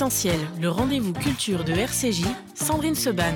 Essentiel, 0.00 0.40
le 0.58 0.70
rendez-vous 0.70 1.12
culture 1.12 1.62
de 1.62 1.72
RCJ, 1.72 2.22
Sandrine 2.54 2.94
Seban. 2.94 3.34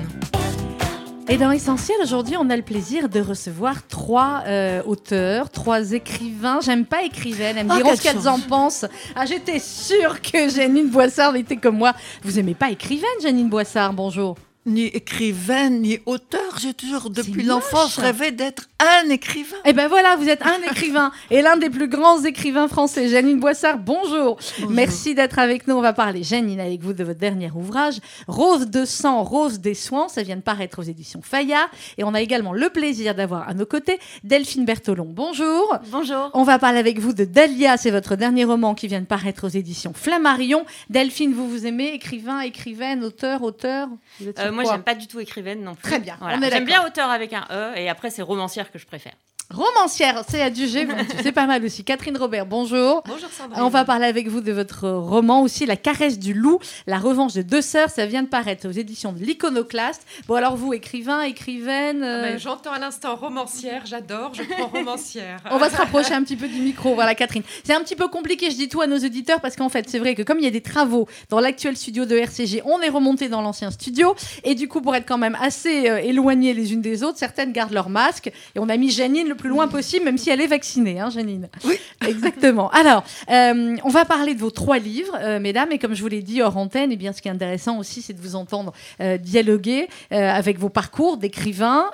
Et 1.29 1.37
dans 1.37 1.51
Essentiel, 1.51 1.95
aujourd'hui, 2.01 2.37
on 2.39 2.49
a 2.49 2.57
le 2.57 2.63
plaisir 2.63 3.07
de 3.07 3.19
recevoir 3.19 3.85
trois 3.85 4.41
euh, 4.47 4.81
auteurs, 4.87 5.51
trois 5.51 5.91
écrivains. 5.91 6.61
J'aime 6.61 6.87
pas 6.87 7.03
écrivaine, 7.03 7.55
elles 7.59 7.67
me 7.67 7.71
Oh, 7.71 7.75
diront 7.75 7.89
quelle 7.89 7.97
ce 7.99 8.03
qu'elles 8.03 8.27
en 8.27 8.39
pensent. 8.39 8.85
Ah, 9.15 9.27
j'étais 9.27 9.59
sûre 9.59 10.19
que 10.23 10.49
Janine 10.49 10.89
Boissard 10.89 11.35
était 11.35 11.57
comme 11.57 11.77
moi. 11.77 11.93
Vous 12.23 12.39
aimez 12.39 12.55
pas 12.55 12.71
écrivaine, 12.71 13.05
Janine 13.21 13.47
Boissard? 13.47 13.93
Bonjour. 13.93 14.35
Ni 14.67 14.85
écrivaine, 14.85 15.81
ni 15.81 15.99
auteur. 16.07 16.57
J'ai 16.59 16.73
toujours, 16.73 17.11
depuis 17.11 17.43
l'enfance, 17.43 17.97
rêvé 17.99 18.31
d'être 18.31 18.67
un 18.79 19.09
écrivain. 19.11 19.57
Eh 19.63 19.73
ben 19.73 19.87
voilà, 19.87 20.15
vous 20.15 20.27
êtes 20.27 20.41
un 20.41 20.59
écrivain 20.71 21.11
et 21.29 21.43
l'un 21.43 21.55
des 21.55 21.69
plus 21.69 21.87
grands 21.87 22.23
écrivains 22.23 22.67
français. 22.67 23.07
Janine 23.07 23.39
Boissard, 23.39 23.77
bonjour. 23.77 24.39
Merci 24.69 25.13
d'être 25.13 25.37
avec 25.37 25.67
nous. 25.67 25.75
On 25.75 25.81
va 25.81 25.93
parler, 25.93 26.23
Janine, 26.23 26.59
avec 26.59 26.81
vous 26.81 26.93
de 26.93 27.03
votre 27.03 27.19
dernier 27.19 27.51
ouvrage, 27.51 27.99
Rose 28.27 28.65
de 28.67 28.85
sang, 28.85 29.23
Rose 29.23 29.59
des 29.59 29.75
soins. 29.75 30.07
Ça 30.07 30.23
vient 30.23 30.35
de 30.35 30.41
paraître 30.41 30.79
aux 30.79 30.83
éditions 30.83 31.21
Fayard. 31.21 31.69
Et 31.99 32.03
on 32.03 32.15
a 32.15 32.21
également 32.21 32.51
le 32.51 32.69
plaisir 32.69 33.13
d'avoir 33.13 33.47
à 33.47 33.53
nos 33.53 33.67
côtés 33.67 33.99
Delphine 34.23 34.65
Bertolon. 34.65 35.09
Bonjour. 35.11 35.77
Bonjour. 35.91 36.31
On 36.33 36.41
va 36.43 36.57
parler 36.57 36.79
avec 36.79 36.97
vous 36.97 37.13
de 37.13 37.23
Dahlia, 37.23 37.77
c'est 37.77 37.91
votre 37.91 38.15
dernier 38.15 38.45
roman 38.45 38.73
qui 38.73 38.87
vient 38.87 39.01
de 39.01 39.05
paraître 39.05 39.45
aux 39.45 39.49
éditions 39.49 39.93
Flammarion. 39.93 40.65
Delphine, 40.89 41.33
vous 41.35 41.47
vous 41.47 41.67
aimez 41.67 41.93
Écrivain, 41.93 42.39
écrivaine, 42.39 43.03
auteur, 43.03 43.43
auteur? 43.43 43.89
Vous 44.19 44.29
êtes 44.29 44.39
sur 44.39 44.47
Euh, 44.47 44.54
moi, 44.55 44.63
j'aime 44.65 44.83
pas 44.83 44.95
du 44.95 45.07
tout 45.07 45.19
écrivaine 45.19 45.61
non 45.63 45.75
plus. 45.75 45.83
Très 45.83 45.99
bien, 45.99 46.17
Voilà. 46.19 46.49
J'aime 46.49 46.65
bien 46.65 46.85
auteur 46.85 47.09
avec 47.09 47.33
un 47.33 47.45
E, 47.51 47.73
et 47.75 47.89
après, 47.89 48.09
c'est 48.09 48.21
romancière 48.21 48.71
que 48.71 48.79
je 48.79 48.85
préfère. 48.85 49.13
Romancière, 49.53 50.23
c'est 50.27 50.43
vous 50.49 50.49
dites, 50.49 51.15
c'est 51.21 51.31
pas 51.31 51.45
mal 51.45 51.63
aussi. 51.63 51.83
Catherine 51.83 52.17
Robert, 52.17 52.47
bonjour. 52.47 53.03
Bonjour 53.05 53.29
Sandrine. 53.29 53.61
On 53.63 53.69
va 53.69 53.85
parler 53.85 54.05
avec 54.07 54.27
vous 54.27 54.41
de 54.41 54.51
votre 54.51 54.89
roman 54.89 55.43
aussi, 55.43 55.67
La 55.67 55.75
caresse 55.77 56.17
du 56.17 56.33
loup, 56.33 56.59
la 56.87 56.97
revanche 56.97 57.33
de 57.33 57.43
deux 57.43 57.61
sœurs. 57.61 57.89
Ça 57.91 58.07
vient 58.07 58.23
de 58.23 58.27
paraître 58.27 58.67
aux 58.67 58.71
éditions 58.71 59.11
de 59.13 59.19
l'Iconoclaste. 59.19 60.01
Bon, 60.27 60.33
alors 60.33 60.57
vous, 60.57 60.73
écrivain, 60.73 61.21
écrivaine. 61.21 62.01
euh, 62.03 62.21
Ah 62.25 62.31
ben, 62.31 62.39
J'entends 62.39 62.71
à 62.71 62.79
l'instant 62.79 63.15
romancière, 63.15 63.83
j'adore, 63.85 64.31
je 64.33 64.41
prends 64.43 64.67
romancière. 64.67 65.39
On 65.51 65.57
va 65.57 65.69
se 65.69 65.75
rapprocher 65.77 66.15
un 66.15 66.23
petit 66.23 66.35
peu 66.35 66.47
du 66.47 66.59
micro, 66.59 66.95
voilà 66.95 67.13
Catherine. 67.13 67.43
C'est 67.63 67.73
un 67.75 67.81
petit 67.81 67.95
peu 67.95 68.07
compliqué, 68.07 68.49
je 68.49 68.55
dis 68.55 68.67
tout 68.67 68.81
à 68.81 68.87
nos 68.87 68.97
auditeurs, 68.97 69.41
parce 69.41 69.55
qu'en 69.55 69.69
fait, 69.69 69.87
c'est 69.87 69.99
vrai 69.99 70.15
que 70.15 70.23
comme 70.23 70.39
il 70.39 70.43
y 70.45 70.47
a 70.47 70.51
des 70.51 70.61
travaux 70.61 71.07
dans 71.29 71.39
l'actuel 71.39 71.77
studio 71.77 72.05
de 72.05 72.17
RCG, 72.17 72.63
on 72.65 72.81
est 72.81 72.89
remonté 72.89 73.29
dans 73.29 73.41
l'ancien 73.41 73.69
studio, 73.69 74.15
et 74.43 74.55
du 74.55 74.67
coup, 74.67 74.81
pour 74.81 74.95
être 74.95 75.07
quand 75.07 75.19
même 75.19 75.37
assez 75.39 75.87
euh, 75.89 75.97
éloignées 75.97 76.53
les 76.55 76.73
unes 76.73 76.81
des 76.81 77.03
autres, 77.03 77.19
certaines 77.19 77.51
gardent 77.51 77.73
leur 77.73 77.89
masque, 77.89 78.27
et 78.27 78.59
on 78.59 78.69
a 78.69 78.75
mis 78.75 78.89
Janine 78.89 79.27
le 79.27 79.34
plus 79.35 79.49
loin 79.49 79.67
possible, 79.67 80.05
même 80.05 80.17
si 80.17 80.29
elle 80.29 80.41
est 80.41 80.47
vaccinée, 80.47 80.99
hein, 80.99 81.09
Janine. 81.09 81.49
Oui. 81.63 81.77
Exactement. 82.07 82.69
Alors, 82.71 83.03
euh, 83.29 83.75
on 83.83 83.89
va 83.89 84.05
parler 84.05 84.33
de 84.33 84.39
vos 84.39 84.51
trois 84.51 84.79
livres, 84.79 85.17
euh, 85.19 85.39
mesdames, 85.39 85.71
et 85.71 85.79
comme 85.79 85.93
je 85.93 86.01
vous 86.01 86.07
l'ai 86.07 86.21
dit 86.21 86.41
hors 86.41 86.57
antenne, 86.57 86.91
et 86.91 86.95
bien, 86.95 87.13
ce 87.13 87.21
qui 87.21 87.27
est 87.27 87.31
intéressant 87.31 87.77
aussi, 87.79 88.01
c'est 88.01 88.13
de 88.13 88.21
vous 88.21 88.35
entendre 88.35 88.73
euh, 89.01 89.17
dialoguer 89.17 89.87
avec 90.11 90.59
vos 90.59 90.69
parcours 90.69 91.17
d'écrivains 91.17 91.85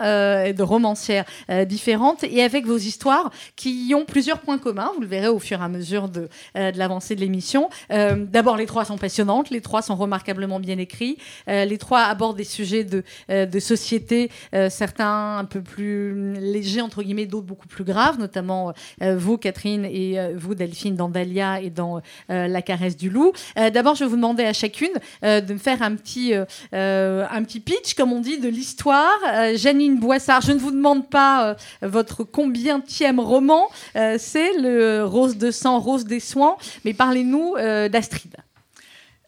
et 0.45 0.53
de 0.53 0.63
romancières 0.63 1.25
différentes, 1.65 2.23
et 2.23 2.43
avec 2.43 2.65
vos 2.65 2.77
histoires 2.77 3.31
qui 3.55 3.93
ont 3.95 4.05
plusieurs 4.05 4.39
points 4.39 4.57
communs. 4.57 4.91
Vous 4.95 5.01
le 5.01 5.07
verrez 5.07 5.27
au 5.27 5.39
fur 5.39 5.59
et 5.59 5.63
à 5.63 5.67
mesure 5.67 6.07
de, 6.09 6.29
de 6.55 6.77
l'avancée 6.77 7.15
de 7.15 7.21
l'émission. 7.21 7.69
D'abord, 7.89 8.57
les 8.57 8.65
trois 8.65 8.85
sont 8.85 8.97
passionnantes, 8.97 9.49
les 9.49 9.61
trois 9.61 9.81
sont 9.81 9.95
remarquablement 9.95 10.59
bien 10.59 10.77
écrits. 10.77 11.17
Les 11.47 11.77
trois 11.77 12.01
abordent 12.01 12.37
des 12.37 12.43
sujets 12.43 12.83
de, 12.83 13.03
de 13.29 13.59
société, 13.59 14.29
certains 14.69 15.37
un 15.37 15.45
peu 15.45 15.61
plus 15.61 16.33
légers, 16.39 16.81
entre 16.81 17.03
guillemets, 17.03 17.25
d'autres 17.31 17.47
beaucoup 17.47 17.67
plus 17.67 17.83
graves, 17.83 18.19
notamment 18.19 18.73
euh, 19.01 19.17
vous, 19.17 19.37
Catherine, 19.37 19.85
et 19.85 20.19
euh, 20.19 20.33
vous, 20.35 20.53
Delphine, 20.53 20.95
dans 20.95 21.09
Dahlia 21.09 21.61
et 21.61 21.69
dans 21.69 22.01
euh, 22.29 22.47
La 22.47 22.61
caresse 22.61 22.97
du 22.97 23.09
loup. 23.09 23.31
Euh, 23.57 23.69
D'abord, 23.69 23.95
je 23.95 24.03
vais 24.03 24.09
vous 24.09 24.17
demander 24.17 24.43
à 24.43 24.53
chacune 24.53 24.91
euh, 25.23 25.39
de 25.39 25.53
me 25.53 25.57
faire 25.57 25.81
un 25.81 25.95
petit, 25.95 26.33
euh, 26.33 26.45
euh, 26.73 27.25
un 27.31 27.43
petit 27.43 27.61
pitch, 27.61 27.93
comme 27.95 28.11
on 28.11 28.19
dit, 28.19 28.37
de 28.37 28.49
l'histoire. 28.49 29.17
Euh, 29.33 29.57
Janine 29.57 29.97
Boissard, 29.97 30.41
je 30.41 30.51
ne 30.51 30.59
vous 30.59 30.71
demande 30.71 31.09
pas 31.09 31.51
euh, 31.51 31.55
votre 31.81 32.23
combienième 32.23 33.19
roman, 33.19 33.69
euh, 33.95 34.17
c'est 34.19 34.53
le 34.59 35.05
Rose 35.05 35.37
de 35.37 35.51
sang, 35.51 35.79
Rose 35.79 36.05
des 36.05 36.19
soins, 36.19 36.57
mais 36.83 36.93
parlez-nous 36.93 37.55
euh, 37.57 37.87
d'Astrid. 37.87 38.35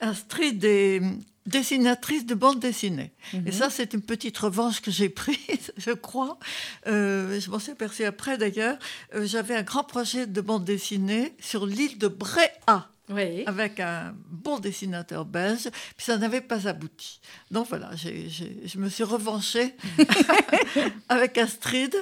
Astrid 0.01 0.63
est 0.66 1.01
dessinatrice 1.45 2.25
de 2.25 2.35
bande 2.35 2.59
dessinée. 2.59 3.11
Mhm. 3.33 3.47
Et 3.47 3.51
ça, 3.51 3.69
c'est 3.69 3.93
une 3.93 4.01
petite 4.01 4.37
revanche 4.37 4.81
que 4.81 4.91
j'ai 4.91 5.09
prise, 5.23 5.73
je 5.77 5.91
crois. 5.91 6.37
Euh, 6.87 7.39
je 7.39 7.49
m'en 7.49 7.59
suis 7.59 7.71
aperçue 7.71 8.05
après, 8.05 8.37
d'ailleurs. 8.37 8.77
Euh, 9.15 9.25
J'avais 9.25 9.55
un 9.55 9.63
grand 9.63 9.83
projet 9.83 10.27
de 10.27 10.41
bande 10.41 10.65
dessinée 10.65 11.33
sur 11.39 11.65
l'île 11.65 11.97
de 11.97 12.07
Bréa. 12.07 12.89
Oui. 13.09 13.43
avec 13.47 13.79
un 13.81 14.15
bon 14.29 14.59
dessinateur 14.59 15.25
belge, 15.25 15.69
puis 15.97 16.05
ça 16.05 16.17
n'avait 16.17 16.39
pas 16.41 16.67
abouti. 16.69 17.19
Donc 17.51 17.67
voilà, 17.67 17.89
j'ai- 17.95 18.29
j'ai- 18.29 18.61
je 18.65 18.77
me 18.77 18.87
suis 18.89 19.03
revanchée 19.03 19.75
avec 21.09 21.37
Astrid. 21.37 21.93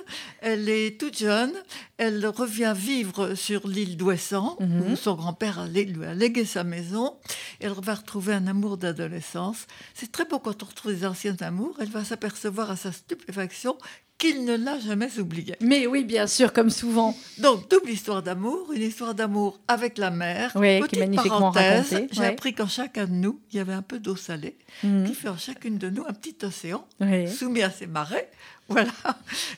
Elle 0.42 0.70
est 0.70 1.00
toute 1.00 1.18
jeune, 1.18 1.52
elle 1.98 2.26
revient 2.28 2.74
vivre 2.76 3.36
sur 3.36 3.68
l'île 3.68 3.98
d'Ouessant, 3.98 4.58
Mhm. 4.60 4.92
où 4.92 4.96
son 4.96 5.16
grand-père 5.16 5.68
lui 5.68 6.06
a 6.06 6.14
légué 6.14 6.46
sa 6.46 6.64
maison. 6.64 7.16
Elle 7.60 7.72
va 7.74 7.96
retrouver 7.96 8.34
un 8.34 8.48
amour 8.48 8.78
d'adolescence. 8.78 9.66
C'est 9.94 10.12
très 10.12 10.26
beau 10.26 10.40
quand 10.40 10.62
on 10.64 10.66
retrouve 10.66 10.94
des 10.94 11.06
anciens 11.06 11.36
amours. 11.42 11.76
Elle 11.80 11.90
va 11.90 12.04
s'apercevoir 12.06 12.70
à 12.72 12.76
sa 12.76 12.92
stupéfaction 12.92 13.78
qu'il 14.22 14.46
ne 14.46 14.56
l'a 14.56 14.80
jamais 14.80 15.20
oublié. 15.20 15.56
Mais 15.62 15.88
oui, 15.88 16.04
bien 16.04 16.28
sûr, 16.28 16.54
comme 16.54 16.70
souvent. 16.70 17.18
Donc, 17.40 17.68
double 17.72 17.90
histoire 17.90 18.22
d'amour, 18.22 18.72
une 18.72 18.84
histoire 18.84 19.16
d'amour 19.16 19.60
avec 19.68 19.98
la 19.98 20.12
mer. 20.12 20.52
Oui, 20.54 20.62
qui 20.62 20.76
est 20.76 20.80
Petite 20.82 21.00
magnifiquement 21.00 21.52
parenthèse, 21.52 21.92
racontée, 21.94 22.08
J'ai 22.14 22.20
ouais. 22.22 22.26
appris 22.28 22.54
qu'en 22.54 22.68
chacun 22.68 23.06
de 23.06 23.12
nous, 23.14 23.42
il 23.52 23.58
y 23.58 23.60
avait 23.60 23.74
un 23.74 23.82
peu 23.82 23.98
d'eau 24.00 24.16
salée, 24.16 24.58
Mhm. 24.84 25.06
qui 25.08 25.16
fait 25.16 25.28
en 25.30 25.38
chacune 25.38 25.80
de 25.80 25.90
nous 25.90 26.04
un 26.08 26.14
petit 26.14 26.36
océan, 26.46 26.86
Oui. 27.00 27.28
soumis 27.28 27.64
à 27.64 27.72
ses 27.72 27.88
marais. 27.88 28.30
Voilà. 28.70 28.92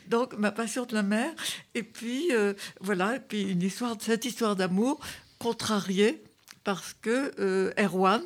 Donc, 0.07 0.35
ma 0.40 0.52
passion 0.52 0.85
de 0.85 0.94
la 0.96 1.03
mer. 1.03 1.29
Et 1.75 1.84
puis, 1.84 2.29
euh, 2.31 2.53
voilà, 2.79 3.18
et 3.18 3.19
puis 3.19 3.41
une 3.44 3.62
histoire, 3.62 3.96
cette 4.00 4.25
histoire 4.25 4.56
d'amour 4.56 5.00
contrariée 5.40 6.23
parce 6.63 6.94
que 7.02 7.31
euh, 7.40 7.72
Erwan, 7.78 8.22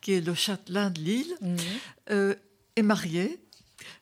qui 0.00 0.14
est 0.14 0.20
le 0.26 0.34
châtelain 0.34 0.90
de 0.90 0.98
l'île, 1.00 1.34
Mhm. 1.40 1.56
euh, 2.10 2.34
est 2.76 2.82
marié. 2.82 3.38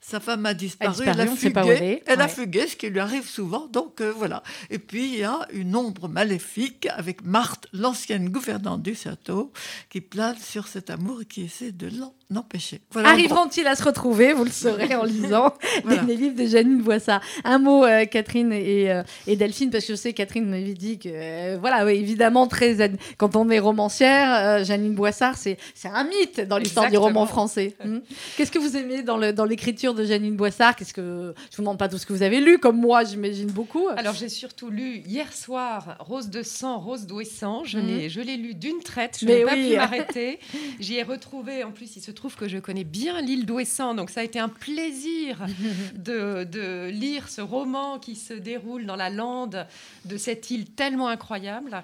Sa 0.00 0.18
femme 0.18 0.46
a 0.46 0.54
disparu, 0.54 1.04
disparu, 1.04 1.10
elle 1.10 1.20
a 1.20 1.26
pas 1.26 1.30
elle 1.30 1.76
fugué, 1.76 2.02
elle 2.06 2.20
a 2.22 2.28
fugué, 2.28 2.66
ce 2.66 2.76
qui 2.76 2.88
lui 2.88 3.00
arrive 3.00 3.28
souvent, 3.28 3.66
donc 3.66 4.00
euh, 4.00 4.10
voilà. 4.10 4.42
Et 4.70 4.78
puis 4.78 5.12
il 5.12 5.18
y 5.18 5.24
a 5.24 5.46
une 5.52 5.76
ombre 5.76 6.08
maléfique 6.08 6.88
avec 6.90 7.22
Marthe, 7.22 7.66
l'ancienne 7.72 8.30
gouvernante 8.30 8.82
du 8.82 8.94
château, 8.94 9.52
qui 9.90 10.00
plane 10.00 10.38
sur 10.38 10.68
cet 10.68 10.88
amour 10.88 11.22
et 11.22 11.24
qui 11.26 11.42
essaie 11.42 11.72
de 11.72 11.88
l'en 11.98 12.14
empêcher. 12.36 12.80
Voilà. 12.92 13.10
Arriveront-ils 13.10 13.66
à 13.66 13.74
se 13.76 13.82
retrouver 13.82 14.32
Vous 14.32 14.44
le 14.44 14.50
saurez 14.50 14.94
en 14.94 15.04
lisant 15.04 15.54
Voilà. 15.84 16.02
les 16.02 16.16
livres 16.16 16.36
de 16.36 16.46
Janine 16.46 16.82
Boissard. 16.82 17.20
Un 17.44 17.58
mot, 17.58 17.84
euh, 17.84 18.04
Catherine 18.04 18.52
et, 18.52 18.90
euh, 18.90 19.02
et 19.26 19.36
Delphine, 19.36 19.70
parce 19.70 19.84
que 19.84 19.92
je 19.92 19.96
sais, 19.96 20.12
Catherine 20.12 20.48
m'avait 20.48 20.74
dit 20.74 20.98
que, 20.98 21.08
euh, 21.10 21.58
voilà, 21.60 21.90
évidemment, 21.92 22.46
très 22.46 22.80
ad- 22.80 22.96
quand 23.18 23.36
on 23.36 23.50
est 23.50 23.58
romancière, 23.58 24.32
euh, 24.60 24.64
Janine 24.64 24.94
Boissard, 24.94 25.36
c'est 25.36 25.56
c'est 25.74 25.88
un 25.88 26.04
mythe 26.04 26.40
dans 26.40 26.58
l'histoire 26.58 26.90
du 26.90 26.96
roman 26.96 27.26
français. 27.26 27.74
Hmm. 27.84 27.98
Qu'est-ce 28.36 28.52
que 28.52 28.58
vous 28.58 28.76
aimez 28.76 29.02
dans 29.02 29.16
le- 29.16 29.32
dans 29.32 29.44
l'écriture 29.44 29.94
de 29.94 30.04
Janine 30.04 30.36
Boissard 30.36 30.76
Qu'est-ce 30.76 30.94
que 30.94 31.34
Je 31.50 31.56
vous 31.56 31.62
demande 31.62 31.78
pas 31.78 31.88
tout 31.88 31.98
ce 31.98 32.06
que 32.06 32.12
vous 32.12 32.22
avez 32.22 32.40
lu, 32.40 32.58
comme 32.58 32.76
moi, 32.78 33.04
j'imagine 33.04 33.48
beaucoup. 33.50 33.88
Alors 33.96 34.14
j'ai 34.14 34.28
surtout 34.28 34.70
lu 34.70 35.02
hier 35.06 35.32
soir 35.32 35.96
Rose 36.00 36.28
de 36.28 36.42
sang, 36.42 36.78
Rose 36.78 37.06
d'Ouessant. 37.06 37.64
Je 37.64 37.78
Mhm. 37.78 37.86
l'ai 37.86 38.08
je 38.08 38.20
l'ai 38.20 38.36
lu 38.36 38.54
d'une 38.54 38.80
traite, 38.80 39.18
je 39.20 39.26
Mais 39.26 39.38
n'ai 39.38 39.44
pas 39.44 39.54
oui. 39.54 39.70
pu 39.70 39.76
m'arrêter. 39.76 40.38
J'y 40.78 40.96
ai 40.96 41.02
retrouvé, 41.02 41.64
en 41.64 41.70
plus 41.72 41.96
il 41.96 42.02
se 42.02 42.10
trouve 42.10 42.19
que 42.28 42.48
je 42.48 42.58
connais 42.58 42.84
bien 42.84 43.20
l'île 43.20 43.46
d'Ouessant, 43.46 43.94
donc 43.94 44.10
ça 44.10 44.20
a 44.20 44.22
été 44.22 44.38
un 44.38 44.48
plaisir 44.48 45.38
de, 45.94 46.44
de 46.44 46.88
lire 46.90 47.28
ce 47.28 47.40
roman 47.40 47.98
qui 47.98 48.16
se 48.16 48.34
déroule 48.34 48.86
dans 48.86 48.96
la 48.96 49.10
lande 49.10 49.66
de 50.04 50.16
cette 50.16 50.50
île 50.50 50.66
tellement 50.66 51.08
incroyable. 51.08 51.82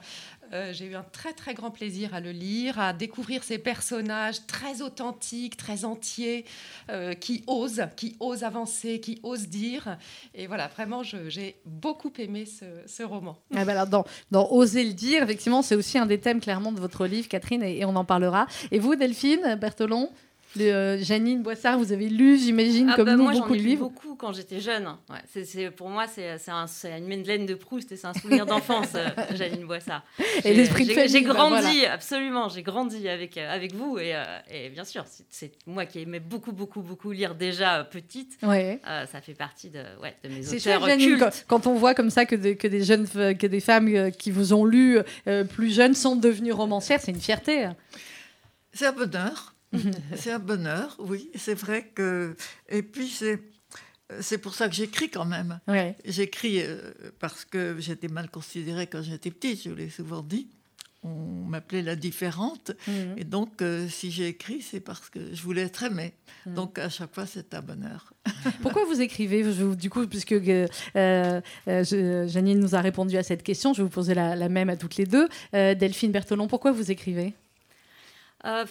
Euh, 0.53 0.73
J'ai 0.73 0.87
eu 0.87 0.95
un 0.95 1.03
très 1.03 1.33
très 1.33 1.55
grand 1.55 1.71
plaisir 1.71 2.15
à 2.15 2.21
le 2.21 2.31
lire, 2.31 2.79
à 2.79 2.93
découvrir 2.93 3.43
ces 3.43 3.59
personnages 3.59 4.47
très 4.47 4.83
authentiques, 4.83 5.57
très 5.57 5.85
entiers, 5.85 6.45
euh, 6.91 7.15
qui 7.15 7.45
osent, 7.47 7.87
qui 7.97 8.17
osent 8.21 8.45
avancer, 8.45 9.01
qui 9.01 9.21
osent 9.23 9.49
dire. 9.49 9.99
Et 10.35 10.47
voilà, 10.47 10.69
vraiment, 10.69 11.03
j'ai 11.03 11.57
beaucoup 11.65 12.13
aimé 12.19 12.45
ce, 12.47 13.03
roman. 13.03 13.37
Ah 13.55 13.65
bah 13.65 13.73
alors, 13.73 14.05
dans, 14.31 14.49
Oser 14.51 14.85
le 14.85 14.93
dire, 14.93 15.23
effectivement, 15.23 15.63
c'est 15.63 15.75
aussi 15.75 15.99
un 15.99 16.07
des 16.07 16.19
thèmes 16.19 16.41
clairement 16.41 16.73
de 16.73 16.81
votre 16.81 17.07
livre, 17.07 17.29
Catherine, 17.29 17.63
et, 17.63 17.79
et 17.79 17.85
on 17.85 17.95
en 17.97 18.05
parlera. 18.05 18.47
Et 18.71 18.79
vous, 18.79 18.97
Delphine, 18.97 19.57
Berthelon 19.61 20.11
le, 20.57 20.65
euh, 20.65 20.99
Janine 21.03 21.43
Boissard, 21.43 21.79
vous 21.79 21.93
avez 21.93 22.09
lu, 22.09 22.39
j'imagine, 22.39 22.89
Ah 22.93 22.97
comme 22.97 23.07
bah, 23.07 23.17
nous, 23.17 23.23
moi, 23.25 23.33
j'en 23.33 23.41
beaucoup 23.41 23.55
ai 23.55 23.59
de 23.59 23.63
lu 23.63 23.69
livres. 23.71 23.89
beaucoup 23.89 24.15
quand 24.17 24.33
j'étais 24.33 24.61
jeune. 24.61 24.89
Ouais, 25.09 25.71
pour 25.71 25.89
moi, 25.89 26.07
c'est, 26.07 26.37
un- 26.49 26.67
une 26.97 27.07
Madeleine 27.07 27.47
de 27.47 27.55
Proust 27.55 27.93
et 27.93 27.97
c'est 27.97 28.07
un 28.07 28.15
souvenir 28.15 28.47
d'enfance, 28.47 28.89
euh, 28.95 29.07
Janine 29.37 29.67
Boissard. 29.67 30.03
Et 30.45 30.55
l'esprit 30.55 30.85
de 30.85 30.89
j'ai, 30.91 30.95
famille, 30.95 31.11
j'ai 31.11 31.21
bah, 31.23 31.35
grandi, 31.35 31.87
absolument, 31.87 32.49
j'ai 32.49 32.63
grandi 32.63 33.09
avec, 33.09 33.37
euh, 33.39 33.51
avec 33.55 33.75
vous. 33.75 33.99
Et, 33.99 34.15
euh, 34.15 34.25
et 34.51 34.69
bien 34.71 34.85
sûr, 34.85 35.05
c'est, 35.29 35.53
moi 35.67 35.87
qui 35.87 36.01
aimais 36.01 36.21
beaucoup, 36.21 36.53
beaucoup, 36.53 36.81
beaucoup 36.83 37.13
lire 37.13 37.35
déjà 37.35 37.85
petite. 37.85 38.33
Ouais. 38.43 38.81
Euh, 38.89 39.07
ça 39.07 39.21
fait 39.21 39.35
partie 39.35 39.71
de, 39.71 39.81
ouais, 40.03 40.15
de 40.25 40.29
mes 40.29 40.43
C'est 40.43 40.57
auteurs 40.57 40.81
chouette, 40.81 40.91
Janine, 41.01 41.19
cultes. 41.19 41.45
quand, 41.49 41.61
quand 41.65 41.71
on 41.71 41.75
voit 41.75 41.95
comme 41.95 42.11
ça 42.11 42.25
que, 42.27 42.35
des- 42.37 42.57
que 42.57 42.69
des 42.69 42.83
jeunes, 42.85 43.07
que 43.07 43.47
des 43.47 43.61
femmes 43.61 44.11
qui 44.13 44.31
vous 44.31 44.53
ont 44.55 44.65
lu 44.65 44.99
euh, 45.29 45.45
plus 45.45 45.75
jeunes 45.75 45.95
sont 45.95 46.17
devenues 46.17 46.53
romancières, 46.53 47.01
c'est 47.01 47.13
une 47.13 47.21
fierté. 47.21 47.69
C'est 48.73 48.87
un 48.87 48.93
bonheur. 48.93 49.55
C'est 50.15 50.33
un 50.33 50.39
bonheur, 50.39 50.97
oui. 50.99 51.31
C'est 51.35 51.55
vrai 51.55 51.91
que. 51.95 52.35
Et 52.69 52.83
puis, 52.83 53.09
c'est. 53.09 53.41
C'est 54.21 54.39
pour 54.39 54.55
ça 54.55 54.69
que 54.69 54.75
j'écris 54.75 55.11
quand 55.11 55.25
même. 55.25 55.59
Ouais. 55.67 55.97
J'écris 56.05 56.61
euh, 56.63 56.93
parce 57.19 57.45
que 57.45 57.75
j'étais 57.81 58.07
mal 58.07 58.31
considérée 58.31 58.87
quand 58.87 59.03
j'étais 59.03 59.33
petite, 59.33 59.65
je 59.65 59.71
l'ai 59.71 59.91
souvent 59.91 60.23
dit. 60.23 60.47
On 61.03 61.45
m'appelait 61.45 61.83
la 61.83 61.97
différente. 61.97 62.71
Mhm. 62.87 63.15
Et 63.17 63.25
donc, 63.25 63.63
euh, 63.63 63.89
si 63.89 64.13
j'ai 64.13 64.29
écrit, 64.29 64.63
c'est 64.63 64.79
parce 64.81 65.11
que 65.11 65.35
je 65.35 65.43
voulais 65.43 65.63
être 65.63 65.83
aimée. 65.83 66.13
Mhm. 66.47 66.55
Donc, 66.55 66.79
à 66.79 66.89
chaque 66.89 67.13
fois, 67.15 67.27
c'est 67.27 67.53
un 67.55 67.63
bonheur. 67.63 68.13
Pourquoi 68.63 68.85
vous 68.85 69.01
écrivez? 69.01 69.43
Je 69.53 69.75
Du 69.75 69.91
coup, 69.91 70.07
puisque 70.07 70.33
euh, 70.33 70.67
euh, 70.97 71.41
je- 71.67 72.27
Janine 72.29 72.61
nous 72.61 72.77
a 72.77 72.81
répondu 72.81 73.17
à 73.17 73.25
cette 73.25 73.43
question, 73.43 73.73
je 73.75 73.79
vais 73.79 73.85
vous 73.85 73.91
poser 73.95 74.15
la, 74.15 74.37
la 74.37 74.49
même 74.49 74.69
à 74.71 74.77
toutes 74.77 74.97
les 74.97 75.05
deux. 75.07 75.29
Euh, 75.55 75.75
Delphine 75.75 76.13
Berthelon, 76.13 76.47
pourquoi 76.47 76.71
vous 76.71 76.93
écrivez? 76.93 77.35
Euh, 78.45 78.65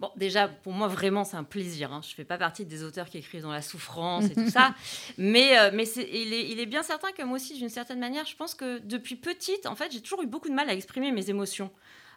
bon, 0.00 0.10
déjà, 0.16 0.48
pour 0.48 0.72
moi, 0.72 0.88
vraiment, 0.88 1.24
c'est 1.24 1.36
un 1.36 1.44
plaisir. 1.44 1.92
hein. 1.92 2.00
Je 2.04 2.10
ne 2.10 2.14
fais 2.14 2.24
pas 2.24 2.38
partie 2.38 2.64
des 2.64 2.82
auteurs 2.84 3.08
qui 3.08 3.18
écrivent 3.18 3.42
dans 3.42 3.52
la 3.52 3.62
souffrance 3.62 4.24
et 4.26 4.34
tout 4.34 4.50
ça. 4.50 4.74
Mais, 5.18 5.58
euh, 5.58 5.70
mais 5.72 5.84
c'est- 5.86 6.08
il, 6.12 6.32
est, 6.32 6.48
il 6.50 6.60
est 6.60 6.66
bien 6.66 6.82
certain 6.82 7.12
que 7.12 7.22
moi 7.22 7.36
aussi, 7.36 7.54
d'une 7.54 7.68
certaine 7.68 7.98
manière, 8.00 8.26
je 8.26 8.36
pense 8.36 8.54
que 8.54 8.78
depuis 8.78 9.16
petite, 9.16 9.66
en 9.66 9.74
fait, 9.74 9.90
j'ai 9.92 10.00
toujours 10.00 10.22
eu 10.22 10.26
beaucoup 10.26 10.48
de 10.48 10.54
mal 10.54 10.68
à 10.68 10.74
exprimer 10.74 11.12
mes 11.12 11.30
émotions. 11.30 11.70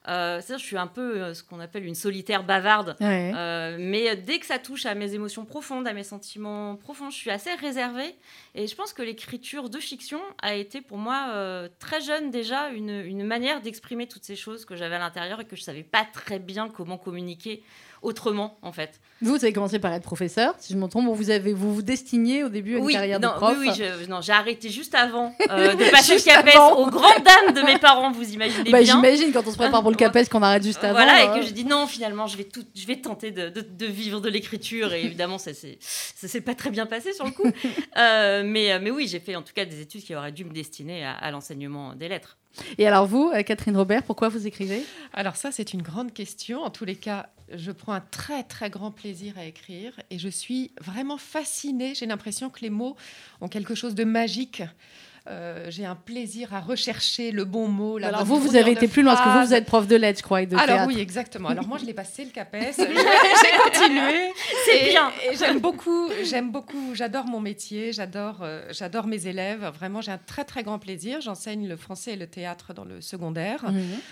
Euh, 0.07 0.39
C'est-à-dire, 0.41 0.59
je 0.59 0.65
suis 0.65 0.77
un 0.77 0.87
peu 0.87 1.21
euh, 1.21 1.33
ce 1.33 1.43
qu'on 1.43 1.59
appelle 1.59 1.85
une 1.85 1.95
solitaire 1.95 2.43
bavarde. 2.43 2.95
Ouais. 3.01 3.31
Euh, 3.35 3.77
mais 3.79 4.15
dès 4.15 4.39
que 4.39 4.45
ça 4.45 4.57
touche 4.57 4.85
à 4.85 4.95
mes 4.95 5.13
émotions 5.13 5.45
profondes, 5.45 5.87
à 5.87 5.93
mes 5.93 6.03
sentiments 6.03 6.75
profonds, 6.77 7.09
je 7.09 7.17
suis 7.17 7.31
assez 7.31 7.53
réservée. 7.55 8.15
Et 8.55 8.67
je 8.67 8.75
pense 8.75 8.93
que 8.93 9.01
l'écriture 9.01 9.69
de 9.69 9.79
fiction 9.79 10.19
a 10.41 10.55
été 10.55 10.81
pour 10.81 10.97
moi 10.97 11.69
très 11.79 12.01
jeune 12.01 12.31
déjà 12.31 12.69
une, 12.69 12.89
une 12.89 13.23
manière 13.23 13.61
d'exprimer 13.61 14.07
toutes 14.07 14.23
ces 14.23 14.35
choses 14.35 14.65
que 14.65 14.75
j'avais 14.75 14.95
à 14.95 14.99
l'intérieur 14.99 15.41
et 15.41 15.45
que 15.45 15.55
je 15.55 15.61
savais 15.61 15.83
pas 15.83 16.05
très 16.05 16.39
bien 16.39 16.69
comment 16.69 16.97
communiquer 16.97 17.63
autrement 18.01 18.57
en 18.61 18.71
fait. 18.71 18.99
Vous, 19.21 19.31
vous 19.35 19.43
avez 19.43 19.51
commencé 19.53 19.79
par 19.79 19.93
être 19.93 20.03
professeur, 20.03 20.53
si 20.59 20.73
je 20.73 20.77
me 20.77 20.87
trompe. 20.87 21.07
Vous 21.13 21.29
avez, 21.29 21.53
vous 21.53 21.73
vous 21.75 21.81
destiniez 21.81 22.43
au 22.45 22.49
début 22.49 22.75
à 22.75 22.77
une 22.77 22.85
oui, 22.85 22.93
carrière 22.93 23.19
non, 23.19 23.29
de 23.29 23.33
prof. 23.33 23.57
oui, 23.59 23.67
oui, 23.69 23.73
je- 23.77 24.09
non, 24.09 24.21
j'ai 24.21 24.31
arrêté 24.31 24.69
juste 24.69 24.95
avant 24.95 25.33
euh, 25.49 25.75
de 25.75 25.91
passer 25.91 26.15
le 26.15 26.21
CAPES 26.21 26.57
aux 26.77 26.87
grandes 26.89 27.23
dames 27.23 27.53
de 27.53 27.61
mes 27.61 27.77
parents, 27.77 28.11
vous 28.11 28.31
imaginez 28.31 28.69
Bah, 28.71 28.81
bien. 28.81 28.95
J'imagine 28.95 29.33
quand 29.33 29.45
on 29.45 29.51
se 29.51 29.57
prépare 29.57 29.81
pour 29.81 29.91
le 29.91 29.97
CAPES 29.97 30.29
qu'on 30.29 30.41
arrête 30.41 30.63
juste 30.63 30.83
avant. 30.83 30.93
Voilà, 30.93 31.13
hein. 31.31 31.35
et 31.35 31.39
que 31.41 31.45
je 31.45 31.51
dis 31.51 31.65
non, 31.65 31.85
finalement, 31.87 32.27
je 32.27 32.37
vais, 32.37 32.45
tout, 32.45 32.63
je 32.75 32.85
vais 32.87 32.95
tenter 32.97 33.31
de, 33.31 33.49
de- 33.49 33.61
de 33.61 33.85
vivre 33.85 34.21
de 34.21 34.29
l'écriture. 34.29 34.93
Et 34.93 35.03
évidemment, 35.03 35.37
ça 35.37 35.51
ça 35.53 36.27
s'est 36.27 36.41
pas 36.41 36.55
très 36.55 36.69
bien 36.69 36.85
passé 36.85 37.11
sur 37.13 37.25
le 37.25 37.31
coup. 37.31 37.43
Euh, 37.97 38.43
mais, 38.45 38.79
mais 38.79 38.91
oui, 38.91 39.07
j'ai 39.07 39.19
fait 39.19 39.35
en 39.35 39.41
tout 39.41 39.53
cas 39.53 39.65
des 39.65 39.81
études 39.81 40.03
qui 40.03 40.15
auraient 40.15 40.31
dû 40.31 40.45
me 40.45 40.51
destiner 40.53 41.03
à, 41.05 41.11
à 41.13 41.31
l'enseignement 41.31 41.93
des 41.95 42.07
lettres. 42.07 42.37
Et 42.77 42.87
alors 42.87 43.05
vous, 43.05 43.31
euh, 43.33 43.43
Catherine 43.43 43.77
Robert, 43.77 44.03
pourquoi 44.03 44.29
vous 44.29 44.47
écrivez? 44.47 44.83
Alors 45.13 45.35
ça, 45.35 45.51
c'est 45.51 45.73
une 45.73 45.81
grande 45.81 46.13
question. 46.13 46.61
En 46.61 46.69
tous 46.69 46.85
les 46.85 46.95
cas, 46.95 47.29
je 47.53 47.71
prends 47.71 47.93
un 47.93 48.01
très 48.01 48.43
très 48.43 48.69
grand 48.69 48.91
plaisir 48.91 49.37
à 49.37 49.45
écrire 49.45 49.99
et 50.09 50.19
je 50.19 50.29
suis 50.29 50.71
vraiment 50.81 51.17
fascinée. 51.17 51.95
J'ai 51.95 52.05
l'impression 52.05 52.49
que 52.49 52.61
les 52.61 52.69
mots 52.69 52.95
ont 53.41 53.47
quelque 53.47 53.75
chose 53.75 53.95
de 53.95 54.03
magique. 54.03 54.63
Euh, 55.29 55.65
J'ai 55.69 55.85
un 55.85 55.95
plaisir 55.95 56.53
à 56.55 56.59
rechercher 56.59 57.31
le 57.31 57.45
bon 57.45 57.67
mot. 57.67 57.97
La 57.97 58.07
Alors 58.07 58.25
vous, 58.25 58.39
vous 58.39 58.55
avez 58.55 58.71
été 58.71 58.87
plus 58.87 59.03
loin, 59.03 59.13
parce 59.15 59.25
que 59.25 59.39
vous, 59.39 59.45
vous 59.47 59.53
êtes 59.53 59.65
prof 59.65 59.87
de 59.87 59.95
lettres, 59.95 60.19
je 60.19 60.23
crois, 60.23 60.41
et 60.41 60.45
de 60.47 60.55
Alors 60.55 60.67
théâtre. 60.67 60.87
oui, 60.87 60.99
exactement. 60.99 61.49
Alors 61.49 61.67
moi, 61.67 61.77
je 61.77 61.85
l'ai 61.85 61.93
passé 61.93 62.25
le 62.25 62.31
CAPES. 62.31 62.73
J'ai 62.77 63.71
continué. 63.71 64.31
C'est 64.65 64.89
bien. 64.89 65.11
Et 65.31 65.35
j'aime 65.35 65.59
beaucoup, 65.59 66.09
j'aime 66.23 66.51
beaucoup, 66.51 66.95
j'adore 66.95 67.25
mon 67.25 67.39
métier, 67.39 67.93
j'adore, 67.93 68.39
euh, 68.41 68.65
j'adore 68.71 69.05
mes 69.05 69.27
élèves. 69.27 69.71
Vraiment, 69.77 70.01
j'ai 70.01 70.11
un 70.11 70.17
très 70.17 70.45
très 70.45 70.63
grand 70.63 70.79
plaisir. 70.79 71.21
J'enseigne 71.21 71.67
le 71.67 71.77
français 71.77 72.13
et 72.13 72.17
le 72.17 72.27
théâtre 72.27 72.73
dans 72.73 72.85
le 72.85 72.99
secondaire, 73.01 73.65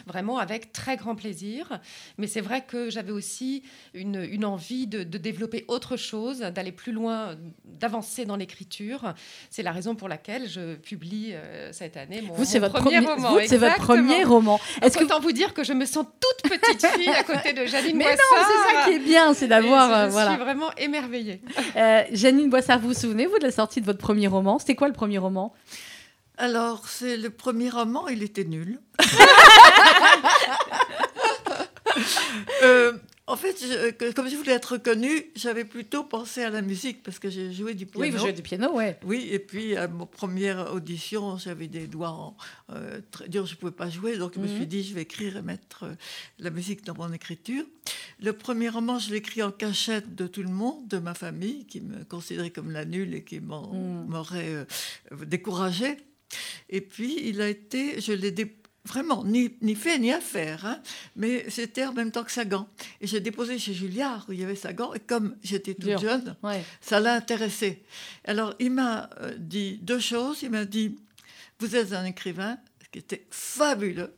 vraiment 0.06 0.38
avec 0.38 0.72
très 0.72 0.98
grand 0.98 1.16
plaisir. 1.16 1.80
Mais 2.20 2.28
c'est 2.28 2.42
vrai 2.42 2.64
que 2.66 2.90
j'avais 2.92 3.12
aussi 3.12 3.64
une, 3.96 4.24
une 4.30 4.46
envie 4.46 4.86
de, 4.86 5.04
de 5.04 5.18
développer 5.18 5.66
autre 5.68 5.98
chose, 5.98 6.40
d'aller 6.42 6.72
plus 6.72 6.92
loin, 6.92 7.36
d'avancer 7.66 8.26
dans 8.26 8.36
l'écriture. 8.36 9.14
C'est 9.50 9.64
la 9.64 9.72
raison 9.72 9.96
pour 9.96 10.10
laquelle 10.10 10.48
je 10.48 10.76
publie 10.76 11.07
euh, 11.34 11.70
cette 11.72 11.98
année 11.98 12.22
mon, 12.22 12.34
Vous, 12.34 12.46
c'est 12.46 12.60
votre 12.60 12.74
premier, 12.82 12.98
premier, 13.02 13.08
roman. 13.16 13.30
vous, 13.34 13.40
c'est 13.46 13.58
votre 13.58 13.74
Exactement. 13.76 13.86
premier 14.04 14.24
roman. 14.24 14.60
Est-ce 14.82 14.94
Donc, 14.98 15.08
que 15.08 15.14
autant 15.14 15.20
vous 15.20 15.32
dire 15.32 15.54
que 15.54 15.64
je 15.64 15.74
me 15.74 15.86
sens 15.86 16.06
toute 16.20 16.52
petite 16.52 16.86
fille 16.86 17.10
à 17.10 17.24
côté 17.24 17.54
de 17.54 17.66
Janine 17.66 17.98
mais 17.98 18.06
non, 18.06 18.12
Boissard. 18.32 18.48
c'est 18.48 18.76
ça 18.76 18.84
qui 18.86 18.92
est 18.96 19.00
bien, 19.00 19.34
c'est 19.34 19.48
d'avoir 19.48 19.92
euh, 19.92 20.06
Je 20.06 20.12
voilà. 20.12 20.32
suis 20.36 20.40
vraiment 20.44 20.72
émerveillée. 20.78 21.42
Euh, 21.76 22.04
Janine 22.12 22.50
Boissard, 22.50 22.80
vous 22.80 22.90
vous 22.90 22.94
souvenez 22.94 23.26
vous 23.26 23.38
de 23.40 23.46
la 23.46 23.52
sortie 23.52 23.82
de 23.82 23.86
votre 23.86 24.00
premier 24.00 24.28
roman? 24.28 24.60
C'était 24.60 24.76
quoi 24.76 24.88
le 24.88 24.94
premier 24.94 25.18
roman? 25.18 25.54
Alors, 26.38 26.88
c'est 26.88 27.18
le 27.18 27.30
premier 27.32 27.70
roman, 27.70 28.08
il 28.08 28.22
était 28.24 28.44
nul. 28.44 28.80
Euh, 33.28 33.32
en 33.32 33.36
fait, 33.36 33.58
je- 33.62 33.92
que- 33.92 34.12
comme 34.14 34.30
je 34.30 34.36
voulais 34.36 34.54
être 34.54 34.74
reconnue, 34.74 35.26
j'avais 35.36 35.66
plutôt 35.66 36.04
pensé 36.04 36.42
à 36.44 36.50
la 36.50 36.62
musique 36.62 37.04
parce 37.04 37.20
que 37.20 37.30
j'ai 37.30 37.52
joué 37.52 37.74
du 37.74 37.86
piano. 37.86 38.06
Oui, 38.06 38.12
vous 38.12 38.20
jouez 38.20 38.34
du 38.34 38.42
piano, 38.42 38.74
ouais. 38.74 38.98
Oui, 39.04 39.28
et 39.32 39.40
puis 39.40 39.76
à 39.76 39.88
ma 39.88 40.06
première 40.06 40.74
audition, 40.74 41.38
j'avais 41.38 41.68
des 41.68 41.88
doigts 41.88 42.10
en, 42.10 42.38
euh, 42.72 43.02
très 43.12 43.28
durs, 43.28 43.46
je 43.46 43.54
ne 43.54 43.58
pouvais 43.58 43.72
pas 43.72 43.90
jouer, 43.90 44.18
donc 44.18 44.34
je 44.36 44.40
me 44.40 44.48
Mhm. 44.48 44.56
suis 44.56 44.68
dit, 44.68 44.84
je 44.84 44.94
vais 44.94 45.02
écrire 45.02 45.38
et 45.38 45.42
mettre 45.42 45.84
euh, 45.84 45.94
la 46.40 46.50
musique 46.50 46.86
dans 46.86 46.96
mon 46.96 47.12
écriture. 47.12 47.64
Le 48.20 48.34
premier 48.34 48.70
roman, 48.70 48.98
je 49.00 49.12
l'ai 49.12 49.18
écrit 49.18 49.44
en 49.44 49.52
cachette 49.52 50.16
de 50.16 50.28
tout 50.28 50.44
le 50.44 50.50
monde, 50.50 50.88
de 50.88 50.98
ma 50.98 51.14
famille, 51.14 51.66
qui 51.66 51.82
me 51.82 52.04
considérait 52.06 52.50
comme 52.52 52.72
la 52.72 52.86
nulle 52.86 53.14
et 53.14 53.24
qui 53.24 53.40
Mhm. 53.40 54.06
m'aurait 54.08 54.54
euh, 54.54 54.66
découragée. 55.26 55.98
Et 56.70 56.82
puis, 56.82 57.18
il 57.30 57.40
a 57.42 57.48
été, 57.48 58.02
je 58.02 58.12
l'ai 58.12 58.32
dé- 58.32 58.54
vraiment 58.88 59.24
ni, 59.24 59.52
ni 59.62 59.76
fait 59.76 60.00
ni 60.00 60.12
à 60.12 60.20
faire, 60.22 60.66
hein, 60.66 60.82
mais 61.16 61.46
c'était 61.50 61.86
en 61.86 61.94
même 61.94 62.12
temps 62.12 62.24
que 62.24 62.32
Sagan. 62.32 62.68
Et 63.02 63.08
j'ai 63.08 63.20
déposé 63.20 63.60
chez 63.60 63.74
Julliard, 63.74 64.26
où 64.28 64.34
il 64.34 64.40
y 64.40 64.44
avait 64.44 64.56
Sagan, 64.56 64.94
et 64.94 65.00
comme 65.00 65.36
j'étais 65.44 65.74
toute 65.76 65.86
Dur. 65.86 66.00
jeune, 66.00 66.36
ouais. 66.44 66.64
ça 66.82 67.00
l'a 67.00 67.14
intéressé. 67.14 67.84
Alors, 68.26 68.56
il 68.60 68.72
m'a 68.72 69.10
euh, 69.22 69.36
dit 69.38 69.80
deux 69.82 70.00
choses. 70.00 70.42
Il 70.42 70.50
m'a 70.52 70.66
dit, 70.66 70.98
vous 71.60 71.76
êtes 71.76 71.94
un 71.94 72.06
écrivain, 72.06 72.58
ce 72.84 72.90
qui 72.90 73.00
était 73.00 73.26
fabuleux. 73.30 74.14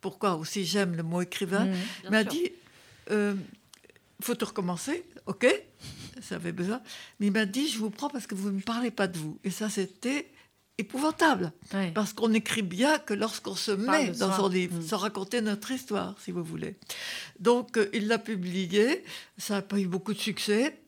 Pourquoi 0.00 0.34
aussi 0.36 0.64
j'aime 0.64 0.96
le 0.96 1.02
mot 1.02 1.20
écrivain 1.22 1.66
Mhm. 1.66 1.76
Il 2.04 2.10
m'a 2.10 2.24
dit, 2.24 2.50
euh, 3.10 3.34
faut 4.22 4.34
tout 4.34 4.46
recommencer, 4.46 5.04
ok 5.26 5.46
Ça 6.22 6.34
avait 6.36 6.52
besoin. 6.52 6.80
Mais 7.18 7.26
il 7.26 7.32
m'a 7.32 7.46
dit, 7.46 7.68
je 7.68 7.78
vous 7.78 7.90
prends 7.90 8.08
parce 8.08 8.26
que 8.26 8.34
vous 8.34 8.50
ne 8.50 8.60
parlez 8.60 8.90
pas 8.90 9.06
de 9.06 9.18
vous. 9.18 9.38
Et 9.44 9.50
ça, 9.50 9.68
c'était 9.70 10.26
épouvantable. 10.80 11.52
Ouais. 11.72 11.92
Parce 11.94 12.12
qu'on 12.12 12.32
écrit 12.34 12.62
bien 12.62 12.98
que 12.98 13.14
lorsqu'on 13.14 13.54
se 13.54 13.70
met 13.70 14.08
dans 14.08 14.28
soi. 14.28 14.36
son 14.36 14.48
livre, 14.48 14.76
Mm. 14.78 14.82
sans 14.82 14.96
raconter 14.98 15.40
notre 15.40 15.70
histoire, 15.70 16.16
si 16.20 16.30
vous 16.32 16.42
voulez. 16.44 16.76
Donc, 17.38 17.76
euh, 17.78 17.88
il 17.92 18.06
l'a 18.08 18.18
publié. 18.18 19.04
Ça 19.38 19.54
n'a 19.54 19.62
pas 19.62 19.78
eu 19.78 19.86
beaucoup 19.86 20.12
de 20.12 20.18
succès. 20.18 20.80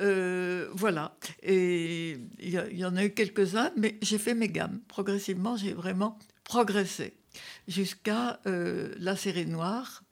Euh, 0.00 0.68
voilà. 0.72 1.16
Et 1.42 2.16
il 2.40 2.50
y, 2.50 2.58
a- 2.58 2.68
il 2.68 2.78
y 2.78 2.84
en 2.84 2.96
a 2.96 3.04
eu 3.04 3.10
quelques-uns, 3.10 3.70
mais 3.76 3.98
j'ai 4.02 4.18
fait 4.18 4.34
mes 4.34 4.48
gammes. 4.48 4.80
Progressivement, 4.88 5.56
j'ai 5.56 5.72
vraiment 5.74 6.18
progressé 6.44 7.14
jusqu'à 7.68 8.40
euh, 8.46 8.92
La 8.98 9.14
série 9.16 9.46
noire, 9.46 10.02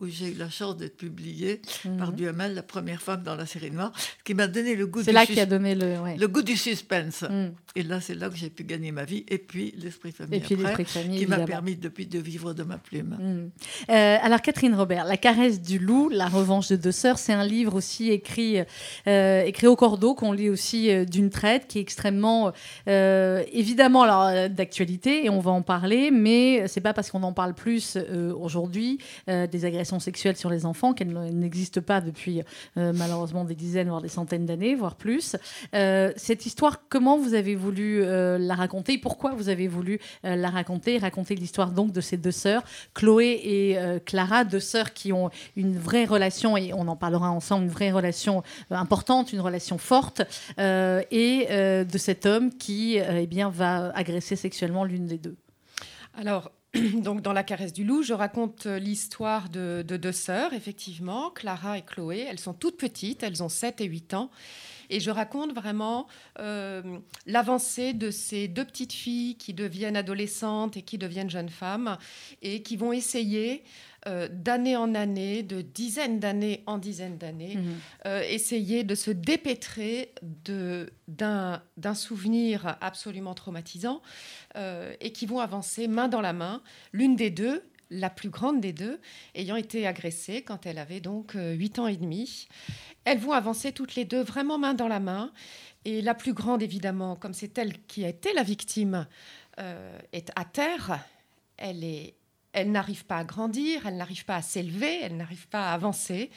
où 0.00 0.06
j'ai 0.06 0.28
eu 0.28 0.34
la 0.34 0.48
chance 0.48 0.76
d'être 0.76 0.96
publiée 0.96 1.60
par 1.98 2.10
Mhm. 2.10 2.16
Duhamel, 2.16 2.54
la 2.54 2.62
première 2.62 3.02
femme 3.02 3.22
dans 3.22 3.34
La 3.34 3.46
série 3.46 3.70
noire, 3.70 3.92
ce 3.96 4.24
qui 4.24 4.34
m'a 4.34 4.46
donné 4.46 4.74
le 4.74 4.86
goût 4.86 5.00
C'est 5.02 5.10
du 5.10 5.14
là 5.14 5.26
qui 5.26 5.38
a 5.40 5.46
donné 5.46 5.74
le. 5.74 5.98
ouais. 5.98 6.16
le 6.16 6.28
goût 6.28 6.42
du 6.42 6.56
suspense. 6.56 7.22
Mhm. 7.22 7.52
Et 7.76 7.82
là, 7.82 8.00
c'est 8.00 8.14
là 8.14 8.28
que 8.28 8.36
j'ai 8.36 8.50
pu 8.50 8.64
gagner 8.64 8.90
ma 8.90 9.04
vie. 9.04 9.24
Et 9.28 9.38
puis, 9.38 9.72
l'esprit 9.78 10.10
famille 10.10 10.40
puis 10.40 10.56
après, 10.66 10.84
famille, 10.84 11.20
qui 11.20 11.26
m'a 11.26 11.38
permis 11.40 11.76
depuis 11.76 12.06
de 12.06 12.18
vivre 12.18 12.52
de 12.52 12.62
ma 12.62 12.78
plume. 12.78 13.16
Mm. 13.20 13.92
Euh, 13.92 14.16
alors 14.20 14.40
Catherine 14.42 14.74
Robert, 14.74 15.04
La 15.04 15.16
caresse 15.16 15.60
du 15.60 15.78
loup, 15.78 16.08
La 16.08 16.26
revanche 16.26 16.68
de 16.68 16.76
deux 16.76 16.92
sœurs, 16.92 17.18
c'est 17.18 17.32
un 17.32 17.44
livre 17.44 17.74
aussi 17.76 18.10
écrit, 18.10 18.58
euh, 19.06 19.42
écrit 19.42 19.66
au 19.66 19.76
cordeau 19.76 20.14
qu'on 20.14 20.32
lit 20.32 20.48
aussi 20.48 20.90
euh, 20.90 21.04
d'une 21.04 21.30
traite, 21.30 21.68
qui 21.68 21.78
est 21.78 21.82
extrêmement 21.82 22.52
évidemment 22.86 24.02
alors, 24.02 24.48
d'actualité 24.48 25.26
et 25.26 25.30
on 25.30 25.40
va 25.40 25.50
en 25.50 25.62
parler, 25.62 26.10
mais 26.10 26.66
c'est 26.66 26.80
pas 26.80 26.92
parce 26.92 27.10
qu'on 27.10 27.22
en 27.22 27.32
parle 27.32 27.54
plus 27.54 27.96
aujourd'hui 28.40 28.98
des 29.26 29.66
agressions 29.68 30.00
sexuelles 30.00 30.36
sur 30.36 30.50
les 30.50 30.66
enfants 30.66 30.92
qu'elles 30.92 31.12
ne- 31.12 31.30
n'existent 31.30 31.80
pas 31.80 32.00
depuis 32.00 32.42
euh, 32.76 32.92
malheureusement 32.94 33.44
des 33.44 33.54
dizaines 33.54 33.88
voire 33.88 34.02
des 34.02 34.08
centaines 34.08 34.46
d'années, 34.46 34.74
voire 34.74 34.96
plus. 34.96 35.36
Euh, 35.74 36.12
cette 36.16 36.46
histoire, 36.46 36.88
comment 36.88 37.16
vous 37.16 37.34
avez 37.34 37.54
voulu 37.54 38.02
euh, 38.02 38.38
la 38.38 38.54
raconter 38.54 38.98
pourquoi 38.98 39.34
vous 39.34 39.48
avez 39.48 39.68
voulu 39.68 40.00
la 40.24 40.50
raconter, 40.50 40.98
raconter 40.98 41.34
l'histoire 41.34 41.70
donc 41.70 41.92
de 41.92 42.00
ces 42.00 42.16
deux 42.16 42.32
sœurs, 42.32 42.62
Chloé 42.94 43.40
et 43.44 43.78
Clara, 44.04 44.44
deux 44.44 44.60
sœurs 44.60 44.92
qui 44.92 45.12
ont 45.12 45.30
une 45.56 45.78
vraie 45.78 46.04
relation, 46.04 46.56
et 46.56 46.72
on 46.72 46.88
en 46.88 46.96
parlera 46.96 47.30
ensemble, 47.30 47.64
une 47.64 47.70
vraie 47.70 47.92
relation 47.92 48.42
importante, 48.70 49.32
une 49.32 49.40
relation 49.40 49.78
forte, 49.78 50.22
et 50.58 51.46
de 51.50 51.98
cet 51.98 52.26
homme 52.26 52.50
qui 52.50 52.96
eh 52.96 53.26
bien, 53.26 53.50
va 53.50 53.90
agresser 53.94 54.36
sexuellement 54.36 54.84
l'une 54.84 55.06
des 55.06 55.18
deux. 55.18 55.36
Alors, 56.16 56.50
donc 56.94 57.22
dans 57.22 57.32
La 57.32 57.42
caresse 57.42 57.72
du 57.72 57.84
loup, 57.84 58.02
je 58.02 58.12
raconte 58.12 58.66
euh, 58.66 58.78
l'histoire 58.78 59.48
de, 59.48 59.84
de 59.86 59.96
deux 59.96 60.12
sœurs, 60.12 60.52
effectivement, 60.52 61.30
Clara 61.30 61.78
et 61.78 61.82
Chloé. 61.82 62.26
Elles 62.28 62.38
sont 62.38 62.52
toutes 62.52 62.76
petites, 62.76 63.22
elles 63.22 63.42
ont 63.42 63.48
7 63.48 63.80
et 63.80 63.84
8 63.86 64.14
ans. 64.14 64.30
Et 64.90 65.00
je 65.00 65.10
raconte 65.10 65.54
vraiment 65.54 66.06
euh, 66.38 66.82
l'avancée 67.26 67.92
de 67.92 68.10
ces 68.10 68.48
deux 68.48 68.64
petites 68.64 68.92
filles 68.92 69.36
qui 69.36 69.54
deviennent 69.54 69.96
adolescentes 69.96 70.76
et 70.76 70.82
qui 70.82 70.98
deviennent 70.98 71.30
jeunes 71.30 71.50
femmes 71.50 71.98
et 72.42 72.62
qui 72.62 72.76
vont 72.76 72.92
essayer 72.92 73.64
euh, 74.08 74.26
d'année 74.32 74.74
en 74.76 74.94
année, 74.94 75.42
de 75.44 75.60
dizaines 75.60 76.18
d'années 76.18 76.62
en 76.66 76.78
dizaines 76.78 77.18
d'années, 77.18 77.56
Mhm. 77.56 77.74
euh, 78.06 78.22
essayer 78.28 78.82
de 78.82 78.94
se 78.96 79.10
dépêtrer 79.12 80.12
d'un 81.06 81.94
souvenir 81.94 82.76
absolument 82.80 83.34
traumatisant 83.34 84.02
euh, 84.56 84.94
et 85.00 85.12
qui 85.12 85.26
vont 85.26 85.40
avancer 85.40 85.86
main 85.88 86.08
dans 86.08 86.20
la 86.20 86.32
main, 86.32 86.62
l'une 86.92 87.16
des 87.16 87.30
deux, 87.30 87.62
la 87.90 88.10
plus 88.10 88.28
grande 88.28 88.60
des 88.60 88.72
deux, 88.72 89.00
ayant 89.34 89.56
été 89.56 89.86
agressée 89.86 90.42
quand 90.42 90.66
elle 90.66 90.78
avait 90.78 91.00
donc 91.00 91.36
euh, 91.36 91.52
8 91.54 91.78
ans 91.78 91.86
et 91.86 91.96
demi. 91.96 92.48
Elles 93.04 93.18
vont 93.18 93.32
avancer 93.32 93.72
toutes 93.72 93.94
les 93.94 94.04
deux 94.04 94.22
vraiment 94.22 94.58
main 94.58 94.74
dans 94.74 94.88
la 94.88 95.00
main. 95.00 95.32
Et 95.84 96.02
la 96.02 96.14
plus 96.14 96.34
grande, 96.34 96.62
évidemment, 96.62 97.16
comme 97.16 97.32
c'est 97.32 97.56
elle 97.56 97.72
qui 97.86 98.04
a 98.04 98.08
été 98.08 98.32
la 98.34 98.42
victime, 98.42 99.06
est 100.12 100.30
à 100.36 100.44
terre. 100.44 101.00
Elle 101.56 101.82
est 101.82 102.14
elle 102.52 102.70
n'arrive 102.72 103.04
pas 103.04 103.18
à 103.18 103.24
grandir, 103.24 103.86
elle 103.86 103.96
n'arrive 103.96 104.24
pas 104.24 104.36
à 104.36 104.42
s'élever, 104.42 105.00
elle 105.02 105.16
n'arrive 105.16 105.46
pas 105.48 105.70
à 105.70 105.74
avancer. 105.74 106.30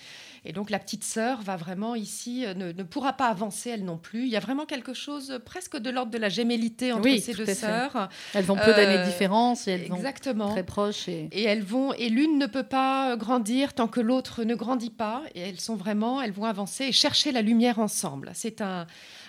Et 0.44 0.53
donc 0.53 0.70
la 0.70 0.80
petite 0.80 1.03
sœur 1.03 1.41
va 1.41 1.56
vraiment 1.56 1.96
ici, 1.96 2.46
euh, 2.46 2.53
ne, 2.53 2.72
ne 2.72 2.84
pourra 2.84 3.13
pas 3.13 3.27
avancer 3.27 3.70
elle 3.70 3.86
non 3.86 3.98
plus. 3.98 4.24
Il 4.24 4.30
y 4.30 4.36
a 4.36 4.39
vraiment 4.39 4.65
quelque 4.65 4.94
chose 4.94 5.32
euh, 5.32 5.39
presque 5.39 5.77
de 5.77 5.89
l'ordre 5.89 6.12
de 6.12 6.18
la 6.18 6.30
gémellité 6.30 6.91
entre 6.91 7.03
Oui, 7.03 7.22
ces 7.22 7.34
deux 7.34 7.46
sœurs. 7.46 8.10
Elles 8.34 8.51
ont 8.51 8.56
peu 8.56 8.74
d'années 8.74 8.98
de 8.98 9.01
Euh, 9.03 9.06
différence 9.06 9.68
et 9.68 9.72
elles 9.72 9.88
sont 9.88 9.96
Exactement. 9.96 10.50
très 10.50 10.63
proches. 10.65 11.08
Et... 11.08 11.30
Et 11.32 11.44
elles 11.44 11.63
vont, 11.63 11.94
et 11.94 12.10
l'une 12.10 12.38
ne 12.38 12.46
peut 12.48 12.63
pas 12.63 13.15
grandir 13.15 13.74
tant 13.74 13.88
que 13.88 14.00
l'autre 14.01 14.44
ne 14.44 14.56
grandit 14.56 14.89
pas. 14.89 15.24
Et 15.36 15.41
elles 15.41 15.60
sont 15.60 15.75
vraiment, 15.75 16.22
elles 16.22 16.32
vont 16.32 16.46
avancer 16.46 16.86
et 16.86 16.91
chercher 16.91 17.32
la 17.32 17.41
lumière 17.41 17.80
ensemble. 17.80 18.32
C'est 18.34 18.62
un, 18.62 18.86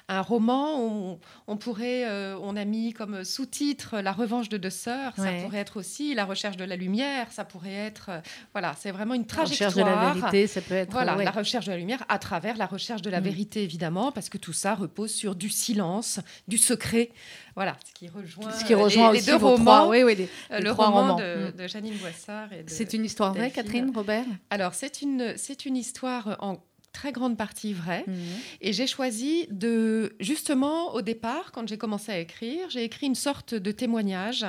un 0.08 0.20
roman. 0.20 0.78
On, 0.80 1.18
on 1.46 1.56
pourrait, 1.56 2.04
euh, 2.08 2.36
on 2.42 2.56
a 2.56 2.64
mis 2.64 2.92
comme 2.92 3.24
sous-titre 3.24 3.98
La 4.00 4.12
revanche 4.12 4.48
de 4.48 4.56
deux 4.56 4.70
sœurs. 4.70 5.12
Ça 5.16 5.30
pourrait 5.42 5.58
être 5.58 5.78
aussi 5.78 6.14
La 6.14 6.24
recherche 6.24 6.56
de 6.56 6.64
la 6.64 6.76
lumière. 6.76 7.30
Ça 7.32 7.44
pourrait 7.44 7.72
être, 7.72 8.06
euh, 8.10 8.20
voilà, 8.52 8.74
c'est 8.78 8.90
vraiment 8.90 9.14
une 9.14 9.22
La 9.22 9.26
trajectoire. 9.28 9.70
recherche 9.70 9.84
de 9.86 9.90
la 9.90 10.12
vérité, 10.14 10.46
ça 10.46 10.60
peut 10.60 10.74
être. 10.74 10.90
Voilà, 10.92 11.16
ouais. 11.16 11.24
la 11.24 11.30
recherche 11.30 11.66
de 11.66 11.70
la 11.72 11.76
lumière 11.78 12.04
à 12.08 12.18
travers 12.18 12.56
la 12.56 12.66
recherche 12.66 13.02
de 13.02 13.10
la 13.10 13.20
Mm. 13.20 13.24
vérité, 13.24 13.62
évidemment, 13.62 14.12
parce 14.12 14.28
que 14.28 14.38
tout 14.38 14.52
ça 14.52 14.74
repose 14.74 15.12
sur 15.12 15.34
du 15.34 15.48
silence, 15.50 16.20
du 16.48 16.58
secret. 16.58 17.10
Voilà, 17.54 17.76
ce 17.86 17.92
qui 17.92 18.08
rejoint, 18.08 18.50
Ce 18.52 18.64
qui 18.64 18.74
rejoint 18.74 19.12
les, 19.12 19.18
aussi 19.18 19.26
les 19.30 19.32
deux 19.38 19.44
romans. 19.44 19.56
trois. 19.64 19.88
Oui, 19.88 20.02
oui, 20.02 20.14
les- 20.16 20.28
Euh, 20.50 20.58
les 20.58 20.64
le 20.64 20.70
trois 20.70 20.86
roman 20.86 21.00
romans. 21.02 21.16
de, 21.16 21.50
Mm. 21.52 21.56
de 21.62 21.66
Janine 21.68 21.96
Boissard. 21.98 22.48
C'est 22.66 22.92
une 22.94 23.04
histoire 23.04 23.34
vraie. 23.34 23.50
Catherine 23.50 23.92
Robert? 23.94 24.24
Alors, 24.50 24.74
c'est 24.74 25.02
une, 25.02 25.34
c'est 25.36 25.64
une 25.66 25.76
histoire 25.76 26.36
en 26.40 26.56
très 26.92 27.12
grande 27.12 27.36
partie 27.36 27.72
vraie. 27.72 28.04
Mhm. 28.06 28.16
Et 28.60 28.72
j'ai 28.72 28.86
choisi 28.86 29.46
de, 29.50 30.14
justement, 30.20 30.92
au 30.94 31.02
départ, 31.02 31.50
quand 31.52 31.66
j'ai 31.68 31.78
commencé 31.78 32.12
à 32.12 32.18
écrire, 32.18 32.68
j'ai 32.70 32.84
écrit 32.84 33.06
une 33.06 33.14
sorte 33.14 33.54
de 33.54 33.72
témoignage. 33.72 34.46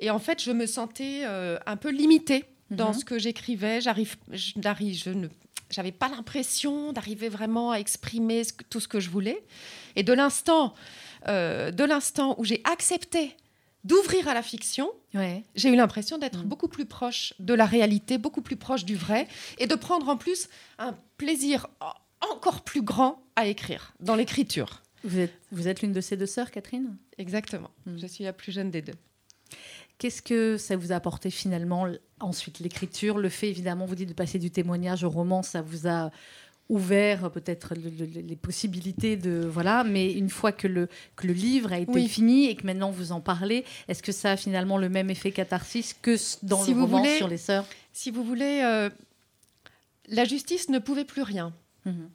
Et 0.00 0.10
en 0.10 0.18
fait, 0.18 0.42
je 0.42 0.50
me 0.50 0.66
sentais 0.66 1.22
euh, 1.24 1.58
un 1.66 1.76
peu 1.76 1.90
limitée 1.90 2.44
dans 2.70 2.88
Mhm. 2.88 2.94
ce 3.00 3.04
que 3.04 3.18
j'écrivais. 3.18 3.80
J'arrive, 3.80 4.16
je, 4.32 4.52
n'arrive- 4.56 4.98
je 5.02 5.10
ne, 5.10 5.28
j'avais 5.70 5.92
pas 5.92 6.08
l'impression 6.08 6.92
d'arriver 6.92 7.28
vraiment 7.28 7.70
à 7.70 7.76
exprimer 7.78 8.42
ce 8.44 8.52
que- 8.52 8.64
tout 8.68 8.80
ce 8.80 8.88
que 8.88 8.98
je 9.00 9.08
voulais. 9.10 9.44
Et 9.94 10.02
de 10.02 10.12
l'instant, 10.12 10.74
euh, 11.28 11.70
de 11.70 11.84
l'instant 11.84 12.34
où 12.38 12.44
j'ai 12.44 12.60
accepté 12.64 13.36
d'ouvrir 13.86 14.28
à 14.28 14.34
la 14.34 14.42
fiction, 14.42 14.90
Ouais. 15.14 15.44
j'ai 15.54 15.68
eu 15.70 15.76
l'impression 15.76 16.18
d'être 16.18 16.40
Mm. 16.44 16.48
beaucoup 16.48 16.68
plus 16.68 16.86
proche 16.86 17.34
de 17.38 17.54
la 17.54 17.64
réalité, 17.66 18.18
beaucoup 18.18 18.42
plus 18.42 18.56
proche 18.56 18.84
du 18.84 18.96
vrai, 18.96 19.26
et 19.58 19.66
de 19.66 19.74
prendre 19.74 20.08
en 20.08 20.16
plus 20.16 20.48
un 20.78 20.94
plaisir 21.16 21.66
en- 21.80 21.92
encore 22.32 22.62
plus 22.62 22.82
grand 22.82 23.22
à 23.36 23.46
écrire, 23.46 23.94
dans 24.00 24.16
l'écriture. 24.16 24.82
Vous 25.04 25.18
êtes, 25.18 25.32
vous 25.52 25.68
êtes 25.68 25.82
l'une 25.82 25.92
de 25.92 26.00
ces 26.00 26.16
deux 26.16 26.26
sœurs, 26.26 26.50
Catherine? 26.50 26.96
Exactement. 27.18 27.70
Mm. 27.86 27.98
Je 27.98 28.06
suis 28.06 28.24
la 28.24 28.32
plus 28.32 28.50
jeune 28.52 28.70
des 28.70 28.82
deux. 28.82 28.94
Qu'est-ce 29.98 30.20
que 30.20 30.56
ça 30.58 30.76
vous 30.76 30.92
a 30.92 30.96
apporté 30.96 31.30
finalement 31.30 31.86
ensuite 32.20 32.58
l'écriture, 32.58 33.16
le 33.16 33.28
fait 33.30 33.48
évidemment, 33.48 33.86
vous 33.86 33.94
dites 33.94 34.08
de 34.10 34.14
passer 34.14 34.38
du 34.38 34.50
témoignage 34.50 35.04
au 35.04 35.08
roman, 35.10 35.42
ça 35.42 35.62
vous 35.62 35.86
a 35.86 36.10
ouvert 36.68 37.30
peut-être 37.30 37.74
le- 37.74 37.90
le- 38.04 38.20
les 38.22 38.36
possibilités 38.36 39.16
de 39.16 39.46
voilà, 39.46 39.84
mais 39.84 40.12
une 40.12 40.28
fois 40.30 40.50
que 40.52 40.66
le 40.66 40.88
que 41.14 41.26
le 41.26 41.32
livre 41.32 41.72
a 41.72 41.78
été 41.78 41.92
Oui. 41.92 42.08
fini 42.08 42.46
et 42.46 42.56
que 42.56 42.66
maintenant 42.66 42.90
vous 42.90 43.12
en 43.12 43.20
parlez, 43.20 43.64
est-ce 43.88 44.02
que 44.02 44.12
ça 44.12 44.32
a 44.32 44.36
finalement 44.36 44.76
le 44.78 44.88
même 44.88 45.08
effet 45.10 45.30
catharsis 45.30 45.94
que 46.02 46.16
dans 46.44 46.62
Si 46.64 46.74
le 46.74 46.80
roman 46.80 46.98
voulez- 46.98 47.16
sur 47.18 47.28
les 47.28 47.36
sœurs? 47.38 47.64
Si 47.92 48.10
vous 48.10 48.24
voulez, 48.24 48.62
euh, 48.64 48.90
la 50.08 50.24
justice 50.24 50.68
ne 50.68 50.78
pouvait 50.78 51.04
plus 51.04 51.22
rien. 51.22 51.52
Mhm. 51.84 52.08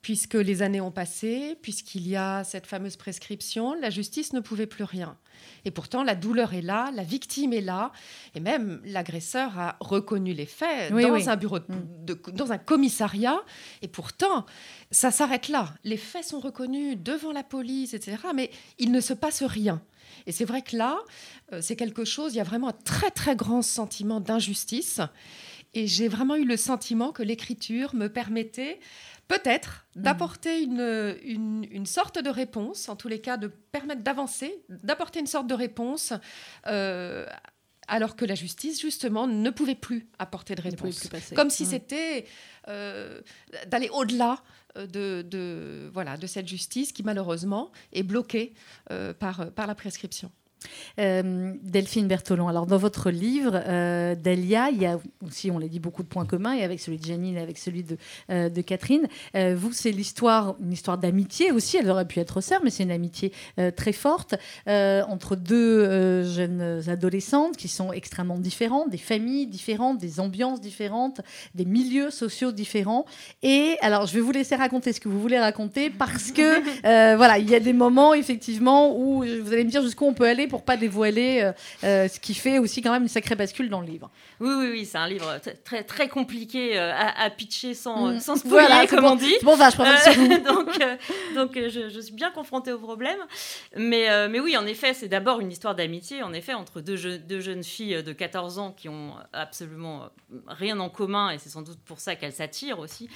Puisque 0.00 0.34
les 0.34 0.62
années 0.62 0.80
ont 0.80 0.92
passé, 0.92 1.56
puisqu'il 1.60 2.06
y 2.06 2.14
a 2.14 2.44
cette 2.44 2.66
fameuse 2.66 2.96
prescription, 2.96 3.74
la 3.74 3.90
justice 3.90 4.32
ne 4.32 4.38
pouvait 4.40 4.66
plus 4.68 4.84
rien. 4.84 5.18
Et 5.64 5.70
pourtant, 5.72 6.04
la 6.04 6.14
douleur 6.14 6.54
est 6.54 6.62
là, 6.62 6.90
la 6.94 7.02
victime 7.02 7.52
est 7.52 7.60
là, 7.60 7.90
et 8.34 8.40
même 8.40 8.80
l'agresseur 8.84 9.58
a 9.58 9.76
reconnu 9.80 10.34
les 10.34 10.46
faits 10.46 10.92
Oui, 10.92 11.02
dans 11.02 11.12
oui. 11.12 11.28
un 11.28 11.36
bureau, 11.36 11.58
de- 11.58 11.64
Mm. 11.68 12.04
de- 12.04 12.20
dans 12.32 12.52
un 12.52 12.58
commissariat. 12.58 13.40
Et 13.82 13.88
pourtant, 13.88 14.46
ça 14.92 15.10
s'arrête 15.10 15.48
là. 15.48 15.74
Les 15.82 15.96
faits 15.96 16.24
sont 16.24 16.40
reconnus 16.40 16.96
devant 16.96 17.32
la 17.32 17.42
police, 17.42 17.92
etc. 17.92 18.18
Mais 18.34 18.50
il 18.78 18.92
ne 18.92 19.00
se 19.00 19.14
passe 19.14 19.42
rien. 19.42 19.82
Et 20.26 20.32
c'est 20.32 20.44
vrai 20.44 20.62
que 20.62 20.76
là, 20.76 20.96
euh, 21.52 21.60
c'est 21.60 21.76
quelque 21.76 22.04
chose, 22.04 22.34
il 22.34 22.38
y 22.38 22.40
a 22.40 22.44
vraiment 22.44 22.68
un 22.68 22.72
très 22.84 23.10
très 23.10 23.34
grand 23.36 23.62
sentiment 23.62 24.20
d'injustice. 24.20 25.00
Et 25.74 25.86
j'ai 25.86 26.08
vraiment 26.08 26.34
eu 26.36 26.44
le 26.46 26.56
sentiment 26.56 27.12
que 27.12 27.22
l'écriture 27.22 27.94
me 27.94 28.08
permettait 28.08 28.80
peut-être 29.28 29.86
Mhm. 29.94 30.02
d'apporter 30.02 30.62
une, 30.62 31.16
une, 31.22 31.66
une 31.70 31.86
sorte 31.86 32.18
de 32.18 32.30
réponse, 32.30 32.88
en 32.88 32.96
tous 32.96 33.08
les 33.08 33.20
cas 33.20 33.36
de 33.36 33.48
permettre 33.48 34.02
d'avancer, 34.02 34.62
d'apporter 34.68 35.20
une 35.20 35.26
sorte 35.26 35.46
de 35.46 35.54
réponse, 35.54 36.12
euh, 36.66 37.26
alors 37.86 38.16
que 38.16 38.24
la 38.24 38.34
justice, 38.34 38.80
justement, 38.80 39.26
ne 39.26 39.50
pouvait 39.50 39.74
plus 39.74 40.08
apporter 40.18 40.54
de 40.54 40.62
réponse. 40.62 41.08
Comme 41.34 41.50
si 41.50 41.64
Mhm. 41.64 41.68
c'était 41.70 42.26
euh, 42.68 43.20
d'aller 43.66 43.88
au-delà 43.90 44.42
euh, 44.76 44.86
de, 44.86 45.22
de, 45.22 45.90
voilà, 45.94 46.16
de 46.18 46.26
cette 46.26 46.46
justice 46.48 46.92
qui, 46.92 47.02
malheureusement, 47.02 47.70
est 47.92 48.02
bloquée 48.02 48.52
euh, 48.90 49.14
par, 49.14 49.50
par 49.52 49.66
la 49.66 49.74
prescription. 49.74 50.30
Euh, 50.98 51.52
Delphine 51.62 52.08
Bertolon, 52.08 52.48
alors 52.48 52.66
dans 52.66 52.76
votre 52.76 53.10
livre, 53.10 53.60
euh, 53.66 54.14
Delia, 54.14 54.70
il 54.70 54.82
y 54.82 54.86
a 54.86 54.98
aussi, 55.24 55.50
on 55.50 55.58
l'a 55.58 55.68
dit, 55.68 55.80
beaucoup 55.80 56.02
de 56.02 56.08
points 56.08 56.26
communs, 56.26 56.54
et 56.54 56.64
avec 56.64 56.80
celui 56.80 56.98
de 56.98 57.04
Janine 57.04 57.36
et 57.36 57.40
avec 57.40 57.58
celui 57.58 57.82
de, 57.82 57.96
euh, 58.30 58.48
de 58.48 58.60
Catherine. 58.62 59.06
Euh, 59.34 59.54
vous, 59.56 59.72
c'est 59.72 59.92
l'histoire, 59.92 60.56
une 60.60 60.72
histoire 60.72 60.98
d'amitié 60.98 61.52
aussi, 61.52 61.76
elle 61.76 61.90
aurait 61.90 62.06
pu 62.06 62.20
être 62.20 62.40
sœur, 62.40 62.60
mais 62.64 62.70
c'est 62.70 62.82
une 62.82 62.90
amitié 62.90 63.32
très 63.76 63.92
forte 63.92 64.34
entre 64.66 65.36
deux 65.36 66.22
jeunes 66.24 66.82
adolescentes 66.88 67.56
qui 67.56 67.68
sont 67.68 67.92
extrêmement 67.92 68.38
différentes, 68.38 68.90
des 68.90 68.98
familles 68.98 69.46
différentes, 69.46 69.98
des 69.98 70.20
ambiances 70.20 70.60
différentes, 70.60 71.20
des 71.54 71.64
milieux 71.64 72.10
sociaux 72.10 72.52
différents. 72.52 73.04
Et 73.42 73.76
alors, 73.80 74.06
je 74.06 74.14
vais 74.14 74.20
vous 74.20 74.32
laisser 74.32 74.56
raconter 74.56 74.92
ce 74.92 75.00
que 75.00 75.08
vous 75.08 75.20
voulez 75.20 75.38
raconter 75.38 75.90
parce 75.90 76.32
que, 76.32 77.16
voilà, 77.16 77.38
il 77.38 77.48
y 77.48 77.54
a 77.54 77.60
des 77.60 77.72
moments, 77.72 78.14
effectivement, 78.14 78.96
où 78.98 79.24
vous 79.24 79.52
allez 79.52 79.64
me 79.64 79.70
dire 79.70 79.82
jusqu'où 79.82 80.04
on 80.04 80.14
peut 80.14 80.26
aller 80.26 80.47
pour 80.48 80.64
pas 80.64 80.76
dévoiler 80.76 81.40
euh, 81.42 81.52
euh, 81.84 82.08
ce 82.08 82.18
qui 82.18 82.34
fait 82.34 82.58
aussi 82.58 82.82
quand 82.82 82.90
même 82.92 83.02
une 83.02 83.08
sacrée 83.08 83.34
bascule 83.36 83.68
dans 83.70 83.80
le 83.80 83.86
livre. 83.86 84.10
Oui, 84.40 84.50
oui, 84.58 84.68
oui, 84.72 84.84
c'est 84.86 84.98
un 84.98 85.08
livre 85.08 85.38
très, 85.64 85.84
très 85.84 86.08
compliqué 86.08 86.78
euh, 86.78 86.92
à, 86.92 87.22
à 87.24 87.30
pitcher 87.30 87.74
sans, 87.74 88.12
Mm. 88.12 88.20
sans 88.20 88.36
spoiler, 88.36 88.66
Voilà, 88.66 88.86
comme 88.86 89.00
bon. 89.02 89.10
on 89.12 89.16
dit. 89.16 89.34
Pour 89.42 89.56
ça, 89.56 89.70
je. 89.70 89.76
Euh, 89.78 90.38
donc, 90.38 90.80
euh, 90.80 90.96
donc 91.34 91.52
je, 91.54 91.88
je 91.88 92.00
suis 92.00 92.14
bien 92.14 92.30
confrontée 92.30 92.72
au 92.72 92.78
problème. 92.78 93.18
Mais, 93.76 94.28
mais 94.28 94.40
oui, 94.40 94.56
en 94.56 94.66
effet, 94.66 94.94
c'est 94.94 95.08
d'abord 95.08 95.40
une 95.40 95.50
histoire 95.52 95.74
d'amitié, 95.74 96.22
en 96.22 96.32
effet, 96.32 96.54
entre 96.54 96.80
deux, 96.80 96.96
je- 96.96 97.16
deux 97.16 97.40
jeunes 97.40 97.62
filles 97.64 98.02
de 98.02 98.12
14 98.12 98.58
ans 98.58 98.72
qui 98.72 98.88
ont 98.88 99.14
absolument 99.32 100.08
rien 100.46 100.78
en 100.80 100.88
commun, 100.88 101.30
et 101.30 101.38
c'est 101.38 101.48
sans 101.50 101.62
doute 101.62 101.78
pour 101.84 102.00
ça 102.00 102.16
qu'elles 102.16 102.32
s'attirent 102.32 102.78
aussi. 102.78 103.08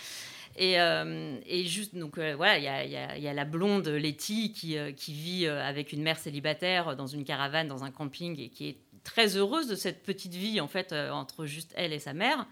Et, 0.56 0.80
euh, 0.80 1.37
et 1.47 1.64
juste, 1.64 1.94
donc 1.97 2.18
euh, 2.18 2.35
voilà, 2.37 2.59
il 2.59 2.64
y 2.64 2.68
a, 2.68 3.16
y 3.16 3.23
y 3.23 3.35
la 3.35 3.44
blonde 3.44 3.88
Letty 3.88 4.52
qui, 4.52 4.76
euh, 4.76 4.92
qui 4.92 5.12
vit 5.12 5.47
avec 5.47 5.92
une 5.92 6.02
mère 6.02 6.18
célibataire 6.18 6.97
dans 6.97 7.06
une 7.06 7.25
caravane, 7.25 7.68
dans 7.68 7.85
un 7.85 7.90
camping, 7.90 8.38
et 8.38 8.49
qui 8.49 8.68
est 8.68 8.76
très 9.04 9.37
heureuse 9.37 9.68
de 9.68 9.75
cette 9.75 10.02
petite 10.02 10.35
vie, 10.35 10.61
en 10.61 10.68
fait, 10.68 10.92
entre 10.92 11.47
juste 11.47 11.73
elle 11.76 11.92
et 11.92 11.99
sa 11.99 12.12
mère. 12.12 12.47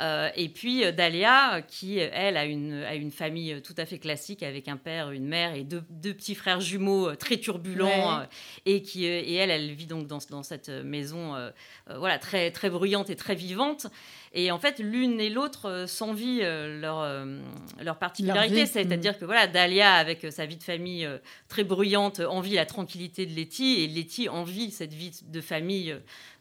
Euh, 0.00 0.30
et 0.36 0.48
puis 0.48 0.90
Dahlia, 0.92 1.62
qui, 1.62 1.98
elle, 1.98 2.36
a 2.36 2.44
une, 2.46 2.82
a 2.82 2.94
une 2.94 3.10
famille 3.10 3.60
tout 3.62 3.74
à 3.76 3.84
fait 3.84 3.98
classique 3.98 4.42
avec 4.42 4.68
un 4.68 4.76
père, 4.76 5.10
une 5.10 5.26
mère 5.26 5.54
et 5.54 5.64
deux, 5.64 5.82
deux 5.90 6.14
petits 6.14 6.34
frères 6.34 6.60
jumeaux 6.60 7.14
très 7.16 7.36
turbulents. 7.36 8.20
Ouais. 8.20 8.26
et, 8.64 8.82
qui, 8.82 9.04
et 9.04 9.34
elle, 9.34 9.50
elle 9.50 9.72
vit 9.72 9.86
donc 9.86 10.06
dans, 10.06 10.18
dans 10.30 10.42
cette 10.42 10.70
maison 10.70 11.34
euh, 11.34 11.50
voilà, 11.98 12.18
très, 12.18 12.50
très 12.50 12.70
bruyante 12.70 13.10
et 13.10 13.16
très 13.16 13.34
vivante. 13.34 13.86
Et 14.34 14.50
en 14.50 14.58
fait, 14.58 14.78
l'une 14.78 15.20
et 15.20 15.28
l'autre 15.28 15.68
euh, 15.68 15.86
s'envient 15.86 16.40
euh, 16.42 16.80
leur, 16.80 17.00
euh, 17.00 17.38
leur 17.82 17.98
particularité. 17.98 18.56
Leur. 18.60 18.66
C'est-à-dire 18.66 19.18
que 19.18 19.26
voilà, 19.26 19.46
Dahlia, 19.46 19.92
avec 19.92 20.24
euh, 20.24 20.30
sa 20.30 20.46
vie 20.46 20.56
de 20.56 20.62
famille 20.62 21.04
euh, 21.04 21.18
très 21.48 21.64
bruyante, 21.64 22.20
envie 22.20 22.54
la 22.54 22.64
tranquillité 22.64 23.26
de 23.26 23.34
Letty. 23.34 23.80
Et 23.80 23.88
Letty 23.88 24.30
envie 24.30 24.70
cette 24.70 24.94
vie 24.94 25.20
de 25.26 25.40
famille 25.42 25.94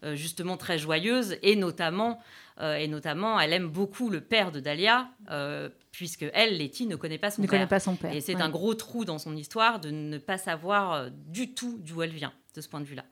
euh, 0.04 0.16
justement 0.16 0.56
très 0.56 0.80
joyeuse, 0.80 1.36
et 1.42 1.56
notamment, 1.56 2.20
et 2.62 2.88
notamment, 2.88 3.40
elle 3.40 3.54
aime 3.54 3.70
beaucoup 3.70 4.12
le 4.12 4.22
père 4.22 4.52
de 4.52 4.60
Dahlia, 4.60 5.10
puisque 5.92 6.26
elle, 6.34 6.60
Letty, 6.60 6.86
ne 6.86 6.96
connaît 6.96 7.18
pas 7.18 7.32
son 7.32 7.42
ne 7.42 7.48
père. 7.48 7.58
Connaît 7.58 7.68
pas 7.68 7.80
son 7.80 7.96
père. 7.96 8.14
Et 8.14 8.22
c'est 8.22 8.36
un 8.36 8.50
gros 8.50 8.76
trou 8.76 9.04
dans 9.04 9.18
son 9.18 9.36
histoire 9.36 9.80
de 9.80 9.90
ne 9.90 10.20
pas 10.20 10.38
savoir 10.38 11.10
du 11.10 11.56
tout 11.56 11.80
d'où 11.80 12.04
elle 12.04 12.12
vient, 12.12 12.32
de 12.54 12.62
ce 12.62 12.70
point 12.70 12.80
de 12.80 12.86
vue-là. 12.86 13.06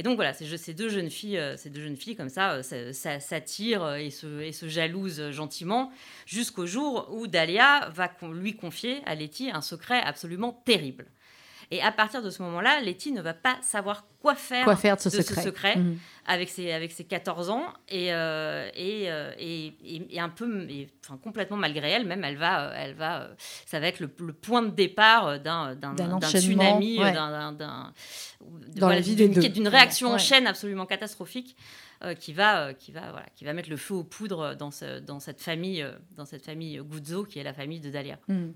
Et 0.00 0.02
donc 0.02 0.16
voilà, 0.16 0.32
ces 0.32 0.72
deux 0.72 0.88
jeunes 0.88 1.10
filles, 1.10 1.36
euh, 1.36 1.58
ces 1.58 1.68
deux 1.68 1.82
jeunes 1.82 1.98
filles 1.98 2.16
comme 2.16 2.30
ça, 2.30 2.52
euh, 2.52 2.62
ça, 2.62 3.20
s'attirent 3.20 3.96
et 3.96 4.08
se, 4.08 4.40
et 4.40 4.50
se 4.50 4.66
jalousent 4.66 5.30
gentiment 5.30 5.92
jusqu'au 6.24 6.64
jour 6.64 7.10
où 7.12 7.26
Dahlia 7.26 7.86
va 7.90 8.10
lui 8.32 8.56
confier 8.56 9.02
à 9.04 9.14
Letty 9.14 9.50
un 9.50 9.60
secret 9.60 10.00
absolument 10.00 10.54
terrible. 10.64 11.04
Et 11.70 11.82
à 11.82 11.92
partir 11.92 12.22
de 12.22 12.30
ce 12.30 12.42
moment-là, 12.44 12.80
Letty 12.80 13.12
ne 13.12 13.20
va 13.20 13.34
pas 13.34 13.58
savoir 13.60 14.06
quoi 14.20 14.34
faire, 14.34 14.64
quoi 14.64 14.76
faire 14.76 14.96
de 14.96 15.00
ce 15.00 15.10
secret, 15.10 15.76
mhm. 15.76 15.98
avec, 16.26 16.48
ses, 16.48 16.72
avec 16.72 16.92
ses 16.92 17.04
14 17.04 17.50
ans. 17.50 17.64
Et, 17.88 18.08
et, 18.08 19.08
et, 19.38 20.20
un 20.20 20.28
peu, 20.28 20.66
enfin, 21.04 21.18
complètement 21.22 21.56
malgré 21.56 21.90
elle, 21.90 22.06
même, 22.06 22.24
elle 22.24 22.36
va, 22.36 22.72
elle 22.76 22.94
va, 22.94 23.28
ça 23.66 23.80
va 23.80 23.86
être 23.86 24.00
le, 24.00 24.08
point 24.08 24.62
de 24.62 24.70
départ 24.70 25.40
d'un 25.40 25.76
tsunami, 26.20 26.98
d'un 26.98 27.92
dans 28.76 28.88
la 28.88 29.00
vie 29.00 29.16
d'une 29.16 29.68
réaction 29.68 30.08
en 30.12 30.18
chaîne 30.18 30.46
absolument 30.46 30.86
catastrophique 30.86 31.56
euh, 32.02 32.14
qui 32.14 32.32
va 32.32 32.68
euh, 32.68 32.72
qui 32.72 32.92
va 32.92 33.10
voilà 33.10 33.26
qui 33.36 33.44
va 33.44 33.52
mettre 33.52 33.68
le 33.68 33.76
feu 33.76 33.92
aux 33.92 34.04
poudres 34.04 34.56
dans 34.56 34.70
ce, 34.70 35.00
dans 35.00 35.20
cette 35.20 35.42
famille 35.42 35.82
euh, 35.82 35.92
dans 36.16 36.24
cette 36.24 36.46
famille 36.46 36.80
Guzzo 36.82 37.24
qui 37.24 37.38
est 37.38 37.42
la 37.42 37.52
famille 37.52 37.80
de 37.80 37.90
Dahlia. 37.90 38.18
Hmm. 38.26 38.52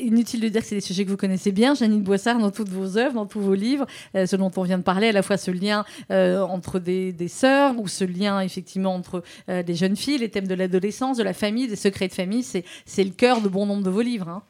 inutile 0.00 0.40
de 0.40 0.48
dire 0.48 0.60
que 0.60 0.66
c'est 0.66 0.74
des 0.74 0.80
sujets 0.80 1.04
que 1.04 1.10
vous 1.10 1.16
connaissez 1.16 1.52
bien, 1.52 1.74
Janine 1.76 2.02
Boissard, 2.02 2.38
dans 2.40 2.50
toutes 2.50 2.68
vos 2.68 2.98
œuvres, 2.98 3.14
dans 3.14 3.26
tous 3.26 3.40
vos 3.40 3.54
livres, 3.54 3.86
ce 4.14 4.34
dont 4.34 4.50
on 4.56 4.62
vient 4.64 4.78
de 4.78 4.82
parler, 4.82 4.99
à 5.08 5.12
la 5.12 5.22
fois 5.22 5.36
ce 5.36 5.50
lien 5.50 5.84
entre 6.10 6.78
des, 6.78 7.14
sœurs 7.28 7.78
ou 7.78 7.88
ce 7.88 8.04
lien 8.04 8.40
effectivement 8.40 8.94
entre 8.94 9.22
des 9.48 9.74
jeunes 9.74 9.96
filles, 9.96 10.18
les 10.18 10.30
thèmes 10.30 10.46
de 10.46 10.54
l'adolescence, 10.54 11.16
de 11.16 11.22
la 11.22 11.32
famille, 11.32 11.68
des 11.68 11.76
secrets 11.76 12.08
de 12.08 12.12
famille, 12.12 12.42
c'est 12.42 12.64
c'est 12.84 13.04
le 13.04 13.10
cœur 13.10 13.40
de 13.40 13.48
bon 13.48 13.66
nombre 13.66 13.82
de 13.82 13.90
vos 13.90 14.02
livres. 14.02 14.28
Hein. 14.28 14.42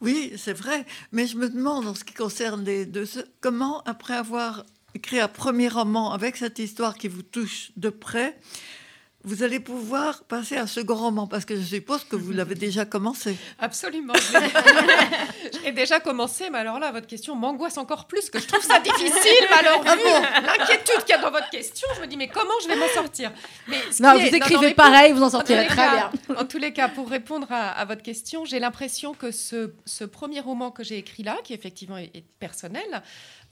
Oui, 0.00 0.32
c'est 0.36 0.52
vrai, 0.52 0.84
mais 1.12 1.26
je 1.26 1.36
me 1.36 1.48
demande 1.48 1.86
en 1.86 1.94
ce 1.94 2.04
qui 2.04 2.14
concerne 2.14 2.64
les 2.64 2.86
deux, 2.86 3.04
comment 3.40 3.82
après 3.82 4.14
avoir 4.14 4.64
écrit 4.94 5.20
un 5.20 5.28
premier 5.28 5.68
roman 5.68 6.12
avec 6.12 6.36
cette 6.36 6.58
histoire 6.58 6.96
qui 6.96 7.08
vous 7.08 7.22
touche 7.22 7.72
de 7.76 7.88
près, 7.88 8.36
vous 9.24 9.42
allez 9.42 9.60
pouvoir 9.60 10.24
passer 10.24 10.56
à 10.56 10.62
un 10.62 10.66
second 10.66 10.96
roman, 10.96 11.26
parce 11.26 11.44
que 11.44 11.54
je 11.54 11.62
suppose 11.62 12.04
que 12.04 12.16
vous 12.16 12.32
l'avez 12.32 12.54
déjà 12.54 12.84
commencé. 12.84 13.36
Absolument. 13.58 14.14
J'ai 15.62 15.72
déjà 15.72 16.00
commencé, 16.00 16.50
mais 16.50 16.58
alors 16.58 16.78
là, 16.78 16.90
votre 16.90 17.06
question 17.06 17.36
m'angoisse 17.36 17.78
encore 17.78 18.06
plus, 18.06 18.30
que 18.30 18.40
je 18.40 18.46
trouve 18.46 18.62
ça 18.62 18.80
difficile. 18.80 19.46
alors, 19.58 19.82
vu 19.82 19.88
l'inquiétude 20.46 21.04
qu'il 21.04 21.10
y 21.10 21.18
a 21.18 21.18
dans 21.18 21.30
votre 21.30 21.50
question, 21.50 21.86
je 21.96 22.00
me 22.00 22.06
dis, 22.06 22.16
mais 22.16 22.28
comment 22.28 22.54
je 22.62 22.68
vais 22.68 22.76
m'en 22.76 22.88
sortir? 22.88 23.30
Mais 23.68 23.78
Non, 24.00 24.14
vous 24.18 24.34
écrivez 24.34 24.74
pareil, 24.74 25.12
vous 25.12 25.22
en 25.22 25.30
sortirez 25.30 25.66
très 25.66 25.88
bien. 25.90 26.10
En 26.36 26.44
tous 26.44 26.58
les 26.58 26.72
cas, 26.72 26.88
pour 26.88 27.08
répondre 27.08 27.46
à, 27.50 27.84
votre 27.84 28.02
question, 28.02 28.44
j'ai 28.44 28.58
l'impression 28.58 29.14
que 29.14 29.30
ce, 29.30 29.72
ce, 29.86 30.04
premier 30.04 30.40
roman 30.40 30.70
que 30.70 30.82
j'ai 30.82 30.98
écrit 30.98 31.22
là, 31.22 31.36
qui 31.44 31.54
effectivement 31.54 31.96
est 31.96 32.24
personnel, 32.38 33.02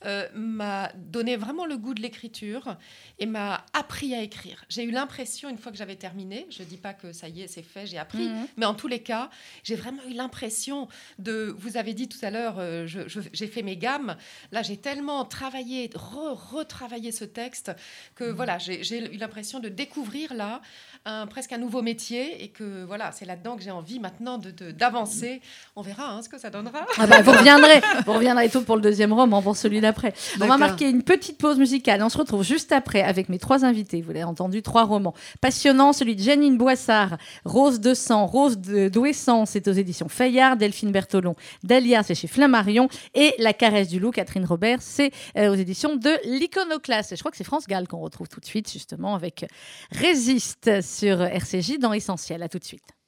euh, 0.07 0.27
m'a 0.35 0.91
donné 0.95 1.37
vraiment 1.37 1.67
le 1.67 1.77
goût 1.77 1.93
de 1.93 2.01
l'écriture 2.01 2.77
et 3.19 3.27
m'a 3.27 3.67
appris 3.75 4.15
à 4.15 4.23
écrire. 4.23 4.65
J'ai 4.71 4.85
eu 4.85 4.91
l'impression, 4.91 5.51
une 5.51 5.59
fois 5.59 5.71
que 5.71 5.79
j'avais 5.79 5.97
terminé, 5.97 6.47
je 6.51 6.63
ne 6.63 6.69
dis 6.69 6.79
pas 6.79 6.95
que 6.95 7.13
ça 7.13 7.29
y 7.29 7.43
est, 7.43 7.49
c'est 7.49 7.63
fait, 7.63 7.87
j'ai 7.87 7.99
appris, 7.99 8.29
mhm. 8.29 8.47
mais 8.57 8.65
en 8.65 8.75
tous 8.75 8.89
les 8.89 9.01
cas, 9.01 9.29
j'ai 9.63 9.77
vraiment 9.77 10.03
eu 10.09 10.15
l'impression 10.15 10.89
de, 11.19 11.55
vous 11.59 11.77
avez 11.77 11.93
dit 11.93 12.09
tout 12.09 12.19
à 12.23 12.31
l'heure, 12.31 12.57
euh, 12.59 12.87
j'ai 12.87 13.47
fait 13.47 13.63
mes 13.63 13.77
gammes, 13.77 14.17
là 14.53 14.63
j'ai 14.63 14.79
tellement 14.79 15.25
travaillé, 15.27 15.91
retravaillé 15.95 17.13
ce 17.13 17.25
texte, 17.25 17.73
que 18.15 18.25
mhm. 18.25 18.31
voilà, 18.31 18.59
j'ai 18.59 19.15
eu 19.15 19.19
l'impression 19.19 19.61
de 19.61 19.69
découvrir 19.69 20.33
là 20.33 20.63
un, 21.05 21.27
presque 21.27 21.53
un 21.53 21.59
nouveau 21.59 21.83
métier 21.83 22.43
et 22.43 22.49
que 22.49 22.85
voilà, 22.85 23.13
c'est 23.13 23.25
là-dedans 23.27 23.57
que 23.57 23.63
j'ai 23.63 23.71
envie 23.71 24.01
maintenant 24.01 24.39
d'avancer. 24.39 25.37
De, 25.37 25.41
On 25.77 25.83
verra 25.83 26.11
hein, 26.11 26.23
ce 26.23 26.29
que 26.29 26.39
ça 26.39 26.51
donnera. 26.51 26.87
Ah 26.99 27.07
bah, 27.07 27.23
vous 27.23 27.33
reviendrez, 27.33 27.81
vous 28.07 28.13
reviendrez 28.13 28.49
tôt 28.49 28.63
pour 28.63 28.77
le 28.77 28.83
deuxième 28.83 29.13
roman, 29.13 29.43
pour 29.43 29.57
celui-là 29.57 29.90
après. 29.91 30.15
On 30.41 30.47
va 30.47 30.57
marquer 30.57 30.89
une 30.89 31.03
petite 31.03 31.39
pause 31.39 31.59
musicale. 31.59 32.03
On 32.03 32.09
se 32.09 32.17
retrouve 32.17 32.43
juste 32.43 32.73
après 32.73 33.03
avec 33.03 33.29
mes 33.29 33.39
trois 33.39 33.65
invités. 33.65 34.01
Vous 34.01 34.13
l'avez 34.13 34.25
entendu, 34.25 34.63
trois 34.63 34.85
romans 34.85 35.15
passionnants. 35.41 35.93
Celui 35.93 36.17
de 36.17 36.23
Janine 36.23 36.57
Boissard, 36.57 37.19
Rose 37.45 37.81
de 37.81 37.93
sang, 37.95 38.27
Rose 38.27 38.59
d'Ouessant, 38.59 39.45
c'est 39.47 39.69
aux 39.69 39.73
éditions 39.73 40.09
Fayard, 40.09 40.57
Delphine 40.57 40.93
Bertolon, 40.93 41.35
Dahlia, 41.63 42.03
c'est 42.03 42.15
chez 42.15 42.29
Flammarion, 42.29 42.89
et 43.15 43.35
La 43.39 43.53
caresse 43.53 43.89
du 43.89 44.01
loup, 44.01 44.11
Catherine 44.11 44.45
Robert, 44.45 44.79
c'est 44.81 45.11
euh, 45.37 45.51
aux 45.51 45.55
éditions 45.55 45.97
de 45.97 46.11
l'Iconoclaste. 46.25 47.15
Je 47.15 47.21
crois 47.21 47.31
que 47.31 47.37
c'est 47.37 47.45
France 47.45 47.67
Gall 47.67 47.87
qu'on 47.89 48.01
retrouve 48.01 48.29
tout 48.29 48.41
de 48.41 48.47
suite, 48.47 48.71
justement, 48.73 49.15
avec 49.15 49.47
Résiste 49.91 50.83
sur 50.83 51.21
RCJ 51.21 51.79
dans 51.79 51.93
Essentiel. 51.93 52.43
À 52.43 52.49
tout 52.49 52.59
de 52.59 52.65
suite. 52.65 53.00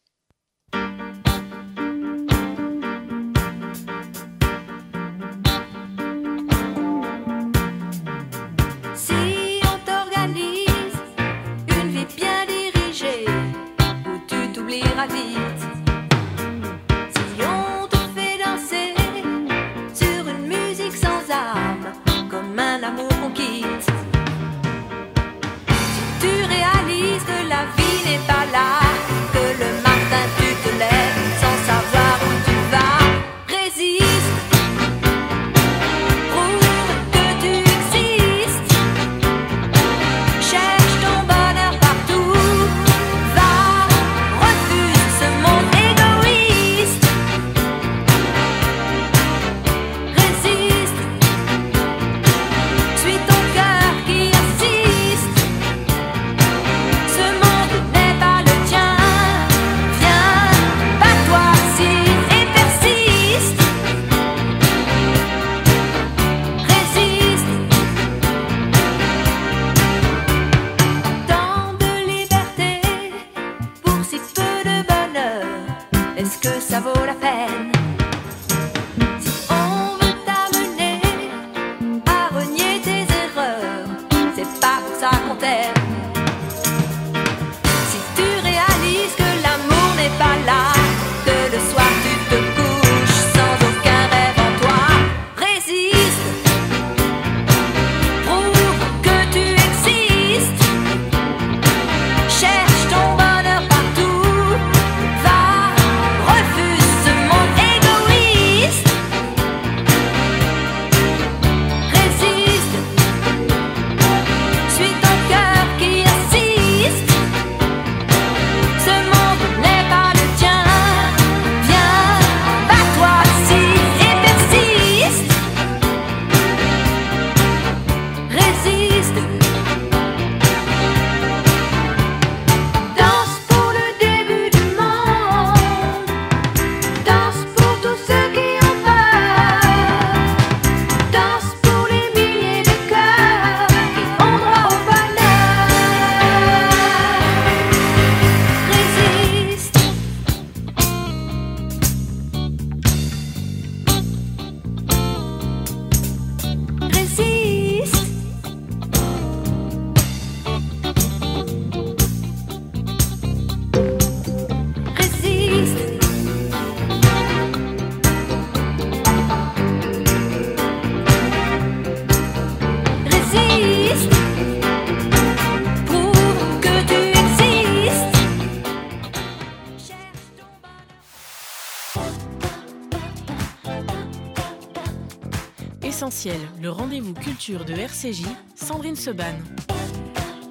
Le 186.63 186.71
rendez-vous 186.71 187.13
culture 187.13 187.65
de 187.65 187.73
RCJ, 187.73 188.23
Sandrine 188.55 188.95
Seban. 188.95 189.35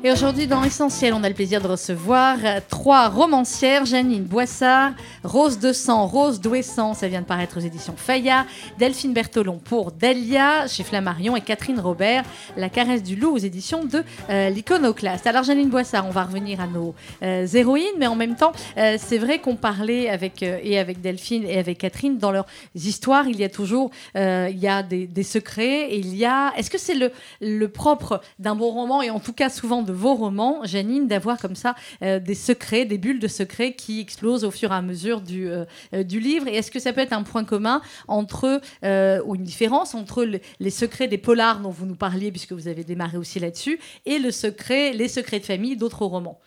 Et 0.04 0.12
aujourd'hui, 0.12 0.48
dans 0.48 0.64
Essentiel, 0.64 1.14
on 1.14 1.24
a 1.24 1.30
le 1.30 1.36
plaisir 1.36 1.62
de 1.62 1.68
recevoir 1.68 2.38
euh, 2.44 2.60
trois 2.68 3.08
romancières 3.08 3.86
Janine 3.86 4.24
Boissard, 4.24 4.94
Rose 5.24 5.60
de 5.60 5.72
Sang, 5.74 6.08
Rose 6.08 6.42
d'Ouessant, 6.42 6.96
ça 6.96 7.08
vient 7.08 7.22
de 7.22 7.28
paraître 7.28 7.58
aux 7.58 7.62
éditions 7.62 7.94
Fayard, 7.96 8.46
Delphine 8.80 9.14
Bertolon 9.14 9.60
pour 9.64 9.92
Dahlia, 9.92 10.66
chez 10.66 10.84
Flammarion, 10.84 11.36
et 11.36 11.42
Catherine 11.42 11.80
Robert, 11.80 12.24
La 12.58 12.70
caresse 12.70 13.04
du 13.04 13.16
loup 13.16 13.36
aux 13.36 13.38
éditions 13.38 13.86
de 13.86 14.04
euh, 14.32 14.50
l'Iconoclaste. 14.50 15.28
Alors, 15.28 15.44
Janine 15.44 15.70
Boissard, 15.70 16.08
on 16.08 16.12
va 16.12 16.24
revenir 16.24 16.60
à 16.62 16.66
nos 16.66 16.96
euh, 17.22 17.46
héroïnes, 17.46 17.86
mais 18.00 18.08
en 18.08 18.16
même 18.16 18.36
temps, 18.36 18.54
c'est 18.76 19.20
vrai 19.20 19.38
qu'on 19.38 19.56
parlait 19.56 20.10
avec, 20.10 20.42
et 20.42 20.80
avec 20.80 21.02
Delphine 21.02 21.44
et 21.44 21.60
avec 21.60 21.78
Catherine, 21.78 22.18
dans 22.18 22.32
leurs 22.32 22.48
histoires, 22.74 23.28
il 23.28 23.40
y 23.40 23.44
a 23.44 23.50
toujours 23.50 23.92
il 24.16 24.58
y 24.58 24.68
a 24.68 24.82
des, 24.82 25.06
des 25.06 25.24
secrets, 25.24 25.92
et 25.92 26.00
il 26.00 26.16
y 26.16 26.26
a. 26.26 26.54
Est-ce 26.58 26.72
que 26.72 26.80
c'est 26.80 26.96
le, 26.96 27.12
le 27.40 27.68
propre 27.68 28.22
d'un 28.40 28.56
bon 28.56 28.72
roman, 28.72 29.04
et 29.04 29.12
en 29.12 29.20
tout 29.20 29.34
cas 29.34 29.50
souvent 29.50 29.84
de 29.84 29.91
vos 29.92 30.16
romans, 30.16 30.62
Janine, 30.64 31.08
d'avoir 31.08 31.38
comme 31.38 31.56
ça 31.56 31.76
euh, 32.02 32.20
des 32.20 32.36
secrets, 32.36 32.86
des 32.86 32.98
bulles 32.98 33.20
de 33.20 33.28
secrets 33.28 33.74
qui 33.74 34.00
explosent 34.00 34.44
au 34.44 34.52
fur 34.52 34.72
et 34.72 34.76
à 34.76 34.82
mesure 34.82 35.22
du, 35.22 35.48
euh, 35.50 35.66
euh, 35.94 36.04
du 36.04 36.20
livre. 36.20 36.48
Et 36.48 36.56
est-ce 36.56 36.72
que 36.72 36.80
ça 36.80 36.94
peut 36.94 37.02
être 37.02 37.14
un 37.14 37.24
point 37.24 37.44
commun 37.44 37.82
entre, 38.08 38.62
euh, 38.84 39.22
ou 39.26 39.36
une 39.36 39.44
différence 39.44 39.94
entre 39.96 40.24
le- 40.24 40.40
les 40.60 40.70
secrets 40.70 41.08
des 41.08 41.18
polars 41.18 41.60
dont 41.60 41.70
vous 41.72 41.86
nous 41.86 41.96
parliez, 41.96 42.32
puisque 42.32 42.54
vous 42.54 42.68
avez 42.68 42.84
démarré 42.84 43.18
aussi 43.18 43.40
là-dessus, 43.40 43.80
et 44.06 44.20
le 44.20 44.32
secret, 44.32 44.94
les 44.94 45.08
secrets 45.08 45.40
de 45.40 45.46
famille 45.46 45.76
d'autres 45.78 46.06
romans? 46.06 46.40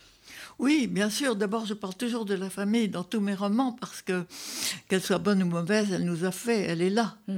Oui, 0.61 0.87
bien 0.87 1.11
sûr. 1.11 1.35
D'abord, 1.35 1.67
je 1.67 1.75
parle 1.75 1.95
toujours 1.97 2.25
de 2.25 2.35
la 2.35 2.49
famille 2.49 2.89
dans 2.89 3.03
tous 3.03 3.21
mes 3.21 3.35
romans 3.35 3.73
parce 3.81 4.03
que, 4.03 4.25
qu'elle 4.89 5.03
soit 5.03 5.19
bonne 5.19 5.43
ou 5.43 5.47
mauvaise, 5.47 5.89
elle 5.93 6.05
nous 6.05 6.25
a 6.25 6.31
fait, 6.31 6.61
elle 6.61 6.81
est 6.81 6.91
là. 6.91 7.17
Mm. 7.27 7.35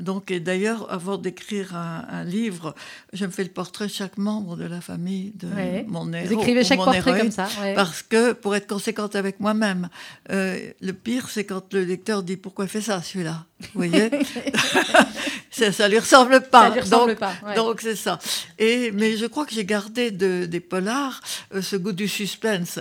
Donc, 0.00 0.30
et 0.30 0.40
d'ailleurs, 0.40 0.92
avant 0.92 1.16
d'écrire 1.18 1.74
un, 1.76 2.04
un 2.10 2.24
livre, 2.24 2.74
je 3.12 3.24
me 3.26 3.30
fais 3.30 3.44
le 3.44 3.50
portrait 3.50 3.86
de 3.86 3.92
chaque 3.92 4.18
membre 4.18 4.56
de 4.56 4.64
la 4.64 4.80
famille 4.80 5.32
de 5.36 5.46
Ouais. 5.48 5.84
mon 5.88 6.12
héros. 6.12 6.26
Vous 6.34 6.40
écrivez 6.40 6.64
chaque 6.64 6.78
portrait 6.78 6.98
héroïne, 6.98 7.18
comme 7.18 7.30
ça. 7.30 7.48
ouais. 7.62 7.74
Parce 7.74 8.02
que, 8.02 8.32
pour 8.32 8.54
être 8.56 8.66
conséquente 8.66 9.16
avec 9.16 9.40
moi-même, 9.40 9.88
euh, 10.30 10.58
le 10.80 10.92
pire, 10.92 11.28
c'est 11.30 11.44
quand 11.44 11.72
le 11.72 11.84
lecteur 11.84 12.22
dit 12.22 12.36
pourquoi 12.36 12.66
il 12.66 12.68
fait 12.70 12.80
ça, 12.80 13.02
celui-là? 13.02 13.44
Vous 13.60 13.68
voyez? 13.74 14.10
Ça, 15.50 15.72
ça 15.72 15.88
lui 15.88 15.98
ressemble 15.98 16.42
pas. 16.50 16.68
Ça 16.68 16.74
lui 16.74 16.80
ressemble 16.80 17.12
Donc, 17.12 17.18
pas. 17.18 17.32
ouais. 17.46 17.54
donc 17.54 17.80
c'est 17.80 17.96
ça. 17.96 18.18
Et, 18.58 18.90
mais 18.92 19.16
je 19.16 19.24
crois 19.24 19.46
que 19.46 19.54
j'ai 19.54 19.64
gardé 19.64 20.10
de- 20.10 20.44
des 20.44 20.60
polars 20.60 21.22
euh, 21.54 21.62
ce 21.62 21.76
goût 21.76 21.92
du 21.92 22.08
suspense. 22.08 22.78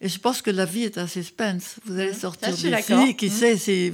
Et 0.00 0.08
je 0.08 0.18
pense 0.18 0.42
que 0.42 0.50
la 0.50 0.64
vie 0.64 0.82
est 0.82 0.98
un 0.98 1.06
suspense. 1.06 1.76
Vous 1.84 1.96
allez 2.00 2.12
sortir 2.14 2.50
je 2.50 2.56
suis 2.56 2.70
d'accord. 2.70 2.98
d'ici, 2.98 3.14
qui 3.14 3.30
sait 3.30 3.56
si 3.56 3.92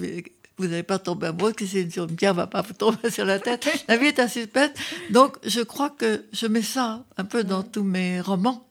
vous 0.58 0.66
n'allez 0.66 0.82
pas 0.82 0.98
tomber 0.98 1.28
amoureux, 1.28 1.52
qui 1.52 1.66
sait 1.66 1.88
si 1.90 1.98
une 1.98 2.16
pierre 2.16 2.34
va 2.34 2.46
pas 2.46 2.62
vous 2.62 2.74
tomber 2.74 3.10
sur 3.10 3.24
la 3.24 3.38
tête. 3.38 3.66
La 3.88 3.96
vie 3.96 4.06
est 4.06 4.20
un 4.20 4.28
suspense. 4.28 4.70
Donc 5.10 5.36
je 5.44 5.60
crois 5.60 5.90
que 5.90 6.24
je 6.32 6.46
mets 6.46 6.62
ça 6.62 7.04
un 7.16 7.24
peu 7.24 7.44
dans 7.44 7.62
tous 7.62 7.84
mes 7.84 8.20
romans. 8.20 8.66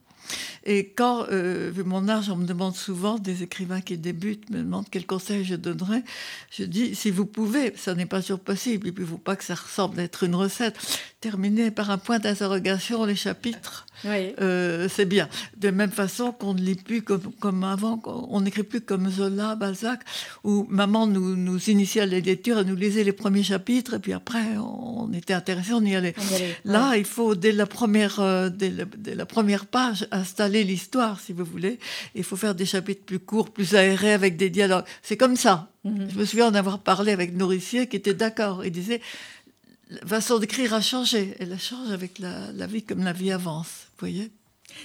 Et 0.64 0.90
quand, 0.90 1.26
euh, 1.32 1.72
vu 1.74 1.84
mon 1.84 2.08
âge, 2.08 2.30
on 2.30 2.36
me 2.36 2.46
demande 2.46 2.76
souvent, 2.76 3.18
des 3.18 3.42
écrivains 3.42 3.82
qui 3.82 3.98
débutent 3.98 4.50
me 4.52 4.60
demandent 4.60 4.86
quel 4.90 5.06
conseil 5.06 5.44
je 5.44 5.56
donnerais, 5.56 6.04
je 6.52 6.64
dis, 6.64 6.94
si 6.94 7.10
vous 7.10 7.26
pouvez, 7.26 7.74
ça 7.76 7.96
n'est 7.96 8.06
pas 8.06 8.22
toujours 8.22 8.40
possible, 8.40 8.88
et 8.88 8.92
puis 8.92 9.04
il 9.04 9.08
ne 9.08 9.12
faut 9.12 9.18
pas 9.18 9.36
que 9.36 9.44
ça 9.44 9.56
ressemble 9.56 10.00
à 10.00 10.04
être 10.04 10.24
une 10.24 10.36
recette, 10.36 10.78
terminer 11.20 11.72
par 11.72 11.90
un 11.90 11.98
point 11.98 12.20
d'interrogation 12.20 13.06
les 13.06 13.16
chapitres, 13.16 13.88
Oui. 14.06 14.34
euh, 14.42 14.88
c'est 14.90 15.06
bien. 15.06 15.30
De 15.58 15.70
même 15.70 15.92
façon 15.92 16.32
qu'on 16.32 16.54
ne 16.54 16.62
lit 16.62 16.76
plus 16.76 17.02
comme, 17.02 17.32
comme 17.40 17.64
avant, 17.64 18.02
on 18.06 18.42
n'écrit 18.42 18.64
plus 18.64 18.82
comme 18.82 19.10
Zola, 19.10 19.56
Balzac, 19.56 20.02
où 20.44 20.66
maman 20.70 21.08
nous, 21.08 21.36
nous 21.36 21.70
initiait 21.70 22.02
à 22.02 22.06
la 22.06 22.20
lecture, 22.20 22.60
elle 22.60 22.68
nous 22.68 22.76
lisait 22.76 23.04
les 23.04 23.12
premiers 23.12 23.44
chapitres, 23.44 23.96
et 23.96 24.00
puis 24.00 24.14
après, 24.14 24.58
on 24.58 25.12
était 25.14 25.34
intéressé, 25.34 25.74
on 25.74 25.82
y 25.84 25.96
allait. 25.96 26.14
On 26.18 26.32
y 26.32 26.36
allait. 26.36 26.58
Là, 26.66 26.96
il 26.98 27.06
faut, 27.06 27.36
dès 27.36 27.52
la 27.52 27.66
première, 27.66 28.20
euh, 28.20 28.50
dès 28.50 28.70
la, 28.70 28.86
dès 28.86 29.16
la 29.16 29.26
première 29.26 29.66
page, 29.66 30.08
installer 30.12 30.64
l'histoire, 30.64 31.20
si 31.20 31.34
vous 31.34 31.46
voulez. 31.46 31.80
Il 32.16 32.24
faut 32.24 32.36
faire 32.38 32.56
des 32.56 32.66
chapitres 32.66 33.04
plus 33.06 33.20
courts, 33.20 33.50
plus 33.52 33.76
aérés, 33.76 34.14
avec 34.14 34.38
des 34.38 34.50
dialogues. 34.50 34.86
C'est 35.04 35.18
comme 35.18 35.36
ça. 35.36 35.70
Mhm. 35.84 36.10
Je 36.14 36.20
me 36.20 36.26
souviens 36.26 36.48
en 36.48 36.56
avoir 36.56 36.80
parlé 36.80 37.12
avec 37.12 37.34
Nourricier, 37.36 37.88
qui 37.88 37.96
était 37.98 38.14
d'accord. 38.14 38.64
Il 38.66 38.72
disait, 38.72 39.02
la 39.90 40.06
façon 40.08 40.40
d'écrire 40.40 40.74
a 40.74 40.82
changé. 40.82 41.36
Elle 41.40 41.52
a 41.54 41.58
changé 41.58 41.94
avec 41.94 42.20
la, 42.20 42.52
la 42.54 42.68
vie, 42.68 42.84
comme 42.84 43.04
la 43.04 43.14
vie 43.14 43.32
avance. 43.32 43.88
Vous 44.02 44.08
voyez 44.08 44.32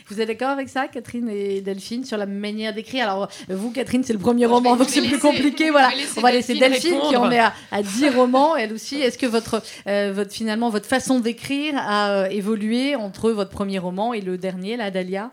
Vous 0.09 0.21
êtes 0.21 0.29
d'accord 0.29 0.51
avec 0.51 0.69
ça, 0.69 0.89
Catherine 0.89 1.29
et 1.31 1.63
Delphine, 1.63 2.05
sur 2.05 2.19
la 2.19 2.27
manière 2.27 2.75
d'écrire? 2.75 3.05
Alors, 3.05 3.29
vous, 3.49 3.71
Catherine, 3.71 4.05
c'est 4.05 4.13
le 4.13 4.19
premier 4.19 4.45
roman, 4.45 4.77
donc 4.77 4.91
c'est 4.91 5.01
plus 5.01 5.19
compliqué. 5.19 5.71
Voilà. 5.71 5.89
On 6.19 6.21
va 6.21 6.33
laisser 6.33 6.53
Delphine 6.55 6.91
Delphine, 6.93 7.09
qui 7.09 7.17
en 7.17 7.31
est 7.31 7.39
à, 7.39 7.55
à 7.73 7.83
10 7.83 8.11
romans, 8.11 8.57
elle 8.57 8.75
aussi. 8.75 8.97
Est-ce 8.97 9.17
que 9.17 9.25
votre, 9.27 9.63
euh, 9.87 10.13
votre, 10.15 10.33
finalement, 10.33 10.69
votre 10.69 10.87
façon 10.87 11.19
d'écrire 11.19 11.75
a 11.79 12.11
euh, 12.11 12.29
évolué 12.29 12.95
entre 12.95 13.31
votre 13.31 13.51
premier 13.51 13.79
roman 13.79 14.13
et 14.13 14.21
le 14.21 14.37
dernier, 14.37 14.77
la 14.77 14.91
Dahlia? 14.91 15.31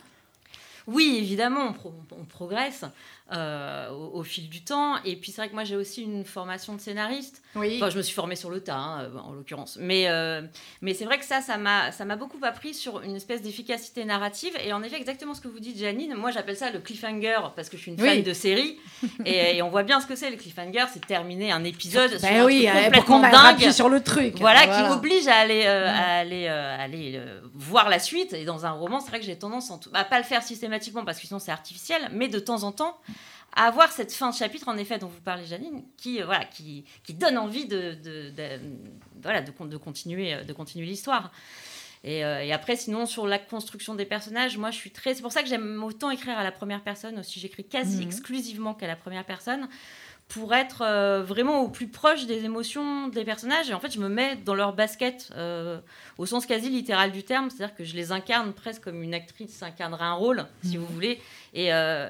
Oui, 0.87 1.17
évidemment, 1.17 1.67
on, 1.69 1.73
pro- 1.73 1.93
on 2.19 2.23
progresse 2.25 2.83
euh, 3.31 3.89
au, 3.89 4.19
au 4.19 4.23
fil 4.23 4.49
du 4.49 4.63
temps. 4.63 4.97
Et 5.05 5.15
puis 5.15 5.31
c'est 5.31 5.41
vrai 5.41 5.47
que 5.49 5.53
moi 5.53 5.63
j'ai 5.63 5.77
aussi 5.77 6.01
une 6.03 6.25
formation 6.25 6.75
de 6.75 6.81
scénariste. 6.81 7.41
Oui. 7.55 7.77
Enfin, 7.77 7.89
je 7.89 7.97
me 7.97 8.01
suis 8.01 8.13
formée 8.13 8.35
sur 8.35 8.49
le 8.49 8.59
tas, 8.59 8.75
hein, 8.75 9.03
euh, 9.03 9.17
en 9.17 9.31
l'occurrence. 9.31 9.77
Mais, 9.79 10.09
euh, 10.09 10.41
mais 10.81 10.93
c'est 10.93 11.05
vrai 11.05 11.17
que 11.17 11.25
ça, 11.25 11.39
ça 11.39 11.57
m'a, 11.57 12.15
beaucoup 12.17 12.37
appris 12.43 12.73
sur 12.73 13.01
une 13.01 13.15
espèce 13.15 13.41
d'efficacité 13.41 14.03
narrative. 14.03 14.53
Et 14.63 14.73
en 14.73 14.83
effet, 14.83 14.97
exactement 14.97 15.33
ce 15.33 15.41
que 15.41 15.47
vous 15.47 15.61
dites, 15.61 15.79
Janine. 15.79 16.15
Moi, 16.15 16.31
j'appelle 16.31 16.57
ça 16.57 16.69
le 16.69 16.79
cliffhanger 16.79 17.37
parce 17.55 17.69
que 17.69 17.77
je 17.77 17.81
suis 17.83 17.91
une 17.91 17.97
fan 17.97 18.21
de 18.21 18.33
série. 18.33 18.77
et, 19.25 19.55
et 19.57 19.61
on 19.61 19.69
voit 19.69 19.83
bien 19.83 20.01
ce 20.01 20.05
que 20.05 20.15
c'est 20.15 20.29
le 20.29 20.35
cliffhanger, 20.37 20.85
c'est 20.91 21.05
terminer 21.05 21.51
un 21.51 21.63
épisode 21.63 22.11
sur 22.11 22.21
Ben 22.21 22.41
un 22.41 22.45
oui, 22.45 22.67
truc 22.91 23.05
complètement 23.05 23.53
dingue. 23.53 23.71
sur 23.71 23.87
le 23.89 24.03
truc. 24.03 24.35
Voilà, 24.39 24.67
qui 24.67 24.89
m'oblige 24.89 25.27
à 25.27 25.35
aller, 25.37 25.63
euh, 25.65 25.87
à 25.87 26.17
aller, 26.17 26.47
aller 26.47 27.21
voir 27.53 27.89
la 27.89 27.99
suite. 27.99 28.33
Et 28.33 28.43
dans 28.43 28.65
un 28.65 28.71
roman, 28.71 28.99
c'est 28.99 29.09
vrai 29.09 29.19
que 29.19 29.25
j'ai 29.25 29.37
tendance 29.37 29.71
en 29.71 29.77
tout- 29.77 29.89
à 29.93 30.03
pas 30.03 30.17
le 30.17 30.25
faire 30.25 30.43
systématiquement 30.43 31.05
parce 31.05 31.19
que 31.19 31.27
sinon 31.27 31.39
c'est 31.39 31.51
artificiel, 31.51 32.09
mais 32.11 32.27
de 32.27 32.39
temps 32.39 32.63
en 32.63 32.71
temps 32.71 32.97
à 33.55 33.65
avoir 33.67 33.91
cette 33.91 34.11
fin 34.13 34.29
de 34.31 34.35
chapitre, 34.35 34.67
en 34.67 34.77
effet, 34.77 34.97
dont 34.97 35.07
vous 35.07 35.21
parlez, 35.21 35.45
Janine, 35.45 35.83
qui, 35.97 36.21
euh, 36.21 36.25
voilà, 36.25 36.45
qui, 36.45 36.85
qui 37.03 37.13
donne 37.13 37.37
envie 37.37 37.65
de, 37.67 37.93
de, 38.03 38.29
de- 38.31 38.59
voilà, 39.21 39.41
de, 39.41 39.51
de 39.67 39.77
continuer, 39.77 40.33
euh, 40.33 40.43
de 40.43 40.53
continuer 40.53 40.85
l'histoire. 40.85 41.31
Et, 42.05 42.25
euh, 42.25 42.43
et 42.43 42.51
après, 42.51 42.75
sinon, 42.75 43.05
sur 43.05 43.27
la 43.27 43.39
construction 43.39 43.95
des 43.95 44.05
personnages, 44.05 44.57
moi, 44.57 44.71
je 44.71 44.75
suis 44.77 44.91
très. 44.91 45.13
C'est 45.15 45.21
pour 45.21 45.31
ça 45.31 45.41
que 45.41 45.47
j'aime 45.47 45.81
autant 45.83 46.09
écrire 46.09 46.37
à 46.37 46.43
la 46.43 46.51
première 46.51 46.81
personne 46.81 47.17
aussi. 47.19 47.39
J'écris 47.39 47.63
quasi 47.63 47.97
Mhm. 47.97 48.03
exclusivement 48.03 48.73
qu'à 48.73 48.87
la 48.87 48.95
première 48.97 49.23
personne 49.23 49.69
pour 50.29 50.53
être 50.55 50.81
euh, 50.81 51.21
vraiment 51.21 51.61
au 51.61 51.69
plus 51.69 51.87
proche 51.87 52.25
des 52.25 52.43
émotions 52.43 53.07
des 53.07 53.23
personnages. 53.23 53.69
Et 53.69 53.73
en 53.73 53.79
fait, 53.79 53.93
je 53.93 53.99
me 53.99 54.09
mets 54.09 54.35
dans 54.35 54.55
leur 54.55 54.73
basket 54.73 55.29
euh, 55.35 55.79
au 56.17 56.25
sens 56.25 56.45
quasi 56.45 56.69
littéral 56.69 57.11
du 57.11 57.23
terme, 57.23 57.49
c'est-à-dire 57.49 57.75
que 57.75 57.83
je 57.85 57.93
les 57.95 58.11
incarne 58.11 58.51
presque 58.51 58.83
comme 58.83 59.01
une 59.03 59.13
actrice 59.13 59.61
incarnerait 59.63 60.03
un 60.05 60.13
rôle, 60.13 60.45
si 60.63 60.75
vous 60.77 60.87
voulez. 60.87 61.21
Et, 61.53 61.73
euh, 61.73 62.09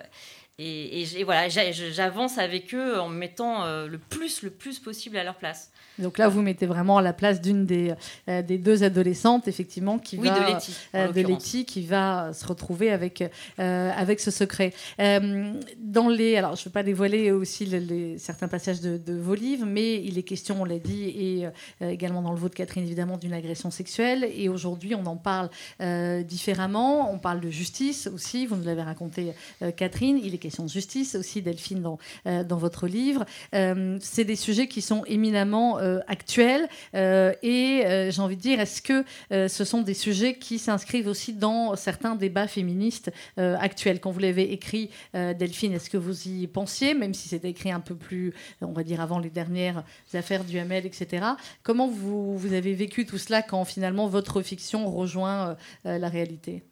et, 0.60 1.24
voilà, 1.24 1.50
j'a- 1.50 1.72
j'avance 1.72 2.38
avec 2.38 2.76
eux 2.76 3.00
en 3.00 3.10
me 3.10 3.18
mettant 3.18 3.64
euh, 3.66 3.88
le 3.88 3.98
plus, 3.98 4.44
le 4.44 4.52
plus 4.52 4.78
possible 4.80 5.18
à 5.18 5.24
leur 5.24 5.36
place. 5.36 5.72
Donc 6.00 6.18
là, 6.18 6.28
vous 6.28 6.42
mettez 6.42 6.66
vraiment 6.66 6.98
à 6.98 7.02
la 7.04 7.14
place 7.14 7.40
d'une 7.42 7.66
des, 7.68 7.94
euh, 8.28 8.42
des 8.42 8.58
deux 8.58 8.84
adolescentes, 8.84 9.48
effectivement, 9.48 10.00
qui 10.00 10.18
Oui, 10.18 10.28
va... 10.28 10.40
de 10.40 10.54
Letty. 10.54 10.76
euh, 10.96 11.12
de. 11.12 11.22
Letty 11.22 11.66
qui 11.66 11.82
va 11.84 12.34
se 12.34 12.46
retrouver 12.48 12.92
avec, 12.92 13.24
euh, 13.60 13.92
avec 13.96 14.20
ce 14.20 14.32
secret. 14.32 14.74
Euh, 15.00 15.54
dans 15.80 16.08
les, 16.10 16.36
alors, 16.36 16.56
je 16.56 16.62
ne 16.62 16.66
veux 16.66 16.72
pas 16.72 16.82
dévoiler 16.84 17.32
aussi 17.32 17.66
les, 17.66 17.80
les- 17.80 18.18
certains 18.18 18.48
passages 18.48 18.82
de, 18.82 18.98
de 18.98 19.14
vos 19.14 19.36
livres, 19.36 19.66
mais 19.68 20.04
il 20.04 20.18
est 20.18 20.24
question, 20.24 20.62
on 20.62 20.66
l'a 20.66 20.80
dit, 20.80 21.04
et 21.10 21.46
euh, 21.82 21.90
également 21.90 22.22
dans 22.24 22.32
le 22.32 22.40
vôtre, 22.40 22.56
Catherine, 22.56 22.84
évidemment, 22.84 23.18
d'une 23.18 23.34
agression 23.34 23.70
sexuelle. 23.72 24.28
Et 24.36 24.50
aujourd'hui, 24.50 24.96
on 24.96 25.06
en 25.06 25.18
parle 25.18 25.50
euh, 25.82 26.24
différemment. 26.24 27.12
On 27.12 27.20
parle 27.20 27.40
de 27.40 27.50
justice 27.52 28.08
aussi. 28.14 28.46
Vous 28.48 28.56
nous 28.56 28.66
l'avez 28.66 28.82
raconté, 28.84 29.34
euh, 29.62 29.72
Catherine. 29.72 30.20
Il 30.24 30.34
est 30.34 30.43
question 30.44 30.66
de 30.66 30.70
justice 30.70 31.16
aussi, 31.16 31.42
Delphine, 31.42 31.82
dans, 31.82 31.98
euh, 32.28 32.44
dans 32.44 32.58
votre 32.58 32.88
livre. 32.88 33.26
Euh, 33.56 33.98
C'est 34.02 34.26
des 34.26 34.36
sujets 34.36 34.68
qui 34.68 34.82
sont 34.82 35.04
éminemment 35.06 35.80
euh, 35.80 36.00
actuels. 36.08 36.68
Et 36.94 38.10
j'ai 38.12 38.22
envie 38.22 38.36
de 38.36 38.42
dire, 38.42 38.60
est-ce 38.60 38.82
que 38.82 39.04
ce 39.32 39.64
sont 39.64 39.82
des 39.82 39.94
sujets 39.94 40.36
qui 40.36 40.60
s'inscrivent 40.60 41.08
aussi 41.08 41.34
dans 41.34 41.76
certains 41.76 42.16
débats 42.16 42.48
féministes 42.48 43.12
actuels? 43.38 44.00
Quand 44.00 44.12
vous 44.12 44.20
l'avez 44.20 44.52
écrit, 44.52 44.90
Delphine, 45.14 45.74
est-ce 45.74 45.90
que 45.90 45.98
vous 45.98 46.28
y 46.28 46.48
pensiez, 46.48 46.94
même 46.94 47.14
si 47.14 47.30
c'était 47.30 47.50
écrit 47.50 47.72
un 47.72 47.80
peu 47.80 47.96
plus, 47.96 48.34
on 48.62 48.74
va 48.74 48.84
dire, 48.84 49.02
avant 49.02 49.20
les 49.20 49.30
dernières 49.30 49.84
affaires 50.14 50.44
du 50.44 50.60
Hamel, 50.60 50.86
etc. 50.86 51.26
Comment 51.64 51.88
vous, 51.88 52.38
vous 52.38 52.54
avez 52.54 52.74
vécu 52.74 53.06
tout 53.06 53.18
cela 53.18 53.42
quand 53.42 53.64
finalement 53.66 54.08
votre 54.08 54.42
fiction 54.42 54.90
rejoint 54.92 55.56
la 55.86 56.10
réalité? 56.10 56.64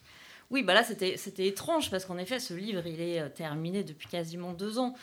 Oui, 0.52 0.62
bah 0.64 0.74
là, 0.74 0.84
c'était 0.84 1.48
étrange 1.48 1.90
parce 1.90 2.06
qu'en 2.06 2.18
effet, 2.18 2.40
ce 2.40 2.54
livre, 2.54 2.86
il 2.86 3.02
est 3.02 3.20
euh, 3.22 3.30
terminé 3.30 3.84
depuis 3.84 4.08
quasiment 4.08 4.52
deux 4.54 4.78
ans. 4.78 4.94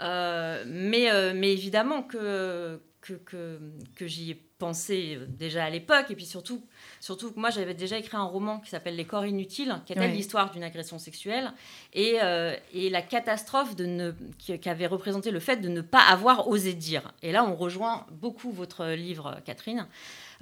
Euh, 0.00 0.64
mais, 0.66 1.10
euh, 1.12 1.32
mais 1.36 1.52
évidemment 1.52 2.02
que, 2.02 2.80
que, 3.02 3.12
que, 3.14 3.60
que 3.96 4.06
j'y 4.06 4.30
ai 4.32 4.40
pensé 4.58 5.18
déjà 5.28 5.64
à 5.64 5.68
l'époque. 5.70 6.06
Et 6.10 6.14
puis 6.14 6.24
surtout, 6.24 6.64
surtout 7.00 7.32
que 7.32 7.38
moi, 7.38 7.50
j'avais 7.50 7.74
déjà 7.74 7.98
écrit 7.98 8.16
un 8.16 8.22
roman 8.24 8.60
qui 8.60 8.70
s'appelle 8.70 8.96
Les 8.96 9.04
corps 9.04 9.26
inutiles, 9.26 9.74
qui 9.84 9.92
était 9.92 10.00
Ouais. 10.02 10.08
l'histoire 10.08 10.50
d'une 10.52 10.62
agression 10.62 10.98
sexuelle. 10.98 11.52
Et, 11.92 12.18
euh, 12.22 12.56
et 12.72 12.88
la 12.88 13.02
catastrophe 13.02 13.76
de 13.76 13.84
ne, 13.84 14.12
qui, 14.38 14.58
qui 14.58 14.68
avait 14.70 14.86
représenté 14.86 15.30
le 15.32 15.40
fait 15.40 15.56
de 15.56 15.68
ne 15.68 15.82
pas 15.82 16.00
avoir 16.08 16.48
osé 16.48 16.72
dire. 16.72 17.12
Et 17.22 17.30
là, 17.30 17.44
on 17.44 17.54
rejoint 17.56 18.06
beaucoup 18.10 18.52
votre 18.52 18.86
livre, 18.92 19.38
Catherine. 19.44 19.86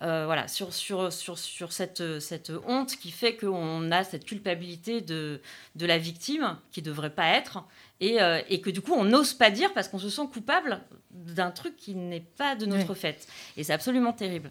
Euh, 0.03 0.25
voilà, 0.27 0.49
sur, 0.49 0.73
sur, 0.73 1.13
sur, 1.13 1.39
sur 1.39 1.73
cette, 1.73 2.21
cette 2.21 2.53
honte 2.67 2.97
qui 2.97 3.11
fait 3.11 3.37
qu'on 3.37 3.91
a 3.91 4.05
cette 4.05 4.25
culpabilité 4.25 5.01
de, 5.01 5.41
de 5.77 5.87
la 5.87 5.99
victime 5.99 6.57
qui 6.73 6.83
devrait 6.83 7.15
pas 7.15 7.29
être 7.29 7.65
et, 8.01 8.21
euh, 8.21 8.41
et 8.49 8.61
que 8.61 8.69
du 8.69 8.81
coup 8.81 8.95
on 8.95 9.05
n'ose 9.05 9.33
pas 9.33 9.51
dire 9.51 9.73
parce 9.73 9.89
qu'on 9.89 9.99
se 9.99 10.11
sent 10.11 10.29
coupable 10.33 10.81
d'un 11.11 11.51
truc 11.51 11.77
qui 11.77 11.95
n'est 11.95 12.25
pas 12.37 12.57
de 12.57 12.67
notre 12.67 12.95
fait. 12.95 13.27
Et 13.57 13.63
c'est 13.65 13.73
absolument 13.73 14.13
terrible. 14.13 14.51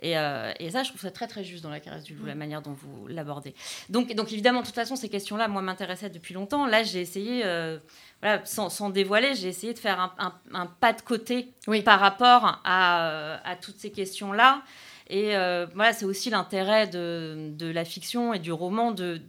Et, 0.00 0.16
euh, 0.16 0.52
et, 0.58 0.70
ça, 0.70 0.82
je 0.84 0.90
trouve 0.90 1.00
ça 1.00 1.10
très 1.10 1.26
très 1.26 1.42
juste 1.42 1.62
dans 1.62 1.70
la 1.70 1.80
caresse 1.80 2.04
du 2.04 2.14
loup, 2.14 2.24
la 2.24 2.34
manière 2.34 2.62
dont 2.62 2.72
vous 2.72 3.08
l'abordez. 3.08 3.54
Donc, 3.88 4.14
donc 4.14 4.32
évidemment, 4.32 4.60
de 4.60 4.66
toute 4.66 4.74
façon, 4.74 4.96
ces 4.96 5.08
questions-là, 5.08 5.48
moi, 5.48 5.60
m'intéressaient 5.60 6.10
depuis 6.10 6.34
longtemps. 6.34 6.66
Là, 6.66 6.82
j'ai 6.84 7.00
essayé, 7.00 7.42
euh, 7.44 7.78
voilà, 8.22 8.44
sans, 8.44 8.68
sans, 8.68 8.90
dévoiler, 8.90 9.34
j'ai 9.34 9.48
essayé 9.48 9.74
de 9.74 9.78
faire 9.78 9.98
un, 10.00 10.14
un, 10.18 10.34
un, 10.54 10.66
pas 10.66 10.92
de 10.92 11.02
côté 11.02 11.52
oui. 11.66 11.82
par 11.82 11.98
rapport 11.98 12.60
à, 12.64 13.40
à 13.44 13.56
toutes 13.56 13.78
ces 13.78 13.90
questions-là. 13.90 14.62
Et 15.10 15.34
euh, 15.36 15.66
voilà, 15.74 15.92
c'est 15.92 16.04
aussi 16.04 16.28
l'intérêt 16.28 16.86
de, 16.86 17.50
de, 17.56 17.70
la 17.70 17.84
fiction 17.84 18.34
et 18.34 18.38
du 18.38 18.52
roman 18.52 18.90
de, 18.90 19.20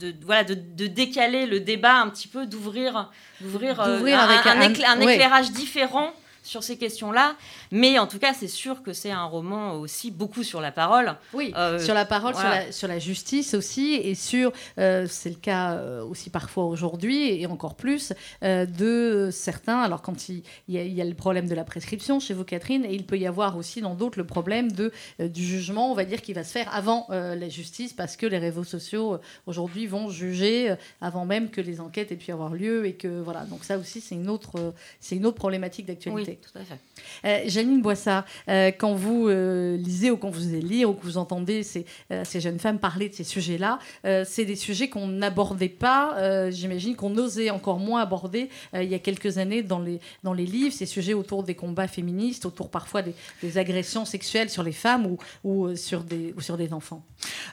de, 0.00 0.14
voilà, 0.24 0.42
de, 0.42 0.54
de 0.54 0.86
décaler 0.86 1.44
le 1.46 1.60
débat 1.60 2.00
un 2.00 2.08
petit 2.08 2.28
peu, 2.28 2.46
d'ouvrir 2.46 3.10
d'ouvrir 3.40 3.78
euh, 3.80 3.98
un, 3.98 4.18
avec 4.18 4.46
un, 4.46 4.60
écla 4.62 4.90
un 4.92 5.00
éclairage 5.00 5.48
ouais. 5.48 5.52
différent 5.52 6.12
sur 6.42 6.62
ces 6.62 6.76
questions-là. 6.76 7.36
Mais 7.70 7.98
en 7.98 8.06
tout 8.06 8.18
cas, 8.18 8.34
c'est 8.34 8.48
sûr 8.48 8.82
que 8.82 8.92
c'est 8.92 9.10
un 9.10 9.24
roman 9.24 9.74
aussi 9.74 10.10
beaucoup 10.10 10.42
sur 10.42 10.60
la 10.60 10.72
parole. 10.72 11.14
Oui, 11.32 11.52
euh, 11.56 11.78
sur 11.78 11.94
la 11.94 12.04
parole, 12.04 12.34
voilà. 12.34 12.50
sur, 12.50 12.66
la, 12.66 12.72
sur, 12.72 12.88
la, 12.88 12.98
justice 12.98 13.54
aussi, 13.54 13.94
et 13.94 14.14
sur, 14.14 14.52
euh, 14.78 15.06
c'est 15.08 15.30
le 15.30 15.36
cas 15.36 15.74
euh, 15.74 16.04
aussi 16.04 16.30
parfois 16.30 16.64
aujourd'hui, 16.64 17.40
et 17.40 17.46
encore 17.46 17.74
plus, 17.74 18.12
euh, 18.42 18.66
de 18.66 19.30
certains. 19.32 19.80
Alors, 19.80 20.02
quand 20.02 20.28
il, 20.28 20.42
il, 20.68 20.74
y 20.74 20.78
a, 20.78 20.82
il, 20.82 20.92
y 20.92 21.00
a, 21.00 21.04
le 21.04 21.14
problème 21.14 21.48
de 21.48 21.54
la 21.54 21.64
prescription 21.64 22.20
chez 22.20 22.34
vous, 22.34 22.44
Catherine, 22.44 22.84
et 22.84 22.94
il 22.94 23.06
peut 23.06 23.18
y 23.18 23.26
avoir 23.26 23.56
aussi 23.56 23.80
dans 23.80 23.94
d'autres 23.94 24.18
le 24.18 24.26
problème 24.26 24.70
de, 24.72 24.92
du 25.18 25.44
jugement, 25.44 25.90
on 25.90 25.94
va 25.94 26.04
dire, 26.04 26.20
qui 26.20 26.32
va 26.32 26.44
se 26.44 26.52
faire 26.52 26.72
avant 26.74 27.06
la 27.10 27.48
justice, 27.48 27.92
parce 27.92 28.16
que 28.16 28.26
les 28.26 28.38
réseaux 28.38 28.64
sociaux 28.64 29.18
aujourd'hui 29.46 29.86
vont 29.86 30.10
juger 30.10 30.74
avant 31.00 31.24
même 31.24 31.50
que 31.50 31.60
les 31.60 31.80
enquêtes 31.80 32.12
aient 32.12 32.16
pu 32.16 32.32
avoir 32.32 32.52
lieu, 32.54 32.86
et 32.86 32.94
que 32.94 33.20
voilà. 33.20 33.44
Donc, 33.44 33.64
ça 33.64 33.78
aussi, 33.78 34.00
c'est 34.00 34.14
une, 34.14 34.28
autre, 34.28 34.74
c'est 35.00 35.16
une 35.16 35.26
autre 35.26 35.36
problématique 35.36 35.86
d'actualité. 35.86 36.31
Oui, 36.31 36.31
tout 36.36 36.58
à 36.58 36.64
fait. 36.64 36.78
Euh, 37.24 37.48
Janine 37.48 37.82
Boissard, 37.82 38.24
euh, 38.48 38.70
quand 38.76 38.94
vous 38.94 39.28
euh, 39.28 39.76
lisez 39.76 40.10
ou 40.10 40.16
quand 40.16 40.30
vous 40.30 40.40
lisez 40.40 40.84
ou 40.84 40.94
que 40.94 41.04
vous 41.04 41.16
entendez 41.16 41.62
ces, 41.62 41.84
euh, 42.10 42.24
ces 42.24 42.40
jeunes 42.40 42.58
femmes 42.58 42.78
parler 42.78 43.08
de 43.08 43.14
ces 43.14 43.24
sujets-là, 43.24 43.78
euh, 44.04 44.24
c'est 44.26 44.44
des 44.44 44.56
sujets 44.56 44.88
qu'on 44.88 45.08
n'abordait 45.08 45.68
pas, 45.68 46.16
euh, 46.18 46.50
j'imagine 46.50 46.96
qu'on 46.96 47.16
osait 47.16 47.50
encore 47.50 47.78
moins 47.78 48.02
aborder 48.02 48.48
il 48.74 48.88
y 48.88 48.94
a 48.94 48.98
quelques 48.98 49.38
années 49.38 49.62
dans 49.62 49.80
les, 49.80 50.00
dans 50.22 50.32
les 50.32 50.46
livres, 50.46 50.74
ces 50.74 50.86
sujets 50.86 51.14
autour 51.14 51.42
des 51.42 51.54
combats 51.54 51.88
féministes, 51.88 52.46
autour 52.46 52.70
parfois 52.70 53.02
des, 53.02 53.14
des 53.42 53.58
agressions 53.58 54.04
sexuelles 54.04 54.50
sur 54.50 54.62
les 54.62 54.72
femmes 54.72 55.06
ou, 55.06 55.18
ou, 55.44 55.76
sur 55.76 56.02
des, 56.02 56.34
ou 56.36 56.40
sur 56.40 56.56
des 56.56 56.72
enfants. 56.72 57.04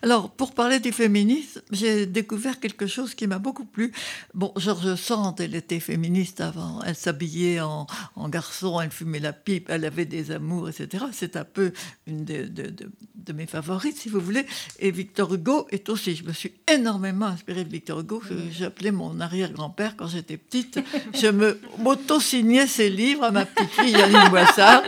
Alors, 0.01 0.29
pour 0.29 0.53
parler 0.53 0.79
du 0.79 0.91
féminisme, 0.91 1.61
j'ai 1.71 2.05
découvert 2.05 2.59
quelque 2.59 2.87
chose 2.87 3.13
qui 3.15 3.27
m'a 3.27 3.39
beaucoup 3.39 3.65
plu. 3.65 3.91
Bon, 4.33 4.51
Georges 4.55 4.95
Sand, 4.95 5.39
elle 5.39 5.55
était 5.55 5.79
féministe 5.79 6.41
avant, 6.41 6.81
elle 6.85 6.95
s'habillait 6.95 7.59
en, 7.59 7.85
en 8.15 8.29
garçon, 8.29 8.68
elle 8.82 8.91
fumait 8.91 9.19
la 9.19 9.34
pipe, 9.34 9.69
elle 9.69 9.86
avait 9.86 10.05
des 10.05 10.32
amours, 10.32 10.69
etc. 10.69 11.05
C'est 11.12 11.36
un 11.36 11.43
peu 11.43 11.71
une 12.08 12.25
de, 12.25 12.43
de, 12.43 12.63
de, 12.69 12.91
de, 13.15 13.34
mes 13.34 13.45
favorites, 13.45 13.97
si 13.97 14.10
vous 14.10 14.19
voulez. 14.19 14.45
Et 14.79 14.91
Victor 14.91 15.34
Hugo 15.34 15.67
est 15.71 15.89
aussi. 15.89 16.15
Je 16.15 16.23
me 16.23 16.34
suis 16.34 16.53
énormément 16.71 17.27
inspirée 17.27 17.63
de 17.63 17.69
Victor 17.69 18.01
Hugo. 18.01 18.21
J'appelais 18.51 18.91
mon 18.91 19.19
arrière-grand-père 19.19 19.95
quand 19.97 20.08
j'étais 20.08 20.38
petite. 20.38 20.79
Je 21.13 21.27
me 21.27 21.60
m'auto-signais 21.79 22.67
ses 22.67 22.89
livres 22.89 23.23
à 23.23 23.32
ma 23.32 23.45
petite 23.45 23.71
fille 23.71 23.91
Yannick 23.91 24.29
Boissard. 24.29 24.84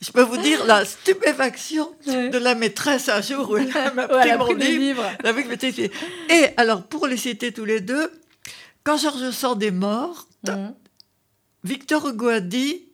Je 0.00 0.10
peux 0.12 0.22
vous 0.22 0.36
dire 0.36 0.64
la 0.66 0.84
stupéfaction 0.84 1.90
de 2.06 2.38
la 2.38 2.54
maîtresse 2.54 3.08
un 3.08 3.22
jour 3.22 3.50
où 3.50 3.56
elle 3.56 3.72
m'a 3.94 4.06
pris 4.06 4.36
mon 4.36 4.52
livre. 4.52 5.04
Avec 5.24 5.46
Et 6.28 6.46
alors, 6.56 6.82
pour 6.82 7.06
les 7.06 7.16
citer 7.16 7.52
tous 7.52 7.64
les 7.64 7.80
deux, 7.80 8.10
quand 8.84 8.98
Georges 8.98 9.30
Sand 9.30 9.62
est 9.62 9.70
morte, 9.70 10.28
mmh. 10.44 10.74
Victor 11.64 12.08
Hugo 12.08 12.28
a 12.28 12.40
dit 12.40 12.85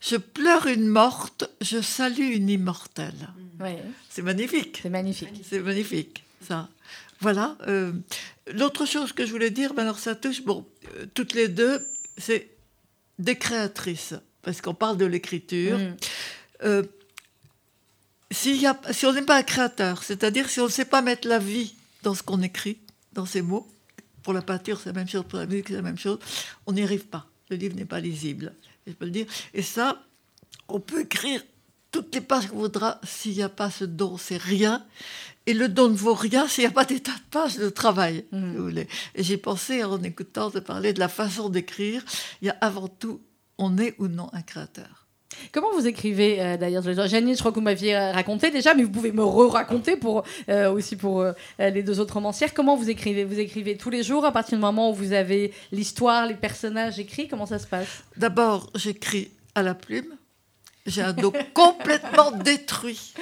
je 0.00 0.16
pleure 0.16 0.66
une 0.66 0.86
morte, 0.86 1.48
je 1.60 1.80
salue 1.80 2.32
une 2.34 2.48
immortelle. 2.48 3.28
Oui. 3.60 3.76
C'est 4.10 4.22
magnifique. 4.22 4.80
C'est 4.82 4.90
magnifique. 4.90 5.42
C'est 5.48 5.60
magnifique, 5.60 6.24
ça. 6.46 6.68
Voilà. 7.20 7.56
Euh, 7.68 7.92
L'autre 8.52 8.86
chose 8.86 9.12
que 9.12 9.24
je 9.24 9.30
voulais 9.30 9.50
dire, 9.50 9.72
ben 9.74 9.84
alors 9.84 9.98
ça 9.98 10.16
touche, 10.16 10.42
bon, 10.42 10.66
euh, 10.96 11.06
toutes 11.14 11.32
les 11.34 11.48
deux, 11.48 11.86
c'est 12.18 12.48
des 13.18 13.36
créatrices, 13.36 14.14
parce 14.42 14.60
qu'on 14.60 14.74
parle 14.74 14.96
de 14.96 15.06
l'écriture. 15.06 15.78
Mm. 15.78 15.96
Euh, 16.64 16.82
si, 18.32 18.56
y 18.56 18.66
a, 18.66 18.78
si 18.90 19.06
on 19.06 19.12
n'est 19.12 19.22
pas 19.22 19.36
un 19.36 19.42
créateur, 19.44 20.02
c'est-à-dire 20.02 20.50
si 20.50 20.58
on 20.60 20.64
ne 20.64 20.70
sait 20.70 20.84
pas 20.84 21.02
mettre 21.02 21.28
la 21.28 21.38
vie 21.38 21.74
dans 22.02 22.14
ce 22.14 22.22
qu'on 22.24 22.42
écrit, 22.42 22.78
dans 23.12 23.26
ces 23.26 23.42
mots, 23.42 23.68
pour 24.24 24.32
la 24.32 24.42
peinture 24.42 24.80
c'est 24.80 24.90
la 24.90 24.94
même 24.94 25.08
chose, 25.08 25.24
pour 25.28 25.38
la 25.38 25.46
musique 25.46 25.68
c'est 25.68 25.74
la 25.74 25.82
même 25.82 25.98
chose, 25.98 26.18
on 26.66 26.72
n'y 26.72 26.82
arrive 26.82 27.06
pas. 27.06 27.26
Le 27.50 27.56
livre 27.56 27.76
n'est 27.76 27.84
pas 27.84 28.00
lisible 28.00 28.54
je 28.86 28.92
peux 28.92 29.04
le 29.04 29.10
dire. 29.10 29.26
Et 29.54 29.62
ça, 29.62 30.02
on 30.68 30.80
peut 30.80 31.02
écrire 31.02 31.42
toutes 31.90 32.14
les 32.14 32.20
pages 32.20 32.48
qu'on 32.48 32.58
voudra. 32.58 33.00
S'il 33.04 33.34
n'y 33.34 33.42
a 33.42 33.48
pas 33.48 33.70
ce 33.70 33.84
don, 33.84 34.16
c'est 34.16 34.36
rien. 34.36 34.84
Et 35.46 35.54
le 35.54 35.68
don 35.68 35.88
ne 35.88 35.96
vaut 35.96 36.14
rien 36.14 36.46
s'il 36.46 36.62
n'y 36.62 36.68
a 36.68 36.72
pas 36.72 36.84
des 36.84 37.00
tas 37.00 37.12
de 37.12 37.30
pages 37.30 37.56
de 37.56 37.68
travail. 37.68 38.24
Mmh. 38.32 38.50
Si 38.50 38.56
vous 38.56 38.62
voulez. 38.62 38.88
Et 39.14 39.22
j'ai 39.22 39.36
pensé, 39.36 39.84
en 39.84 40.02
écoutant 40.02 40.50
de 40.50 40.60
parler 40.60 40.92
de 40.92 41.00
la 41.00 41.08
façon 41.08 41.48
d'écrire, 41.48 42.04
il 42.40 42.46
y 42.46 42.50
a 42.50 42.56
avant 42.60 42.88
tout, 42.88 43.20
on 43.58 43.76
est 43.78 43.94
ou 43.98 44.08
non 44.08 44.30
un 44.32 44.42
créateur. 44.42 45.01
Comment 45.52 45.72
vous 45.72 45.86
écrivez 45.86 46.40
euh, 46.40 46.56
d'ailleurs 46.56 46.82
Janine, 47.06 47.34
je 47.34 47.40
crois 47.40 47.50
que 47.50 47.56
vous 47.56 47.62
m'aviez 47.62 47.96
raconté 47.96 48.50
déjà, 48.50 48.74
mais 48.74 48.82
vous 48.82 48.90
pouvez 48.90 49.12
me 49.12 49.24
re-raconter 49.24 49.96
pour, 49.96 50.24
euh, 50.48 50.72
aussi 50.72 50.96
pour 50.96 51.20
euh, 51.20 51.32
les 51.58 51.82
deux 51.82 52.00
autres 52.00 52.14
romancières. 52.14 52.54
Comment 52.54 52.76
vous 52.76 52.90
écrivez? 52.90 53.24
Vous 53.24 53.38
écrivez 53.38 53.76
tous 53.76 53.90
les 53.90 54.02
jours 54.02 54.24
à 54.24 54.32
partir 54.32 54.58
du 54.58 54.62
moment 54.62 54.90
où 54.90 54.94
vous 54.94 55.12
avez 55.12 55.52
l'histoire, 55.70 56.26
les 56.26 56.34
personnages 56.34 56.98
écrits? 56.98 57.28
Comment 57.28 57.46
ça 57.46 57.58
se 57.58 57.66
passe? 57.66 58.04
D'abord, 58.16 58.70
j'écris 58.74 59.30
à 59.54 59.62
la 59.62 59.74
plume. 59.74 60.16
J'ai 60.86 61.02
un 61.02 61.12
dos 61.12 61.32
complètement 61.54 62.32
détruit. 62.32 63.14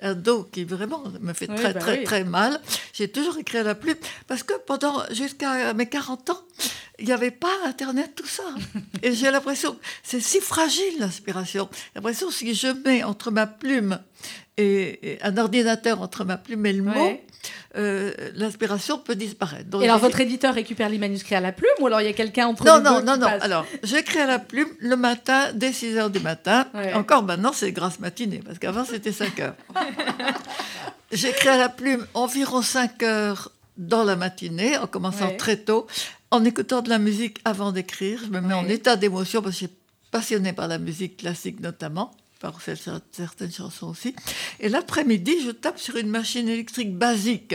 Un 0.00 0.14
dos 0.14 0.44
qui 0.44 0.64
vraiment 0.64 1.04
me 1.20 1.32
fait 1.32 1.46
très, 1.46 1.72
bah 1.72 1.80
très, 1.80 1.98
oui. 1.98 2.04
très 2.04 2.24
mal. 2.24 2.60
J'ai 2.92 3.08
toujours 3.08 3.38
écrit 3.38 3.58
à 3.58 3.62
la 3.62 3.74
plume 3.74 3.96
parce 4.26 4.42
que 4.42 4.54
pendant 4.66 5.02
jusqu'à 5.12 5.72
mes 5.74 5.86
40 5.86 6.30
ans, 6.30 6.40
il 6.98 7.06
n'y 7.06 7.12
avait 7.12 7.30
pas 7.30 7.52
Internet, 7.66 8.14
tout 8.16 8.26
ça. 8.26 8.42
Et 9.02 9.12
j'ai 9.12 9.30
l'impression 9.30 9.76
c'est 10.02 10.20
si 10.20 10.40
fragile 10.40 10.98
l'inspiration. 10.98 11.68
J'ai 11.72 11.90
l'impression 11.96 12.28
que 12.28 12.34
si 12.34 12.54
je 12.54 12.68
mets 12.68 13.04
entre 13.04 13.30
ma 13.30 13.46
plume 13.46 14.00
et, 14.56 15.12
et, 15.12 15.22
un 15.22 15.36
ordinateur 15.36 16.02
entre 16.02 16.24
ma 16.24 16.36
plume 16.36 16.66
et 16.66 16.72
le 16.72 16.82
ouais. 16.82 17.24
Euh, 17.76 18.12
l'inspiration 18.34 18.98
peut 18.98 19.14
disparaître. 19.14 19.68
Donc, 19.70 19.82
et 19.82 19.84
alors 19.86 19.98
votre 19.98 20.20
éditeur 20.20 20.54
récupère 20.54 20.88
les 20.88 20.98
manuscrits 20.98 21.34
à 21.34 21.40
la 21.40 21.52
plume 21.52 21.70
ou 21.80 21.86
alors 21.86 22.00
il 22.00 22.04
y 22.04 22.10
a 22.10 22.12
quelqu'un 22.12 22.46
entre 22.46 22.64
non, 22.64 22.76
les 22.76 22.82
non, 22.82 23.00
deux 23.00 23.06
Non, 23.06 23.16
non, 23.16 23.28
non. 23.28 23.38
Alors 23.40 23.66
j'écris 23.82 24.20
à 24.20 24.26
la 24.26 24.38
plume 24.38 24.68
le 24.78 24.96
matin 24.96 25.52
dès 25.54 25.72
6 25.72 25.96
heures 25.96 26.10
du 26.10 26.20
matin. 26.20 26.66
Ouais. 26.74 26.92
Encore 26.94 27.22
maintenant 27.22 27.52
c'est 27.52 27.72
grâce 27.72 27.98
matinée 28.00 28.40
parce 28.44 28.58
qu'avant 28.58 28.84
c'était 28.84 29.12
5 29.12 29.40
heures. 29.40 29.54
j'écris 31.12 31.48
à 31.48 31.56
la 31.56 31.68
plume 31.68 32.06
environ 32.14 32.62
5 32.62 33.02
heures 33.02 33.50
dans 33.78 34.04
la 34.04 34.16
matinée 34.16 34.76
en 34.76 34.86
commençant 34.86 35.28
ouais. 35.28 35.36
très 35.36 35.56
tôt 35.56 35.86
en 36.30 36.44
écoutant 36.44 36.82
de 36.82 36.90
la 36.90 36.98
musique 36.98 37.38
avant 37.44 37.72
d'écrire. 37.72 38.20
Je 38.24 38.30
me 38.30 38.40
mets 38.40 38.54
ouais. 38.54 38.60
en 38.60 38.68
état 38.68 38.96
d'émotion 38.96 39.40
parce 39.42 39.54
que 39.54 39.60
je 39.60 39.66
suis 39.66 39.76
passionnée 40.10 40.52
par 40.52 40.68
la 40.68 40.78
musique 40.78 41.16
classique 41.16 41.60
notamment 41.60 42.14
par 42.42 42.60
certaines 42.60 43.52
chansons 43.52 43.86
aussi. 43.86 44.14
Et 44.58 44.68
l'après-midi, 44.68 45.32
je 45.44 45.52
tape 45.52 45.78
sur 45.78 45.96
une 45.96 46.08
machine 46.08 46.48
électrique 46.48 46.94
basique, 46.94 47.54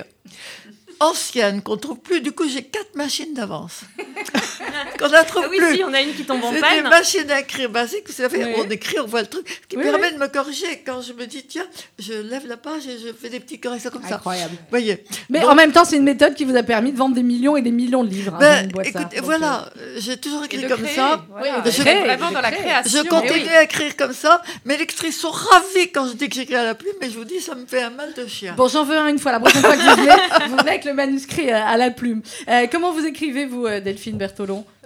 ancienne, 0.99 1.61
qu'on 1.61 1.77
trouve 1.77 1.99
plus. 1.99 2.21
Du 2.21 2.31
coup, 2.31 2.47
j'ai 2.47 2.63
quatre 2.63 2.95
machines 2.95 3.33
d'avance. 3.33 3.81
qu'on 4.99 5.09
ne 5.09 5.27
trouve 5.27 5.43
ah 5.45 5.49
oui, 5.49 5.57
plus. 5.57 5.75
Si, 5.75 5.83
on 5.83 5.93
a 5.93 6.01
une 6.01 6.13
qui 6.13 6.23
tombe 6.23 6.43
en 6.43 6.51
panne. 6.51 6.61
C'est 6.61 6.75
des 6.75 6.89
machines 6.89 7.31
à 7.31 7.39
écrire 7.41 7.69
basiques. 7.69 8.07
Vous 8.07 8.13
savez, 8.13 8.43
oui. 8.43 8.53
on 8.57 8.69
écrit, 8.69 8.99
on 8.99 9.05
voit 9.05 9.21
le 9.21 9.27
truc, 9.27 9.47
ce 9.47 9.67
qui 9.67 9.77
oui, 9.77 9.83
permet 9.83 10.07
oui. 10.07 10.13
de 10.13 10.19
me 10.19 10.27
corriger. 10.27 10.83
Quand 10.85 11.01
je 11.01 11.13
me 11.13 11.25
dis, 11.25 11.43
tiens, 11.43 11.65
je 11.99 12.13
lève 12.13 12.47
la 12.47 12.57
page 12.57 12.87
et 12.87 12.97
je 12.97 13.13
fais 13.13 13.29
des 13.29 13.39
petites 13.39 13.61
corrections 13.61 13.91
comme 13.91 14.03
Incroyable. 14.05 14.55
ça. 14.55 14.61
voyez. 14.69 15.03
Mais 15.29 15.41
Donc, 15.41 15.49
en 15.49 15.55
même 15.55 15.71
temps, 15.71 15.85
c'est 15.85 15.97
une 15.97 16.03
méthode 16.03 16.35
qui 16.35 16.45
vous 16.45 16.55
a 16.55 16.63
permis 16.63 16.91
de 16.91 16.97
vendre 16.97 17.15
des 17.15 17.23
millions 17.23 17.57
et 17.57 17.61
des 17.61 17.71
millions 17.71 18.03
de 18.03 18.09
livres. 18.09 18.37
Ben, 18.39 18.69
hein, 18.69 18.81
écoutez, 18.83 19.19
voilà, 19.21 19.69
euh... 19.77 19.95
j'ai 19.97 20.17
toujours 20.17 20.43
écrit 20.45 20.67
comme 20.67 20.81
créer, 20.81 20.95
ça. 20.95 21.25
Voilà. 21.29 21.63
Je, 21.65 21.81
créer, 21.81 22.03
vraiment 22.03 22.31
dans 22.31 22.41
la 22.41 22.51
création. 22.51 23.03
Je 23.03 23.07
continue 23.07 23.49
à 23.49 23.63
écrire 23.63 23.95
comme 23.95 24.13
ça. 24.13 24.41
Mes 24.65 24.77
lectrices 24.77 25.19
sont 25.19 25.31
ravies 25.31 25.91
quand 25.91 26.07
je 26.07 26.13
dis 26.13 26.29
que 26.29 26.35
j'écris 26.35 26.55
à 26.55 26.63
la 26.63 26.75
plume, 26.75 26.93
mais 27.01 27.09
je 27.09 27.17
vous 27.17 27.25
dis, 27.25 27.39
ça 27.41 27.55
me 27.55 27.65
fait 27.65 27.83
un 27.83 27.89
mal 27.89 28.13
de 28.13 28.25
chien. 28.27 28.53
Bon, 28.55 28.67
j'en 28.67 28.83
veux 28.83 28.97
un 28.97 29.07
une 29.07 29.19
fois. 29.19 29.31
La 29.31 29.39
prochaine 29.39 29.61
fois 29.61 29.75
que 29.75 29.81
vous 29.81 29.95
venez, 30.01 30.11
vous 30.49 30.57
venez 30.57 30.69
avec 30.69 30.85
le 30.87 30.93
manuscrit 30.93 31.51
à 31.51 31.77
la 31.77 31.91
plume. 31.91 32.21
Euh, 32.47 32.65
comment 32.71 32.91
vous 32.91 33.05
écrivez, 33.05 33.45
vous, 33.45 33.65
euh, 33.65 33.79
Delphine 33.79 34.17
Bertolon? 34.17 34.65
Euh, 34.65 34.76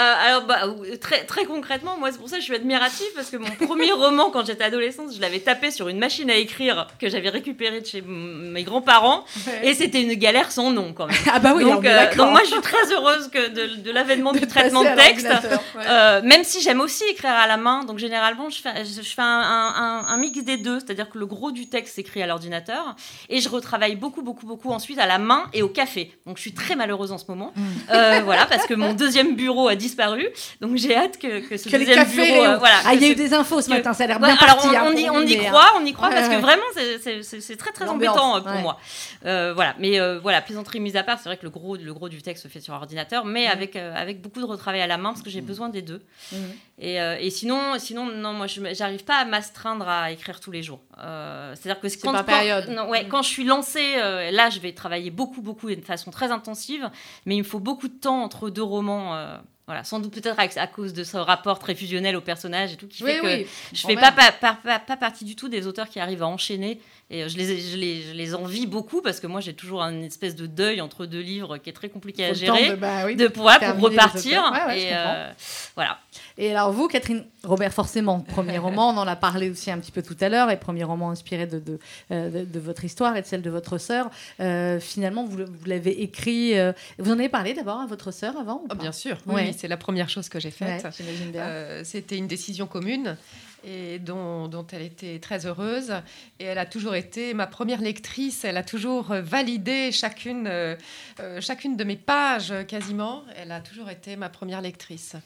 alors, 0.00 0.42
bah, 0.46 0.60
très, 1.00 1.24
très 1.24 1.44
concrètement, 1.44 1.96
moi, 1.98 2.10
c'est 2.12 2.18
pour 2.18 2.28
ça 2.28 2.36
que 2.36 2.40
je 2.42 2.46
suis 2.46 2.54
admirative, 2.54 3.06
parce 3.14 3.30
que 3.30 3.36
mon 3.36 3.50
premier 3.66 3.92
roman, 4.04 4.30
quand 4.30 4.44
j'étais 4.46 4.64
adolescente, 4.64 5.14
je 5.14 5.20
l'avais 5.20 5.40
tapé 5.40 5.70
sur 5.70 5.88
une 5.88 5.98
machine 5.98 6.30
à 6.30 6.34
écrire 6.36 6.86
que 7.00 7.08
j'avais 7.08 7.28
récupérée 7.30 7.80
de 7.80 7.86
chez 7.86 8.02
mes 8.02 8.62
grands-parents, 8.62 9.24
et 9.62 9.74
c'était 9.74 10.02
une 10.02 10.14
galère 10.14 10.52
sans 10.52 10.70
nom, 10.70 10.92
quand 10.92 11.06
même. 11.06 11.16
Ah 11.32 11.38
bah 11.38 11.52
oui, 11.56 11.64
on 11.64 11.74
donc, 11.74 11.86
euh, 11.86 12.14
donc 12.16 12.30
moi, 12.30 12.40
je 12.44 12.50
suis 12.50 12.60
très 12.60 12.92
heureuse 12.92 13.28
que 13.30 13.48
de, 13.50 13.82
de 13.82 13.90
l'avènement 13.90 14.32
du 14.32 14.46
traitement 14.46 14.82
de 14.82 14.88
à 14.88 14.96
texte. 14.96 15.26
ouais. 15.26 15.82
Euh, 15.88 16.22
même 16.22 16.44
si 16.44 16.60
j'aime 16.62 16.80
aussi 16.80 17.04
écrire 17.10 17.32
à 17.32 17.46
la 17.46 17.56
main, 17.56 17.84
donc 17.84 17.98
généralement 17.98 18.48
je 18.50 18.60
fais, 18.60 18.84
je, 18.84 19.00
fais 19.02 19.22
un, 19.22 19.24
un- 19.24 19.74
un- 19.76 20.06
un 20.08 20.16
mix 20.18 20.42
des 20.44 20.56
deux, 20.56 20.78
c'est-à-dire 20.80 21.10
que 21.10 21.18
le 21.18 21.26
gros 21.26 21.50
du 21.52 21.68
texte 21.68 21.94
s'écrit 21.96 22.22
à 22.22 22.26
l'ordinateur 22.26 22.96
et 23.28 23.40
je 23.40 23.48
retravaille 23.48 23.96
beaucoup, 23.96 24.22
beaucoup, 24.22 24.46
beaucoup 24.46 24.70
ensuite 24.72 24.98
à 24.98 25.06
la 25.06 25.18
main 25.18 25.44
et 25.52 25.62
au 25.62 25.68
café. 25.68 26.12
Donc 26.26 26.36
je 26.36 26.42
suis 26.42 26.54
très 26.54 26.74
malheureuse 26.76 27.12
en 27.12 27.18
ce 27.18 27.24
moment, 27.28 27.52
Mm. 27.56 27.62
Euh, 27.92 28.20
voilà, 28.24 28.46
parce 28.46 28.66
que 28.66 28.74
mon 28.74 28.92
deuxième 28.92 29.36
bureau 29.36 29.68
a 29.68 29.76
disparu, 29.86 30.26
donc 30.60 30.76
j'ai 30.76 30.96
hâte 30.96 31.18
que, 31.18 31.40
que 31.48 31.56
ce 31.56 31.68
Que 31.68 31.76
les 31.76 31.86
deuxième 31.86 31.98
cafés 32.04 32.32
bureau, 32.32 32.44
euh, 32.44 32.56
voilà. 32.58 32.76
Ah, 32.84 32.94
il 32.94 33.02
y 33.02 33.04
a 33.04 33.08
eu 33.08 33.14
des 33.14 33.32
infos 33.34 33.60
ce 33.60 33.68
que- 33.68 33.74
matin, 33.74 33.92
ça 33.92 34.04
a 34.04 34.06
l'air 34.06 34.20
Ouais, 34.20 34.26
bien 34.28 34.36
alors 34.36 34.56
parti. 34.56 34.68
on, 34.68 34.76
hein, 34.76 34.84
on 34.86 34.92
y, 34.96 35.10
on 35.10 35.44
croit, 35.48 35.72
on 35.80 35.84
y 35.84 35.92
croit 35.92 36.08
Ouais, 36.08 36.14
parce 36.14 36.28
ouais. 36.28 36.36
que 36.36 36.40
vraiment 36.40 36.62
c'est- 36.74 37.56
très 37.56 37.72
très 37.72 37.88
embêtant 37.88 38.36
euh, 38.36 38.40
pour 38.40 38.52
moi. 38.52 38.78
Euh, 39.24 39.52
voilà, 39.54 39.74
mais 39.78 39.98
euh, 40.00 40.18
voilà, 40.20 40.40
plaisanterie 40.42 40.80
mise 40.80 40.96
à 40.96 41.02
part, 41.02 41.18
c'est 41.18 41.28
vrai 41.28 41.36
que 41.36 41.44
le 41.44 41.50
gros, 41.50 41.76
le 41.76 41.94
gros 41.94 42.08
du 42.08 42.22
texte 42.22 42.42
se 42.44 42.48
fait 42.48 42.60
sur 42.60 42.74
ordinateur, 42.74 43.24
mais 43.24 43.46
avec, 43.46 43.76
euh, 43.76 43.92
avec 43.96 44.20
beaucoup 44.20 44.40
de 44.40 44.46
retravail 44.46 44.80
à 44.82 44.86
la 44.86 44.98
main 44.98 45.10
parce 45.10 45.22
que 45.22 45.30
j'ai 45.30 45.40
besoin 45.40 45.68
des 45.68 45.82
deux. 45.82 46.02
Mhm. 46.32 46.38
Et, 46.78 46.96
et 46.96 47.30
sinon, 47.30 47.78
sinon, 47.78 48.04
non, 48.06 48.32
moi, 48.34 48.46
je 48.46 48.60
j'arrive 48.74 49.02
pas 49.04 49.16
à 49.16 49.24
m'astreindre 49.24 49.88
à 49.88 50.10
écrire 50.10 50.40
tous 50.40 50.50
les 50.50 50.62
jours. 50.62 50.80
C'est-à-dire 51.54 51.80
que 51.80 51.86
quand, 52.02 52.12
quand- 52.12 52.24
période. 52.24 52.68
non, 52.68 52.88
ouais, 52.90 53.06
quand 53.08 53.22
je 53.22 53.28
suis 53.28 53.44
lancée, 53.44 53.96
là, 54.30 54.50
je 54.50 54.58
vais 54.60 54.72
travailler 54.72 55.10
beaucoup, 55.10 55.40
beaucoup 55.40 55.68
et 55.70 55.76
de 55.76 55.84
façon 55.84 56.10
très 56.10 56.30
intensive, 56.30 56.90
mais 57.24 57.34
il 57.36 57.38
me 57.38 57.44
faut 57.44 57.60
beaucoup 57.60 57.88
de 57.88 57.94
temps 57.98 58.22
entre 58.22 58.50
deux 58.50 58.62
romans. 58.62 59.16
Voilà, 59.66 59.82
sans 59.82 59.98
doute 59.98 60.12
peut-être 60.14 60.38
à, 60.38 60.66
cause 60.68 60.92
de 60.92 61.02
ce 61.02 61.16
rapport 61.16 61.58
très 61.58 61.74
fusionnel 61.74 62.14
au 62.14 62.20
personnage 62.20 62.74
et 62.74 62.76
tout 62.76 62.86
qui 62.86 63.02
Oui, 63.02 63.12
fait 63.20 63.42
que 63.44 63.48
je 63.76 63.86
fais 63.86 63.96
pas, 63.96 64.12
pas, 64.12 64.30
pas- 64.32 64.78
pas 64.78 64.96
partie 64.96 65.24
du 65.24 65.34
tout 65.34 65.48
des 65.48 65.66
auteurs 65.66 65.88
qui 65.88 65.98
arrivent 65.98 66.22
à 66.22 66.28
enchaîner. 66.28 66.80
Et 67.08 67.22
euh, 67.22 67.28
je 67.28 67.36
les, 67.36 67.60
je, 67.60 67.76
les, 67.76 68.02
je 68.02 68.12
les 68.14 68.34
envie 68.34 68.66
beaucoup 68.66 69.00
parce 69.00 69.20
que 69.20 69.28
moi 69.28 69.40
j'ai 69.40 69.54
toujours 69.54 69.80
une 69.82 70.02
espèce 70.02 70.34
de 70.34 70.46
deuil 70.46 70.80
entre 70.80 71.06
deux 71.06 71.20
livres 71.20 71.56
qui 71.58 71.70
est 71.70 71.72
très 71.72 71.88
compliqué 71.88 72.24
à 72.24 72.32
gérer. 72.32 72.70
de- 72.70 72.74
bah 72.74 73.04
oui. 73.06 73.14
De 73.14 73.28
pouvoir 73.28 73.60
pour 73.60 73.88
les 73.88 73.96
repartir. 73.96 74.42
Ouais, 74.52 74.66
ouais, 74.66 74.82
et 74.82 74.88
euh, 74.92 75.30
voilà. 75.76 76.00
Et 76.36 76.50
alors 76.50 76.72
vous, 76.72 76.88
Catherine 76.88 77.24
Robert, 77.44 77.72
forcément, 77.72 78.18
premier 78.20 78.58
roman, 78.66 78.90
on 78.90 78.96
en 78.96 79.06
a 79.06 79.14
parlé 79.14 79.48
aussi 79.50 79.70
un 79.70 79.78
petit 79.78 79.92
peu 79.92 80.02
tout 80.02 80.16
à 80.20 80.28
l'heure, 80.28 80.50
et 80.50 80.58
premier 80.58 80.82
roman 80.82 81.10
inspiré 81.10 81.46
de, 81.46 81.60
de, 81.60 81.78
euh, 82.10 82.28
de- 82.28 82.44
de 82.44 82.58
votre 82.58 82.84
histoire 82.84 83.16
et 83.16 83.22
de 83.22 83.26
celle 83.26 83.42
de 83.42 83.50
votre 83.50 83.78
sœur. 83.78 84.10
Euh, 84.40 84.80
finalement, 84.80 85.24
vous, 85.24 85.38
vous 85.46 85.64
l'avez 85.66 86.02
écrit. 86.02 86.58
euh, 86.58 86.72
vous 86.98 87.12
en 87.12 87.18
avez 87.20 87.28
parlé 87.28 87.54
d'abord 87.54 87.80
à 87.80 87.86
votre 87.86 88.10
sœur 88.10 88.36
avant 88.36 88.62
ou 88.64 88.68
Oh, 88.72 88.74
bien 88.74 88.90
sûr, 88.92 89.16
oui, 89.26 89.34
Ouais. 89.36 89.44
oui, 89.50 89.54
c'est 89.56 89.68
la 89.68 89.76
première 89.76 90.08
chose 90.08 90.28
que 90.28 90.40
j'ai 90.40 90.50
faite. 90.50 90.84
Euh, 91.36 91.82
C'était 91.84 92.16
une 92.18 92.26
décision 92.26 92.66
commune 92.66 93.16
et 93.66 93.98
dont, 93.98 94.46
dont 94.48 94.66
elle 94.72 94.82
était 94.82 95.18
très 95.18 95.44
heureuse. 95.44 95.92
Et 96.38 96.44
elle 96.44 96.58
a 96.58 96.66
toujours 96.66 96.94
été 96.94 97.34
ma 97.34 97.46
première 97.48 97.80
lectrice. 97.80 98.44
Elle 98.44 98.56
a 98.56 98.62
toujours 98.62 99.06
validé 99.12 99.90
chacune, 99.92 100.46
euh, 100.46 100.76
euh, 101.20 101.40
chacune 101.40 101.76
de 101.76 101.82
mes 101.84 101.96
pages 101.96 102.54
quasiment. 102.68 103.24
Elle 103.36 103.50
a 103.50 103.60
toujours 103.60 103.90
été 103.90 104.14
ma 104.16 104.28
première 104.28 104.60
lectrice. 104.60 105.16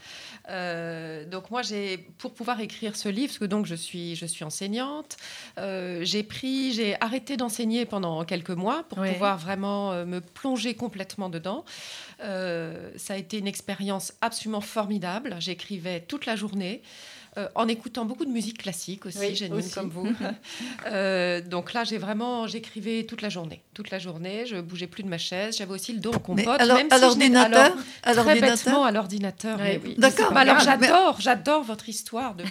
Euh, 0.48 1.26
donc 1.26 1.50
moi, 1.50 1.60
j'ai 1.62 1.98
pour 2.18 2.32
pouvoir 2.32 2.60
écrire 2.60 2.96
ce 2.96 3.08
livre, 3.08 3.28
parce 3.28 3.38
que 3.38 3.44
donc 3.44 3.66
je 3.66 3.74
suis, 3.74 4.16
je 4.16 4.24
suis 4.26 4.44
enseignante, 4.44 5.16
euh, 5.58 6.00
j'ai 6.02 6.22
pris, 6.22 6.72
j'ai 6.72 6.96
arrêté 7.00 7.36
d'enseigner 7.36 7.84
pendant 7.84 8.24
quelques 8.24 8.50
mois 8.50 8.84
pour 8.88 8.98
Ouais. 8.98 9.12
pouvoir 9.12 9.36
vraiment 9.38 10.04
me 10.06 10.20
plonger 10.20 10.74
complètement 10.74 11.28
dedans. 11.28 11.64
Ça 12.18 13.14
a 13.14 13.16
été 13.16 13.38
une 13.38 13.46
expérience 13.46 14.12
absolument 14.20 14.60
formidable. 14.60 15.36
J'écrivais 15.40 16.00
toute 16.00 16.26
la 16.26 16.36
journée. 16.36 16.82
Euh, 17.38 17.48
en 17.54 17.68
écoutant 17.68 18.04
beaucoup 18.04 18.24
de 18.24 18.30
musique 18.30 18.58
classique 18.58 19.06
aussi, 19.06 19.18
Oui, 19.18 19.34
Janine, 19.36 19.54
aussi. 19.58 19.70
comme 19.72 19.88
vous. 19.90 20.08
Euh, 20.86 21.40
donc 21.40 21.72
là, 21.72 21.84
j'ai 21.84 21.98
vraiment, 21.98 22.46
j'écrivais 22.46 23.04
toute 23.04 23.22
la 23.22 23.28
journée, 23.28 23.62
toute 23.74 23.90
la 23.90 23.98
journée. 23.98 24.44
Je 24.46 24.56
bougeais 24.56 24.86
plus 24.86 25.02
de 25.02 25.08
ma 25.08 25.18
chaise. 25.18 25.56
J'avais 25.58 25.72
aussi 25.72 25.92
le 25.92 26.00
dos 26.00 26.10
en 26.10 26.34
Mais 26.34 26.44
compote, 26.44 26.60
alors, 26.60 26.76
même 26.78 26.88
à 26.90 26.96
si 26.96 27.02
l'ordinateur 27.02 27.76
À 28.02 28.12
Très 28.12 28.14
l'ordinateur 28.14 28.56
bêtement 28.64 28.84
à 28.84 28.90
l'ordinateur. 28.92 29.58
Ouais, 29.58 29.80
mais 29.82 29.88
oui. 29.90 29.94
d'accord. 29.98 30.32
Mais 30.32 30.40
alors 30.40 30.56
Mais- 30.56 30.64
j'adore, 30.64 31.20
j'adore 31.20 31.62
votre 31.62 31.88
histoire 31.88 32.34
de 32.34 32.44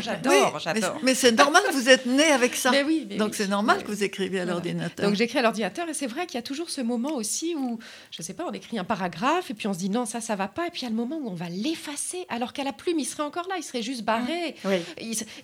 j'adore, 0.00 0.52
Oui, 0.54 0.60
j'adore. 0.62 0.98
Mais, 1.02 1.14
c'est 1.14 1.32
normal, 1.32 1.62
vous 1.72 1.88
êtes 1.88 2.06
né 2.06 2.24
avec 2.24 2.54
ça. 2.54 2.70
Mais 2.70 2.82
oui, 2.82 3.06
mais 3.08 3.16
Donc 3.16 3.30
oui. 3.30 3.34
c'est 3.36 3.48
normal 3.48 3.82
que 3.82 3.88
vous 3.88 4.02
écriviez 4.04 4.40
à 4.40 4.44
Voilà. 4.44 4.52
l'ordinateur. 4.52 5.06
Donc 5.06 5.16
j'écris 5.16 5.38
à 5.38 5.42
l'ordinateur 5.42 5.88
et 5.88 5.94
c'est 5.94 6.06
vrai 6.06 6.26
qu'il 6.26 6.36
y 6.36 6.38
a 6.38 6.42
toujours 6.42 6.70
ce 6.70 6.80
moment 6.80 7.14
aussi 7.14 7.54
où, 7.56 7.78
je 8.10 8.22
sais 8.22 8.34
pas, 8.34 8.44
on 8.48 8.52
écrit 8.52 8.78
un 8.78 8.84
paragraphe 8.84 9.50
et 9.50 9.54
puis 9.54 9.66
on 9.66 9.72
se 9.74 9.78
dit 9.78 9.90
non, 9.90 10.06
ça, 10.06 10.20
ça 10.20 10.36
va 10.36 10.48
pas. 10.48 10.66
Et 10.66 10.70
puis 10.70 10.82
il 10.82 10.84
y 10.84 10.86
a 10.86 10.90
le 10.90 10.96
moment 10.96 11.16
où 11.18 11.28
on 11.28 11.34
va 11.34 11.48
l'effacer 11.48 12.24
alors 12.28 12.52
qu'à 12.52 12.64
la 12.64 12.72
plume, 12.72 12.98
il 12.98 13.04
serait 13.06 13.22
encore 13.24 13.48
là, 13.48 13.56
il 13.58 13.62
serait 13.62 13.82
juste 13.82 14.02
Oui. 14.64 14.78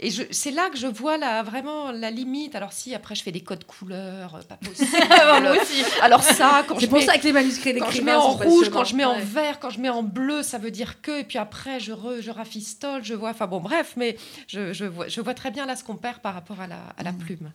Et, 0.00 0.10
c'est 0.30 0.50
là 0.50 0.68
que 0.70 0.76
je 0.78 0.86
vois 0.86 1.16
la, 1.18 1.42
vraiment 1.42 1.90
la 1.92 2.10
limite. 2.10 2.54
Alors 2.54 2.72
si 2.72 2.94
après 2.94 3.14
je 3.14 3.22
fais 3.22 3.32
des 3.32 3.40
codes 3.40 3.64
couleurs, 3.64 4.34
euh, 4.36 4.42
pas 4.48 4.56
possible. 4.56 4.90
Moi 5.42 5.52
aussi. 5.60 5.84
alors 6.02 6.22
ça, 6.22 6.64
quand 6.66 6.74
C'est 6.76 6.82
je 6.86 6.90
pour 6.90 6.98
mets- 6.98 7.06
ça 7.06 7.18
que 7.18 7.24
les 7.24 7.32
manuscrits 7.32 7.72
quand 7.74 7.86
je 7.86 7.90
d'écrivains 7.92 8.12
mets 8.12 8.16
en 8.18 8.30
rouge, 8.32 8.70
quand 8.70 8.84
je 8.84 8.96
mets 8.96 9.04
en 9.04 9.14
Ouais. 9.16 9.20
vert, 9.22 9.58
quand 9.60 9.70
je 9.70 9.80
mets 9.80 9.88
en 9.88 10.02
bleu, 10.02 10.42
ça 10.42 10.58
veut 10.58 10.70
dire 10.70 11.00
que. 11.02 11.20
Et 11.20 11.24
puis 11.24 11.38
après, 11.38 11.80
je, 11.80 11.92
re- 11.92 12.20
je 12.20 12.30
rafistole, 12.30 13.04
je 13.04 13.14
vois. 13.14 13.30
Enfin 13.30 13.46
bon, 13.46 13.60
bref, 13.60 13.94
mais 13.96 14.16
je, 14.48 14.72
je 14.72 14.84
vois, 14.84 15.08
je 15.08 15.20
vois 15.20 15.34
très 15.34 15.50
bien 15.50 15.66
là 15.66 15.76
ce 15.76 15.84
qu'on 15.84 15.96
perd 15.96 16.18
par 16.18 16.34
rapport 16.34 16.60
à 16.60 16.66
la, 16.66 16.76
à 16.96 17.02
la 17.02 17.12
plume. 17.12 17.50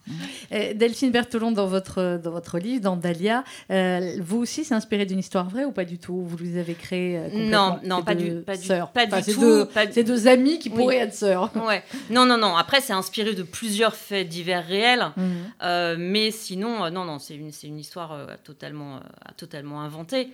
Euh, 0.51 0.73
Delphine 0.73 1.11
Berthelon, 1.11 1.51
dans 1.51 1.67
votre, 1.67 2.19
dans 2.23 2.31
votre 2.31 2.59
livre, 2.59 2.81
dans 2.81 2.95
Dahlia, 2.95 3.43
euh, 3.71 4.17
vous 4.21 4.37
aussi, 4.37 4.63
c'est 4.63 4.73
inspiré 4.75 5.05
d'une 5.05 5.19
histoire 5.19 5.49
vraie 5.49 5.65
ou 5.65 5.71
pas 5.71 5.85
du 5.85 5.97
tout? 5.97 6.23
Vous 6.25 6.37
les 6.37 6.57
avez 6.57 6.73
créés 6.73 7.17
euh, 7.17 7.29
Non, 7.33 7.71
complètement, 7.73 7.97
non, 7.97 8.03
pas 8.03 8.15
du- 8.15 8.41
pas 8.41 8.57
du- 8.57 8.65
sœurs. 8.65 8.91
pas 8.91 9.05
du 9.05 9.13
Enfin, 9.13 9.21
tout, 9.31 9.39
Deux, 9.39 9.65
pas 9.65 9.91
ces 9.91 10.03
deux 10.03 10.27
amis 10.27 10.59
qui 10.59 10.69
Oui. 10.69 10.75
pourraient 10.75 10.96
sœurs. 11.13 11.51
Ouais. 11.55 11.83
Non, 12.09 12.25
non, 12.25 12.37
non. 12.37 12.55
Après, 12.55 12.81
c'est 12.81 12.93
inspiré 12.93 13.33
de 13.33 13.43
plusieurs 13.43 13.95
faits 13.95 14.27
divers 14.27 14.65
réels. 14.65 15.11
Mhm. 15.15 15.51
Euh, 15.63 15.95
mais 15.97 16.31
sinon, 16.31 16.85
euh, 16.85 16.89
non, 16.89 17.05
non, 17.05 17.19
c'est 17.19 17.35
une, 17.35 17.51
c'est 17.51 17.67
une 17.67 17.79
histoire 17.79 18.13
euh, 18.13 18.27
totalement, 18.43 18.99
totalement 19.35 19.81
inventée. 19.81 20.29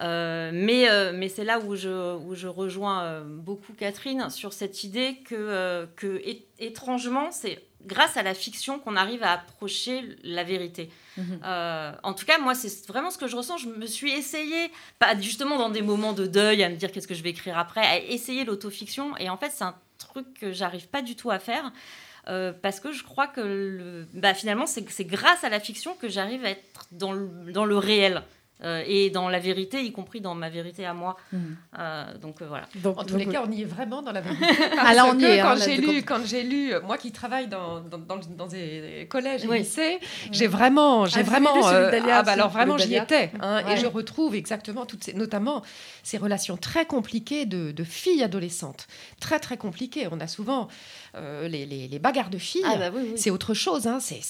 Mais 0.00 0.88
mais 1.14 1.28
c'est 1.28 1.44
là 1.44 1.58
où 1.58 1.74
je, 1.74 2.16
où 2.16 2.34
je 2.34 2.48
rejoins 2.48 3.22
beaucoup 3.22 3.72
Catherine 3.72 4.28
sur 4.28 4.52
cette 4.52 4.84
idée 4.84 5.16
que, 5.24 5.86
que 5.96 6.20
étrangement, 6.58 7.30
c'est 7.32 7.62
grâce 7.86 8.16
à 8.16 8.22
la 8.22 8.34
fiction 8.34 8.78
qu'on 8.78 8.96
arrive 8.96 9.22
à 9.22 9.32
approcher 9.32 10.02
la 10.22 10.44
vérité. 10.44 10.90
Mhm. 11.16 11.40
Euh, 11.44 11.92
en 12.02 12.12
tout 12.12 12.26
cas, 12.26 12.38
moi, 12.38 12.54
c'est 12.54 12.86
vraiment 12.86 13.10
ce 13.10 13.18
que 13.18 13.26
je 13.26 13.36
ressens. 13.36 13.58
Je 13.58 13.68
me 13.68 13.86
suis 13.86 14.10
essayée, 14.12 14.70
pas 14.98 15.18
justement 15.18 15.56
dans 15.56 15.70
des 15.70 15.82
moments 15.82 16.12
de 16.12 16.26
deuil, 16.26 16.62
à 16.62 16.68
me 16.68 16.76
dire 16.76 16.92
qu'est-ce 16.92 17.08
que 17.08 17.14
je 17.14 17.22
vais 17.22 17.30
écrire 17.30 17.56
après, 17.56 17.80
à 17.80 17.98
essayer 17.98 18.44
l'autofiction. 18.44 19.16
Et 19.18 19.30
en 19.30 19.36
fait, 19.36 19.50
c'est 19.54 19.64
un 19.64 19.74
que 20.22 20.52
j'arrive 20.52 20.88
pas 20.88 21.02
du 21.02 21.16
tout 21.16 21.30
à 21.30 21.38
faire. 21.38 21.72
euh, 22.28 22.52
parce 22.52 22.80
que 22.80 22.92
je 22.92 23.04
crois 23.04 23.28
que 23.28 24.06
bah, 24.14 24.34
finalement, 24.34 24.66
c'est 24.66 25.04
grâce 25.04 25.44
à 25.44 25.48
la 25.48 25.60
fiction 25.60 25.94
que 25.94 26.08
j'arrive 26.08 26.44
à 26.44 26.50
être 26.50 26.86
dans 26.92 27.14
dans 27.52 27.64
le 27.64 27.78
réel 27.78 28.22
euh, 28.64 28.82
et 28.86 29.10
dans 29.10 29.28
la 29.28 29.38
vérité, 29.38 29.82
y 29.84 29.92
compris 29.92 30.20
dans 30.20 30.34
ma 30.34 30.48
vérité 30.48 30.86
à 30.86 30.94
moi. 30.94 31.16
Mhm. 31.32 31.56
Euh, 31.78 32.18
donc 32.18 32.40
euh, 32.42 32.46
voilà. 32.48 32.66
Donc, 32.76 32.98
En 32.98 33.04
tous 33.04 33.14
donc, 33.14 33.26
les 33.26 33.26
cas, 33.32 33.44
on 33.46 33.50
y 33.52 33.62
est 33.62 33.66
vraiment 33.66 34.02
dans 34.02 34.12
la 34.12 34.20
vérité. 34.20 34.44
Ah, 34.78 34.94
là, 34.94 35.02
Parce 35.04 35.14
on 35.14 35.18
y 35.18 35.24
est, 35.24 35.40
hein, 35.40 35.44
Quand 35.44 35.54
là, 35.54 35.64
j'ai 35.66 35.76
de- 35.78 35.82
lu, 35.82 36.02
quand 36.02 36.24
j'ai 36.24 36.42
lu, 36.42 36.72
moi 36.84 36.96
qui 36.98 37.12
travaille 37.12 37.48
dans, 37.48 37.80
dans, 37.80 37.98
dans, 37.98 38.18
dans 38.36 38.46
des 38.46 39.06
collèges 39.10 39.44
et 39.44 39.48
Oui. 39.48 39.58
lycées, 39.58 39.98
j'ai 40.32 40.46
vraiment, 40.46 41.06
j'ai 41.06 41.22
vous 41.22 41.30
vraiment, 41.30 41.68
euh, 41.68 41.90
ah 42.10 42.22
bah 42.22 42.32
alors 42.32 42.50
vraiment, 42.50 42.78
j'y 42.78 42.94
étais, 42.96 43.30
hein, 43.40 43.62
Ouais. 43.64 43.74
et 43.74 43.76
je 43.76 43.86
retrouve 43.86 44.34
exactement 44.34 44.86
toutes 44.86 45.04
ces, 45.04 45.12
notamment 45.14 45.62
ces 46.02 46.18
relations 46.18 46.56
très 46.56 46.86
compliquées 46.86 47.46
de, 47.46 47.72
de 47.72 47.84
filles 47.84 48.22
adolescentes, 48.22 48.86
très 49.20 49.38
très 49.38 49.56
compliquées. 49.56 50.06
On 50.10 50.20
a 50.20 50.26
souvent 50.28 50.68
euh, 51.16 51.48
les, 51.48 51.66
les, 51.66 51.88
les 51.88 51.98
bagarres 51.98 52.30
de 52.30 52.38
filles. 52.38 52.62
Ah 52.64 52.76
bah 52.76 52.90
oui, 52.94 53.02
oui. 53.04 53.12
C'est 53.16 53.30
autre 53.30 53.54
chose, 53.54 53.86
hein, 53.86 53.98
c'est 54.00 54.20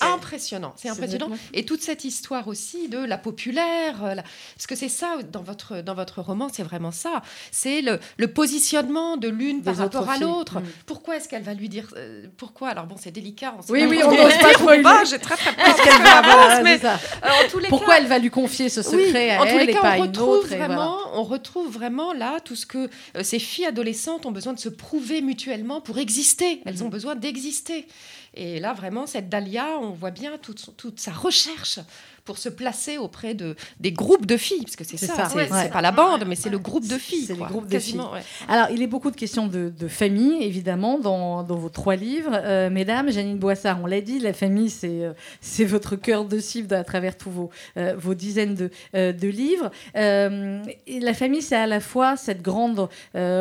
impressionnant, 0.00 0.72
c'est 0.76 0.88
impressionnant. 0.88 1.30
Et 1.54 1.64
toute 1.64 1.80
cette 1.82 2.04
histoire 2.04 2.48
aussi 2.48 2.81
de 2.88 2.98
la 2.98 3.18
populaire, 3.18 4.04
euh, 4.04 4.14
la- 4.14 4.22
parce 4.22 4.66
que 4.68 4.74
c'est 4.74 4.88
ça 4.88 5.16
dans 5.32 5.42
votre, 5.42 5.80
dans 5.82 5.94
votre 5.94 6.20
roman, 6.22 6.48
c'est 6.52 6.62
vraiment 6.62 6.90
ça. 6.92 7.22
C'est 7.50 7.80
le, 7.82 7.98
le 8.16 8.28
positionnement 8.28 9.16
de 9.16 9.28
l'une 9.28 9.62
par 9.62 9.76
rapport 9.76 10.08
à 10.08 10.18
l'autre. 10.18 10.60
Mm. 10.60 10.64
Pourquoi 10.86 11.16
est-ce 11.16 11.28
qu'elle 11.28 11.42
va 11.42 11.54
lui 11.54 11.68
dire 11.68 11.88
euh, 11.96 12.26
Pourquoi? 12.36 12.68
Alors 12.70 12.86
bon, 12.86 12.96
c'est 12.98 13.10
délicat. 13.10 13.54
sait 13.60 13.72
Oui, 13.72 13.84
oui, 13.88 13.98
trop 14.00 14.10
on 14.12 14.16
n'ose 14.16 14.38
pas 14.38 14.52
spoiler. 14.54 14.82
pas, 14.82 15.04
J'ai 15.10 15.18
très 15.18 15.36
très 15.36 15.54
peur. 15.54 15.76
Qu'elle 15.76 16.02
va- 16.02 16.22
voilà, 16.22 16.62
mais 16.62 16.84
euh, 16.84 16.88
en 17.24 17.48
tous 17.50 17.58
les 17.58 17.68
Pourquoi 17.68 17.94
cas, 17.94 18.00
elle 18.00 18.06
va 18.08 18.18
lui 18.18 18.30
confier 18.30 18.68
ce 18.68 18.82
secret 18.82 19.26
oui, 19.26 19.30
à 19.30 19.42
en 19.42 19.46
tous 19.46 19.58
les 19.58 19.64
et 19.64 19.72
cas, 19.72 19.80
pas 19.80 19.96
on 19.98 20.02
retrouve 20.02 20.28
autre 20.28 20.52
et 20.52 20.56
voilà. 20.56 20.66
vraiment, 20.74 20.98
on 21.14 21.22
retrouve 21.24 21.70
vraiment 21.72 22.12
là 22.12 22.40
tout 22.40 22.56
ce 22.56 22.66
que 22.66 22.88
euh, 23.16 23.22
ces 23.22 23.38
filles 23.38 23.66
adolescentes 23.66 24.26
ont 24.26 24.32
besoin 24.32 24.52
de 24.52 24.58
se 24.60 24.68
prouver 24.68 25.20
mutuellement 25.22 25.80
pour 25.80 25.98
exister. 25.98 26.60
Elles 26.66 26.82
ont 26.84 26.88
besoin 26.88 27.14
d'exister. 27.14 27.86
Et 28.34 28.60
là, 28.60 28.72
vraiment, 28.72 29.06
cette 29.06 29.28
Dahlia, 29.28 29.66
on 29.80 29.90
voit 29.90 30.10
bien 30.10 30.38
toute, 30.38 30.74
toute 30.78 30.98
sa 31.00 31.10
recherche 31.12 31.78
pour 32.24 32.38
se 32.38 32.48
placer 32.48 32.98
auprès 32.98 33.34
de, 33.34 33.56
des 33.80 33.92
groupes 33.92 34.26
de 34.26 34.36
filles, 34.36 34.62
parce 34.62 34.76
que 34.76 34.84
c'est 34.84 34.96
ça, 34.96 35.14
ça, 35.14 35.28
c'est 35.28 35.50
ouais. 35.50 35.68
pas 35.70 35.80
la 35.80 35.92
bande, 35.92 36.24
mais 36.26 36.36
c'est 36.36 36.50
le 36.50 36.58
groupe 36.58 36.86
de 36.86 36.98
filles. 36.98 37.24
C'est 37.26 37.34
de 37.34 37.40
ouais. 37.40 38.22
Alors, 38.48 38.68
il 38.70 38.80
est 38.80 38.86
beaucoup 38.86 39.10
de 39.10 39.16
questions 39.16 39.46
de, 39.48 39.72
de 39.76 39.88
famille, 39.88 40.42
évidemment, 40.42 40.98
dans, 40.98 41.42
dans 41.42 41.56
vos 41.56 41.68
trois 41.68 41.96
livres. 41.96 42.30
Euh, 42.32 42.70
mesdames, 42.70 43.10
Janine 43.10 43.38
Boissard, 43.38 43.80
on 43.82 43.86
l'a 43.86 44.00
dit, 44.00 44.20
la 44.20 44.32
famille, 44.32 44.70
c'est 44.70 45.02
euh, 45.04 45.12
c'est 45.40 45.64
votre 45.64 45.96
cœur 45.96 46.24
de 46.24 46.38
cible 46.38 46.72
à 46.74 46.84
travers 46.84 47.16
tous 47.16 47.30
vos, 47.30 47.50
euh, 47.76 47.94
vos 47.96 48.14
dizaines 48.14 48.54
de, 48.54 48.70
euh, 48.94 49.12
de 49.12 49.28
livres. 49.28 49.70
Et 49.94 51.00
la 51.00 51.14
famille, 51.14 51.42
c'est 51.42 51.56
à 51.56 51.66
la 51.66 51.80
fois 51.80 52.16
cette 52.16 52.42
grande 52.42 52.88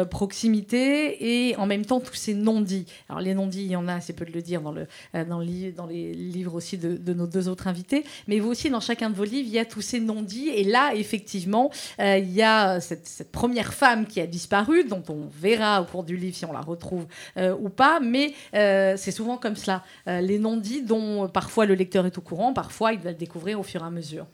proximité 0.10 1.50
et 1.50 1.56
en 1.58 1.68
même 1.68 1.86
temps 1.86 2.00
tous 2.00 2.16
ces 2.16 2.34
non-dits. 2.34 2.86
Alors, 3.10 3.22
les 3.22 3.34
non-dits, 3.36 3.64
il 3.64 3.72
y 3.72 3.76
en 3.76 3.88
a, 3.88 4.02
c'est 4.02 4.14
peu 4.14 4.26
de 4.26 4.32
le 4.32 4.42
dire, 4.42 4.62
dans, 4.62 4.72
le, 4.72 4.88
dans, 5.14 5.40
le 5.40 5.72
dans 5.72 5.86
les 5.86 6.14
livres 6.14 6.56
aussi 6.56 6.78
de, 6.78 6.98
de 6.98 7.14
nos 7.14 7.28
deux 7.28 7.48
autres 7.48 7.68
invités. 7.68 8.04
Mais 8.28 8.40
vous 8.40 8.50
aussi, 8.50 8.71
dans 8.72 8.80
chacun 8.80 9.10
de 9.10 9.16
vos 9.16 9.24
livres, 9.24 9.48
il 9.48 9.54
y 9.54 9.60
a 9.60 9.66
tous 9.66 9.82
ces 9.82 10.00
non-dits. 10.00 10.50
Et 10.50 10.64
là, 10.64 10.94
effectivement, 10.96 11.72
euh, 12.00 12.18
il 12.18 12.32
y 12.32 12.42
a 12.42 12.80
cette, 12.80 13.32
première 13.32 13.74
femme 13.74 14.06
qui 14.06 14.20
a 14.20 14.28
disparu, 14.28 14.84
dont 14.84 15.04
on 15.10 15.28
verra 15.32 15.82
au 15.82 15.86
cours 15.86 16.04
du 16.04 16.18
livre 16.18 16.36
si 16.36 16.46
on 16.46 16.54
la 16.54 16.62
retrouve 16.62 17.06
euh, 17.38 17.56
ou 17.60 17.70
pas, 17.70 18.00
mais 18.00 18.34
euh, 18.56 18.96
c'est 18.98 19.12
souvent 19.12 19.38
comme 19.38 19.56
cela. 19.56 19.84
Les 20.08 20.40
non-dits 20.40 20.82
dont 20.82 21.28
parfois 21.28 21.66
le 21.66 21.76
lecteur 21.76 22.06
est 22.06 22.18
au 22.18 22.22
courant, 22.22 22.54
parfois 22.54 22.94
il 22.94 23.00
va 23.00 23.12
le 23.12 23.18
découvrir 23.18 23.60
au 23.60 23.64
fur 23.64 23.82
et 23.82 23.86
à 23.86 23.90
mesure. 23.90 24.26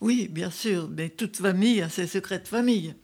Oui, 0.00 0.28
bien 0.30 0.50
sûr, 0.50 0.88
mais 0.88 1.08
toute 1.08 1.36
famille 1.36 1.82
a 1.82 1.88
ses 1.88 2.06
secrets 2.06 2.38
de 2.38 2.46
famille. 2.46 2.94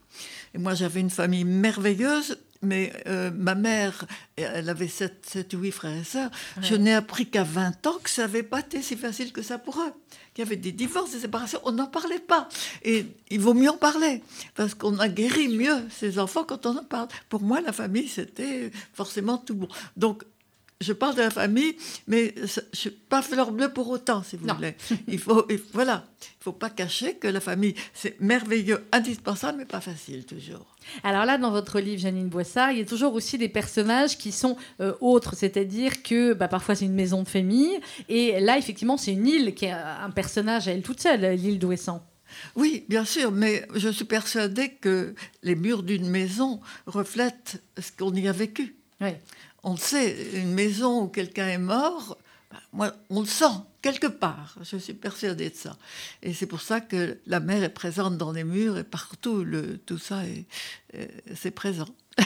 Et 0.53 0.57
moi, 0.57 0.73
j'avais 0.73 1.01
une 1.01 1.09
famille 1.09 1.43
merveilleuse, 1.43 2.37
mais 2.65 2.91
euh, 3.07 3.31
ma 3.31 3.55
mère, 3.55 4.05
elle 4.35 4.69
avait 4.69 4.87
7, 4.87 5.25
sept 5.25 5.53
ou 5.53 5.59
8 5.59 5.71
frères 5.71 5.97
et 5.97 6.03
sœurs. 6.03 6.31
Je 6.61 6.75
n'ai 6.75 6.93
appris 6.93 7.27
qu'à 7.27 7.43
20 7.43 7.87
ans 7.87 7.97
que 8.03 8.09
ça 8.09 8.23
n'avait 8.23 8.43
pas 8.43 8.59
été 8.59 8.81
si 8.81 8.95
facile 8.95 9.31
que 9.31 9.41
ça 9.41 9.57
pour 9.57 9.79
eux. 9.79 9.93
Qu'il 10.33 10.43
y 10.43 10.47
avait 10.47 10.57
des 10.57 10.71
divorces, 10.71 11.11
des 11.11 11.19
séparations, 11.19 11.59
on 11.63 11.71
n'en 11.71 11.87
parlait 11.87 12.19
pas. 12.19 12.49
Et 12.83 13.05
il 13.29 13.39
vaut 13.39 13.53
mieux 13.53 13.69
en 13.69 13.77
parler, 13.77 14.21
parce 14.55 14.73
qu'on 14.73 14.99
a 14.99 15.07
guéri 15.07 15.47
mieux 15.47 15.87
ses 15.89 16.19
enfants 16.19 16.43
quand 16.43 16.65
on 16.65 16.77
en 16.77 16.83
parle. 16.83 17.07
Pour 17.29 17.41
moi, 17.41 17.61
la 17.61 17.71
famille, 17.71 18.07
c'était 18.07 18.71
forcément 18.93 19.37
tout 19.37 19.55
bon. 19.55 19.67
Donc, 19.95 20.23
je 20.81 20.91
parle 20.93 21.15
de 21.15 21.21
la 21.21 21.29
famille, 21.29 21.75
mais 22.07 22.35
je 22.37 22.59
suis 22.73 22.89
pas 22.89 23.21
fleur 23.21 23.51
bleue 23.51 23.71
pour 23.71 23.89
autant, 23.89 24.23
si 24.23 24.35
vous 24.35 24.45
Non. 24.45 24.55
voulez. 24.55 24.75
Il 25.07 25.19
faut, 25.19 25.45
il- 25.49 25.59
voilà, 25.73 26.05
il 26.21 26.43
faut 26.43 26.51
pas 26.51 26.69
cacher 26.69 27.15
que 27.15 27.27
la 27.29 27.39
famille, 27.39 27.75
c'est 27.93 28.19
merveilleux, 28.19 28.83
indispensable, 28.91 29.59
mais 29.59 29.65
pas 29.65 29.79
facile 29.81 30.25
toujours. 30.25 30.65
Alors 31.03 31.25
là, 31.25 31.37
dans 31.37 31.51
votre 31.51 31.79
livre, 31.79 32.01
Janine 32.01 32.27
Boissard, 32.27 32.71
il 32.73 32.79
y 32.79 32.81
a 32.81 32.85
toujours 32.85 33.13
aussi 33.13 33.37
des 33.37 33.49
personnages 33.49 34.17
qui 34.17 34.31
sont 34.31 34.57
euh, 34.81 34.93
autres, 35.01 35.35
c'est-à-dire 35.35 36.03
que 36.03 36.33
bah, 36.33 36.47
parfois 36.49 36.75
c'est 36.75 36.85
une 36.85 36.93
maison 36.93 37.23
de 37.23 37.27
famille, 37.27 37.79
et 38.09 38.39
là, 38.41 38.57
effectivement, 38.57 38.97
c'est 38.97 39.13
une 39.13 39.27
île 39.27 39.55
qui 39.55 39.67
a 39.67 40.03
un 40.03 40.11
personnage 40.11 40.67
à 40.67 40.71
elle 40.73 40.81
toute 40.81 40.99
seule, 40.99 41.21
l'île 41.35 41.57
d'Ouessant. 41.59 42.05
Oui, 42.57 42.83
bien 42.89 43.05
sûr, 43.05 43.31
mais 43.31 43.65
je 43.75 43.87
suis 43.87 44.03
persuadée 44.03 44.69
que 44.81 45.15
les 45.41 45.55
murs 45.55 45.83
d'une 45.83 46.09
maison 46.09 46.59
reflètent 46.85 47.61
ce 47.79 47.91
qu'on 47.97 48.13
y 48.13 48.27
a 48.27 48.33
vécu. 48.33 48.75
Oui. 48.99 49.09
On 49.67 49.71
le 49.71 49.79
sait, 49.79 50.15
une 50.35 50.53
maison 50.53 51.01
où 51.01 51.07
quelqu'un 51.07 51.47
est 51.47 51.57
mort, 51.57 52.17
ben, 52.71 52.93
on 53.09 53.21
le 53.21 53.25
sent 53.25 53.45
quelque 53.81 54.07
part. 54.07 54.55
Je 54.61 54.77
suis 54.77 54.93
persuadée 54.93 55.49
de 55.49 55.55
ça. 55.55 55.75
Et 56.21 56.33
c'est 56.33 56.45
pour 56.45 56.61
ça 56.61 56.81
que 56.81 57.17
la 57.25 57.39
mer 57.39 57.63
est 57.63 57.69
présente 57.69 58.17
dans 58.17 58.31
les 58.31 58.43
murs 58.43 58.77
et 58.77 58.83
partout, 58.83 59.43
tout 59.87 59.97
ça, 59.97 60.21
est, 60.23 60.45
c'est 61.35 61.51
présent. 61.51 61.89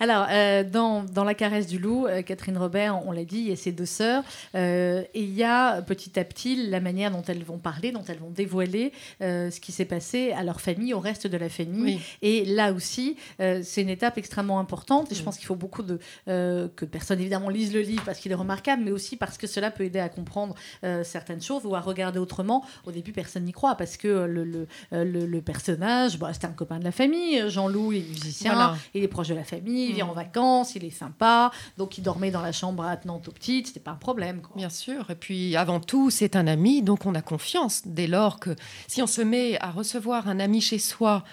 Alors, 0.00 0.26
euh, 0.30 0.64
dans, 0.64 1.02
dans 1.04 1.24
La 1.24 1.34
caresse 1.34 1.66
du 1.66 1.78
loup, 1.78 2.06
euh, 2.06 2.22
Catherine 2.22 2.56
Robert, 2.58 3.00
on 3.06 3.12
l'a 3.12 3.24
dit, 3.24 3.38
il 3.38 3.48
y 3.48 3.52
a 3.52 3.56
ses 3.56 3.72
deux 3.72 3.86
sœurs. 3.86 4.22
euh, 4.54 5.02
et 5.14 5.22
il 5.22 5.34
y 5.34 5.44
a 5.44 5.82
petit 5.82 6.18
à 6.18 6.24
petit 6.24 6.68
la 6.68 6.80
manière 6.80 7.10
dont 7.10 7.22
elles 7.26 7.42
vont 7.44 7.58
parler, 7.58 7.92
dont 7.92 8.04
elles 8.08 8.18
vont 8.18 8.30
dévoiler 8.30 8.92
ce 9.20 9.60
qui 9.60 9.72
s'est 9.72 9.84
passé 9.84 10.32
à 10.32 10.42
leur 10.44 10.60
famille, 10.60 10.94
au 10.94 11.00
reste 11.00 11.26
de 11.26 11.36
la 11.36 11.48
famille. 11.48 11.96
Oui. 11.96 12.00
Et 12.22 12.44
là 12.44 12.72
aussi, 12.72 13.16
c'est 13.38 13.82
une 13.82 13.88
étape 13.88 14.18
extrêmement 14.18 14.58
importante. 14.58 15.10
Et 15.12 15.14
je 15.14 15.22
pense 15.22 15.36
qu'il 15.36 15.46
faut 15.46 15.56
beaucoup 15.56 15.82
de 15.82 15.98
que 16.26 16.84
de 16.84 16.90
personnes 16.90 17.20
évidemment 17.20 17.48
lisent 17.48 17.72
le 17.72 17.80
livre 17.80 18.02
parce 18.04 18.18
qu'il 18.18 18.32
est 18.32 18.36
remarquable, 18.36 18.82
mais 18.84 18.90
aussi 18.90 19.16
parce 19.16 19.38
que 19.38 19.46
cela 19.46 19.70
peut 19.70 19.84
aider 19.84 19.98
à 20.00 20.08
comprendre 20.08 20.54
certaines 21.02 21.42
choses 21.42 21.64
ou 21.64 21.74
à 21.74 21.80
regarder 21.80 22.18
autrement. 22.18 22.64
Au 22.86 22.92
début, 22.92 23.12
personne 23.12 23.44
n'y 23.44 23.52
croit 23.52 23.74
parce 23.76 23.96
que 23.96 24.08
le, 24.08 24.44
le, 24.44 24.66
le- 24.92 25.26
le 25.26 25.42
personnage, 25.42 26.18
bah, 26.18 26.30
c'était 26.32 26.46
un 26.46 26.52
copain 26.52 26.78
de 26.78 26.84
la 26.84 26.92
famille. 26.92 27.42
Jean-Loup, 27.48 27.92
il 27.92 27.98
est 28.04 28.08
musicien, 28.08 28.52
Voilà. 28.54 28.76
il 28.94 29.02
est 29.02 29.08
proche 29.08 29.28
de 29.28 29.34
la 29.34 29.44
famille, 29.44 29.59
il 29.66 29.94
vient 29.94 30.06
Mm. 30.06 30.10
en 30.10 30.14
vacances, 30.14 30.74
il 30.74 30.84
est 30.84 30.90
sympa. 30.90 31.50
Donc, 31.78 31.98
il 31.98 32.02
dormait 32.02 32.30
dans 32.30 32.42
la 32.42 32.52
chambre 32.52 32.84
attenante 32.84 33.28
aux 33.28 33.32
petites. 33.32 33.68
C'était 33.68 33.80
pas 33.80 33.92
un 33.92 33.96
problème. 33.96 34.40
quoi. 34.40 34.52
Bien 34.56 34.68
sûr. 34.70 35.10
Et 35.10 35.14
puis, 35.14 35.56
avant 35.56 35.80
tout, 35.80 36.10
c'est 36.10 36.36
un 36.36 36.46
ami, 36.46 36.82
donc 36.82 37.06
on 37.06 37.14
a 37.14 37.22
confiance. 37.22 37.82
Dès 37.84 38.06
lors 38.06 38.40
que 38.40 38.56
si 38.86 39.02
on 39.02 39.06
se 39.06 39.20
met 39.22 39.58
à 39.60 39.70
recevoir 39.70 40.28
un 40.28 40.40
ami 40.40 40.60
chez 40.60 40.78
soi 40.78 41.24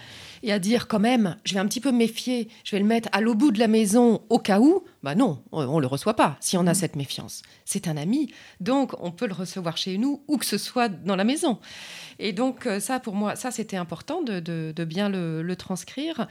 et 0.44 0.52
à 0.52 0.60
dire 0.60 0.88
quand 0.88 1.00
même, 1.00 1.38
je 1.44 1.54
vais 1.54 1.60
un 1.60 1.68
petit 1.68 1.82
peu 1.82 1.92
me 1.92 1.98
méfier, 1.98 2.48
je 2.64 2.76
vais 2.76 2.80
le 2.82 2.88
mettre 2.88 3.10
à 3.12 3.22
l'au 3.22 3.36
bout 3.36 3.52
de 3.52 3.60
la 3.60 3.68
maison 3.68 4.22
au 4.30 4.40
cas 4.40 4.60
où, 4.60 4.84
bah 5.04 5.16
non, 5.16 5.42
on 5.52 5.76
ne 5.78 5.82
le 5.82 5.88
reçoit 5.88 6.16
pas 6.16 6.38
si 6.40 6.58
on 6.58 6.68
a 6.68 6.74
cette 6.74 6.96
méfiance. 6.96 7.42
C'est 7.66 7.88
un 7.88 7.98
ami, 7.98 8.32
donc 8.60 8.94
on 9.00 9.12
peut 9.12 9.28
le 9.28 9.34
recevoir 9.34 9.78
chez 9.78 9.98
nous 9.98 10.24
ou 10.28 10.38
que 10.38 10.46
ce 10.46 10.58
soit 10.58 10.90
dans 10.90 11.16
la 11.16 11.24
maison. 11.24 11.60
Et 12.20 12.34
donc 12.34 12.66
euh, 12.66 12.80
ça, 12.80 13.00
pour 13.00 13.14
moi, 13.14 13.36
ça 13.36 13.52
c'était 13.52 13.78
important 13.78 14.22
de, 14.22 14.40
de- 14.40 14.74
de 14.76 14.86
bien 14.86 15.10
le, 15.10 15.42
le 15.42 15.56
transcrire. 15.56 16.28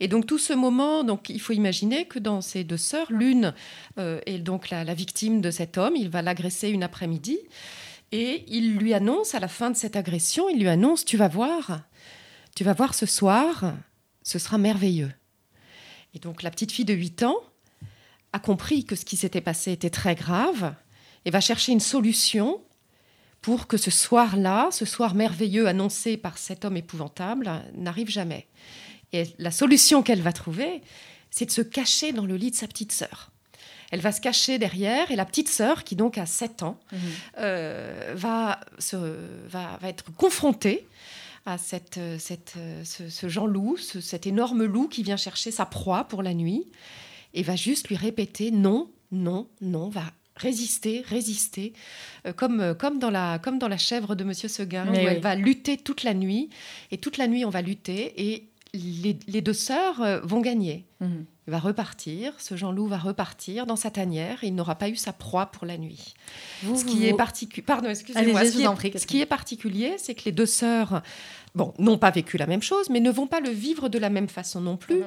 Et 0.00 0.08
donc 0.08 0.26
tout 0.26 0.38
ce 0.38 0.52
moment, 0.52 1.02
donc 1.04 1.28
il 1.28 1.40
faut 1.40 1.52
imaginer 1.54 2.04
que 2.06 2.18
dans 2.18 2.40
ces 2.40 2.62
deux 2.64 2.76
sœurs, 2.76 3.06
l'une 3.10 3.54
euh, 3.98 4.20
est 4.26 4.38
donc 4.38 4.70
la, 4.70 4.84
la 4.84 4.94
victime 4.94 5.40
de 5.40 5.50
cet 5.50 5.78
homme, 5.78 5.96
il 5.96 6.08
va 6.10 6.22
l'agresser 6.22 6.68
une 6.68 6.82
après-midi. 6.82 7.38
Et 8.12 8.44
il 8.48 8.76
lui 8.76 8.92
annonce, 8.92 9.36
à 9.36 9.38
la 9.38 9.46
fin 9.46 9.70
de 9.70 9.76
cette 9.76 9.94
agression, 9.94 10.48
il 10.48 10.58
lui 10.58 10.68
annonce, 10.68 11.04
tu 11.04 11.16
vas 11.16 11.28
voir, 11.28 11.82
tu 12.54 12.64
vas 12.64 12.72
voir 12.72 12.94
ce 12.94 13.06
soir, 13.06 13.74
ce 14.22 14.38
sera 14.38 14.58
merveilleux. 14.58 15.12
Et 16.14 16.18
donc 16.18 16.42
la 16.42 16.50
petite 16.50 16.72
fille 16.72 16.84
de 16.84 16.94
8 16.94 17.22
ans 17.22 17.38
a 18.32 18.38
compris 18.38 18.84
que 18.84 18.96
ce 18.96 19.04
qui 19.04 19.16
s'était 19.16 19.40
passé 19.40 19.72
était 19.72 19.90
très 19.90 20.14
grave 20.14 20.74
et 21.24 21.30
va 21.30 21.40
chercher 21.40 21.72
une 21.72 21.80
solution 21.80 22.60
pour 23.40 23.66
que 23.66 23.76
ce 23.76 23.90
soir-là, 23.90 24.68
ce 24.70 24.84
soir 24.84 25.14
merveilleux 25.14 25.66
annoncé 25.66 26.16
par 26.16 26.38
cet 26.38 26.64
homme 26.64 26.76
épouvantable, 26.76 27.50
n'arrive 27.74 28.10
jamais. 28.10 28.46
Et 29.12 29.24
la 29.38 29.50
solution 29.50 30.02
qu'elle 30.02 30.20
va 30.20 30.32
trouver, 30.32 30.82
c'est 31.30 31.46
de 31.46 31.50
se 31.50 31.62
cacher 31.62 32.12
dans 32.12 32.26
le 32.26 32.36
lit 32.36 32.50
de 32.50 32.56
sa 32.56 32.66
petite 32.66 32.92
sœur. 32.92 33.30
Elle 33.90 34.00
va 34.00 34.12
se 34.12 34.20
cacher 34.20 34.58
derrière 34.58 35.10
et 35.10 35.16
la 35.16 35.24
petite 35.24 35.48
sœur, 35.48 35.82
qui 35.82 35.96
donc 35.96 36.16
a 36.16 36.26
7 36.26 36.62
ans, 36.62 36.78
euh, 37.38 38.12
va, 38.14 38.60
se, 38.78 38.96
va, 39.48 39.78
va 39.80 39.88
être 39.88 40.04
confrontée 40.16 40.86
à 41.46 41.58
cette, 41.58 41.98
euh, 41.98 42.18
cette, 42.18 42.54
euh, 42.56 42.84
ce, 42.84 43.08
ce 43.08 43.28
Jean-Loup, 43.28 43.76
ce- 43.78 44.00
cet 44.00 44.26
énorme 44.26 44.64
loup 44.64 44.88
qui 44.88 45.02
vient 45.02 45.16
chercher 45.16 45.50
sa 45.50 45.66
proie 45.66 46.04
pour 46.04 46.22
la 46.22 46.34
nuit 46.34 46.66
et 47.34 47.42
va 47.42 47.56
juste 47.56 47.88
lui 47.88 47.96
répéter 47.96 48.50
non, 48.50 48.90
non, 49.12 49.48
non, 49.60 49.88
va 49.88 50.02
résister, 50.36 51.02
résister, 51.06 51.72
euh, 52.26 52.32
comme, 52.32 52.74
comme, 52.78 52.98
dans 52.98 53.10
la, 53.10 53.38
comme 53.38 53.58
dans 53.58 53.68
la 53.68 53.76
chèvre 53.78 54.14
de 54.14 54.24
Monsieur 54.24 54.48
Seguin, 54.48 54.84
Mais 54.86 54.90
où 54.90 55.04
oui. 55.06 55.12
elle 55.12 55.20
va 55.20 55.34
lutter 55.34 55.76
toute 55.76 56.02
la 56.02 56.14
nuit, 56.14 56.48
et 56.90 56.98
toute 56.98 57.16
la 57.18 57.26
nuit 57.28 57.44
on 57.44 57.50
va 57.50 57.62
lutter, 57.62 58.12
et 58.30 58.48
les, 58.72 59.18
les 59.26 59.40
deux 59.40 59.52
sœurs 59.52 60.20
vont 60.24 60.40
gagner. 60.40 60.84
Mhm. 61.00 61.24
Va 61.50 61.58
repartir, 61.58 62.32
ce 62.38 62.56
Jean-Loup 62.56 62.86
va 62.86 62.96
repartir 62.98 63.66
dans 63.66 63.74
sa 63.74 63.90
tanière 63.90 64.44
et 64.44 64.46
il 64.46 64.54
n'aura 64.54 64.76
pas 64.76 64.88
eu 64.88 64.94
sa 64.94 65.12
proie 65.12 65.46
pour 65.46 65.66
la 65.66 65.78
nuit. 65.78 66.14
Vous, 66.62 66.76
Ce 66.76 66.84
vous- 66.84 66.88
qui 66.90 67.06
est 67.08 67.12
pardon, 67.66 67.88
excusez-moi. 67.90 68.44
Ce, 68.44 68.50
qui 68.52 68.58
vous 68.58 68.66
en 68.68 68.72
est- 68.72 68.76
prie, 68.76 68.88
ce 68.88 68.92
Catherine. 68.92 69.08
qui 69.08 69.20
est 69.20 69.26
particulier, 69.26 69.94
c'est 69.98 70.14
que 70.14 70.22
les 70.26 70.32
deux 70.32 70.46
sœurs, 70.46 71.02
bon, 71.56 71.74
n'ont 71.78 71.98
pas 71.98 72.12
vécu 72.12 72.36
la 72.38 72.46
même 72.46 72.62
chose, 72.62 72.88
mais 72.88 73.00
ne 73.00 73.10
vont 73.10 73.26
pas 73.26 73.40
le 73.40 73.50
vivre 73.50 73.88
de 73.88 73.98
la 73.98 74.10
même 74.10 74.28
façon 74.28 74.60
non 74.60 74.76
plus, 74.76 75.00
Mhm. 75.00 75.06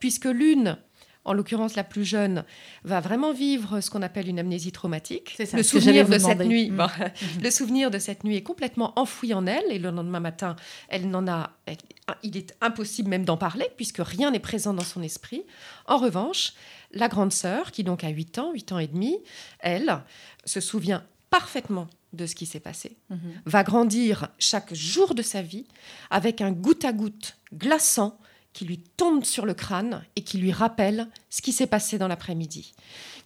puisque 0.00 0.24
l'une, 0.24 0.78
en 1.24 1.32
l'occurrence 1.32 1.74
la 1.74 1.84
plus 1.84 2.04
jeune, 2.04 2.44
va 2.84 3.00
vraiment 3.00 3.32
vivre 3.32 3.80
ce 3.80 3.90
qu'on 3.90 4.02
appelle 4.02 4.28
une 4.28 4.38
amnésie 4.38 4.72
traumatique. 4.72 5.32
C'est 5.36 5.46
ça, 5.46 5.56
le 5.56 5.62
souvenir 5.62 6.06
de 6.08 6.18
cette 6.18 6.40
nuit, 6.40 6.70
bon, 6.70 6.86
le 7.42 7.50
souvenir 7.50 7.90
de 7.90 7.98
cette 7.98 8.24
nuit 8.24 8.36
est 8.36 8.42
complètement 8.42 8.92
enfoui 8.98 9.32
en 9.34 9.46
elle, 9.46 9.64
et 9.70 9.78
le 9.78 9.90
lendemain 9.90 10.20
matin, 10.20 10.56
elle 10.88 11.08
n'en 11.08 11.26
a, 11.26 11.50
elle- 11.66 11.76
il 12.22 12.36
est 12.36 12.54
impossible 12.60 13.08
même 13.08 13.24
d'en 13.24 13.36
parler, 13.38 13.66
puisque 13.76 13.98
rien 14.04 14.30
n'est 14.30 14.38
présent 14.38 14.74
dans 14.74 14.84
son 14.84 15.02
esprit. 15.02 15.44
En 15.86 15.96
revanche, 15.96 16.52
la 16.92 17.08
grande 17.08 17.32
sœur, 17.32 17.70
qui 17.72 17.84
donc 17.84 18.04
a 18.04 18.08
8 18.10 18.38
ans, 18.38 18.52
8 18.52 18.72
ans 18.72 18.78
et 18.78 18.86
demi, 18.86 19.16
elle 19.60 20.00
se 20.44 20.60
souvient 20.60 21.04
parfaitement 21.30 21.86
de 22.12 22.26
ce 22.26 22.34
qui 22.36 22.46
s'est 22.46 22.60
passé, 22.60 22.96
Mhm. 23.10 23.18
va 23.46 23.64
grandir 23.64 24.28
chaque 24.38 24.72
jour 24.72 25.14
de 25.16 25.22
sa 25.22 25.42
vie 25.42 25.66
avec 26.10 26.40
un 26.40 26.52
goutte 26.52 26.84
à 26.84 26.92
goutte 26.92 27.36
glaçant 27.52 28.18
qui 28.54 28.64
lui 28.64 28.78
tombe 28.78 29.24
sur 29.24 29.44
le 29.44 29.52
crâne 29.52 30.06
et 30.16 30.22
qui 30.22 30.38
lui 30.38 30.52
rappelle 30.52 31.08
ce 31.28 31.42
qui 31.42 31.52
s'est 31.52 31.66
passé 31.66 31.98
dans 31.98 32.08
l'après-midi, 32.08 32.72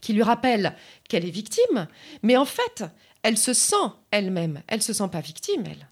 qui 0.01 0.13
lui 0.13 0.23
rappelle 0.25 0.75
qu'elle 1.09 1.25
est 1.25 1.31
victime, 1.31 1.87
mais 2.23 2.37
en 2.37 2.45
fait, 2.45 2.85
elle 3.23 3.39
se 3.39 3.53
sent 3.53 3.77
elle-même, 4.11 4.63
elle 4.67 4.83
se 4.83 4.93
sent 4.93 5.09
pas 5.13 5.21
victime, 5.21 5.65
elle. 5.67 5.89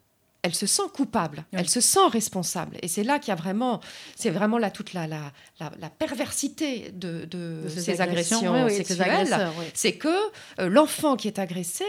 Elle 0.47 0.55
se 0.55 0.67
sent 0.67 0.89
coupable, 0.95 1.45
Oui. 1.53 1.59
elle 1.61 1.69
se 1.69 1.81
sent 1.81 2.07
responsable. 2.13 2.77
Et 2.83 2.89
c'est 2.89 3.03
là 3.03 3.19
qu'il 3.19 3.29
y 3.29 3.33
a 3.33 3.41
vraiment, 3.47 3.81
c'est 4.15 4.31
vraiment 4.31 4.59
là 4.59 4.71
toute 4.71 4.93
la, 4.93 5.07
la, 5.09 5.33
la, 5.61 5.73
la 5.81 5.91
perversité 5.91 6.91
de, 6.93 7.25
de 7.25 7.63
De 7.65 7.69
ces, 7.69 8.01
agressions, 8.01 8.65
oui, 8.67 8.75
sexuelles. 8.77 9.37
oui. 9.59 9.65
C'est 9.75 9.97
que 9.97 10.09
euh, 10.61 10.69
l'enfant 10.69 11.17
qui 11.17 11.27
est 11.27 11.39
agressé, 11.41 11.85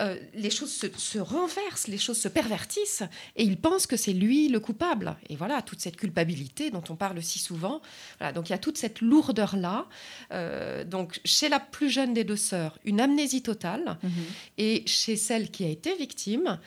euh, 0.00 0.16
les 0.34 0.50
choses 0.50 0.72
se, 0.72 0.86
se 0.96 1.18
renversent, 1.18 1.88
les 1.88 1.98
choses 1.98 2.18
se 2.20 2.28
pervertissent, 2.28 3.02
et 3.36 3.42
il 3.42 3.56
pense 3.60 3.86
que 3.88 3.96
c'est 3.96 4.12
lui 4.12 4.48
le 4.48 4.60
coupable. 4.60 5.16
Et 5.28 5.34
voilà, 5.36 5.60
toute 5.62 5.80
cette 5.80 5.96
culpabilité 5.96 6.70
dont 6.70 6.84
on 6.88 6.94
parle 6.96 7.20
si 7.22 7.38
souvent. 7.40 7.80
Voilà, 8.18 8.32
donc 8.32 8.48
il 8.48 8.52
y 8.52 8.54
a 8.54 8.58
toute 8.58 8.78
cette 8.78 9.00
lourdeur-là. 9.00 9.86
Euh, 10.32 10.84
donc 10.84 11.20
chez 11.24 11.48
la 11.48 11.58
plus 11.60 11.90
jeune 11.90 12.14
des 12.14 12.24
deux 12.24 12.36
sœurs, 12.36 12.78
une 12.84 13.00
amnésie 13.00 13.42
totale, 13.42 13.98
Mhm. 14.02 14.10
et 14.58 14.82
chez 14.86 15.16
celle 15.16 15.50
qui 15.50 15.64
a 15.64 15.68
été 15.68 15.94
victime, 15.96 16.58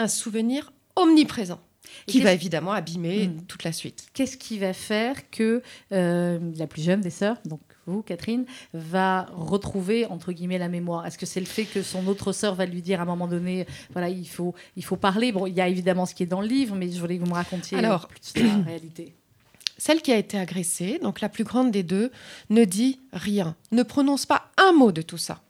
un 0.00 0.08
souvenir 0.08 0.72
omniprésent, 0.96 1.60
qui 2.06 2.20
va 2.20 2.32
évidemment 2.32 2.72
abîmer 2.72 3.28
Mm. 3.28 3.42
toute 3.46 3.64
la 3.64 3.72
suite. 3.72 4.06
Qu'est-ce 4.14 4.36
qui 4.36 4.58
va 4.58 4.72
faire 4.72 5.30
que 5.30 5.62
euh, 5.92 6.38
la 6.56 6.66
plus 6.66 6.82
jeune 6.82 7.00
des 7.00 7.10
sœurs, 7.10 7.36
donc 7.44 7.60
vous, 7.86 8.02
Catherine, 8.02 8.44
va 8.74 9.26
retrouver 9.34 10.06
entre 10.06 10.32
guillemets 10.32 10.58
la 10.58 10.68
mémoire? 10.68 11.06
Est-ce 11.06 11.18
que 11.18 11.26
c'est 11.26 11.40
le 11.40 11.46
fait 11.46 11.64
que 11.64 11.82
son 11.82 12.06
autre 12.06 12.32
sœur 12.32 12.54
va 12.54 12.66
lui 12.66 12.82
dire 12.82 13.00
à 13.00 13.02
un 13.02 13.06
moment 13.06 13.26
donné, 13.26 13.66
voilà, 13.92 14.08
il 14.08 14.28
faut, 14.28 14.54
il 14.76 14.84
faut 14.84 14.96
parler? 14.96 15.32
Bon, 15.32 15.46
il 15.46 15.54
y 15.54 15.60
a 15.60 15.68
évidemment 15.68 16.06
ce 16.06 16.14
qui 16.14 16.22
est 16.22 16.26
dans 16.26 16.40
le 16.42 16.46
livre, 16.46 16.76
mais 16.76 16.90
je 16.90 17.00
voulais 17.00 17.16
que 17.16 17.22
vous 17.22 17.28
me 17.30 17.34
racontiez 17.34 17.78
Alors, 17.78 18.08
plus 18.34 18.46
la 18.46 18.62
réalité. 18.64 19.14
Celle 19.78 20.02
qui 20.02 20.12
a 20.12 20.18
été 20.18 20.38
agressée, 20.38 20.98
donc 21.02 21.20
la 21.22 21.30
plus 21.30 21.44
grande 21.44 21.70
des 21.70 21.82
deux, 21.82 22.12
ne 22.50 22.64
dit 22.64 23.00
rien, 23.14 23.56
ne 23.72 23.82
prononce 23.82 24.26
pas 24.26 24.50
un 24.58 24.72
mot 24.72 24.92
de 24.92 25.00
tout 25.02 25.16
ça. 25.18 25.40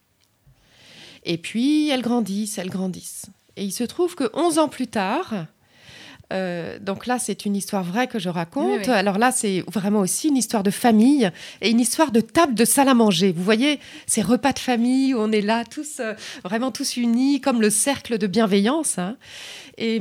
Et 1.25 1.37
puis, 1.37 1.89
elles 1.91 2.01
grandissent, 2.03 2.57
elles 2.59 2.71
grandissent. 2.71 3.27
Et 3.61 3.65
il 3.65 3.73
se 3.73 3.85
trouve 3.85 4.15
que 4.17 4.25
11 4.35 4.59
ans 4.59 4.69
plus 4.69 4.87
tard, 4.89 5.35
euh, 6.33 6.79
donc 6.79 7.07
là, 7.07 7.19
c'est 7.19 7.45
une 7.45 7.57
histoire 7.57 7.83
vraie 7.83 8.07
que 8.07 8.19
je 8.19 8.29
raconte. 8.29 8.65
Oui, 8.81 8.85
oui. 8.87 8.93
Alors 8.93 9.19
là, 9.19 9.33
c'est 9.33 9.65
vraiment 9.71 9.99
aussi 10.01 10.29
une 10.29 10.37
histoire 10.37 10.63
de 10.63 10.71
famille 10.71 11.31
et 11.61 11.71
une 11.71 11.81
histoire 11.81 12.13
de 12.13 12.21
table 12.21 12.55
de 12.55 12.65
salle 12.65 12.89
à 12.89 12.95
manger. 12.95 13.33
Vous 13.33 13.43
voyez, 13.43 13.81
ces 14.07 14.23
repas 14.23 14.53
de 14.53 14.59
famille 14.61 15.13
où 15.15 15.19
on 15.19 15.33
est 15.33 15.41
là, 15.41 15.65
tous 15.65 15.99
euh, 16.01 16.15
vraiment 16.45 16.71
tous 16.71 16.97
unis, 16.97 17.41
comme 17.41 17.61
le 17.61 17.69
cercle 17.71 18.17
de 18.17 18.27
bienveillance. 18.27 18.99
hein. 18.99 19.17
Et 19.77 20.01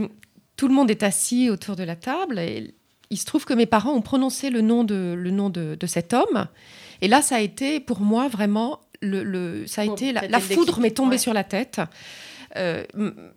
tout 0.56 0.68
le 0.68 0.74
monde 0.74 0.92
est 0.92 1.04
assis 1.04 1.50
autour 1.50 1.76
de 1.76 1.84
la 1.84 1.96
table. 1.96 2.38
Et 2.40 2.74
il 3.10 3.18
se 3.18 3.26
trouve 3.26 3.44
que 3.46 3.54
mes 3.56 3.66
parents 3.66 3.94
ont 3.94 4.02
prononcé 4.02 4.52
le 4.52 4.62
nom 4.62 4.84
de, 4.84 5.16
le 5.18 5.32
nom 5.32 5.50
de, 5.50 5.76
de 5.80 5.88
cet 5.88 6.14
homme. 6.14 6.48
Et 7.02 7.08
là, 7.08 7.22
ça 7.24 7.38
a 7.38 7.40
été 7.40 7.80
pour 7.80 8.02
moi 8.02 8.28
vraiment 8.28 8.80
le, 9.02 9.24
le- 9.24 9.66
ça 9.66 9.82
a 9.82 9.86
Bon, 9.86 9.96
été 9.96 10.12
la, 10.14 10.40
foudre 10.40 10.80
m'est 10.80 10.92
tombée 10.92 11.12
ouais. 11.16 11.18
sur 11.18 11.34
la 11.34 11.44
tête. 11.44 11.82
Euh, 12.58 12.84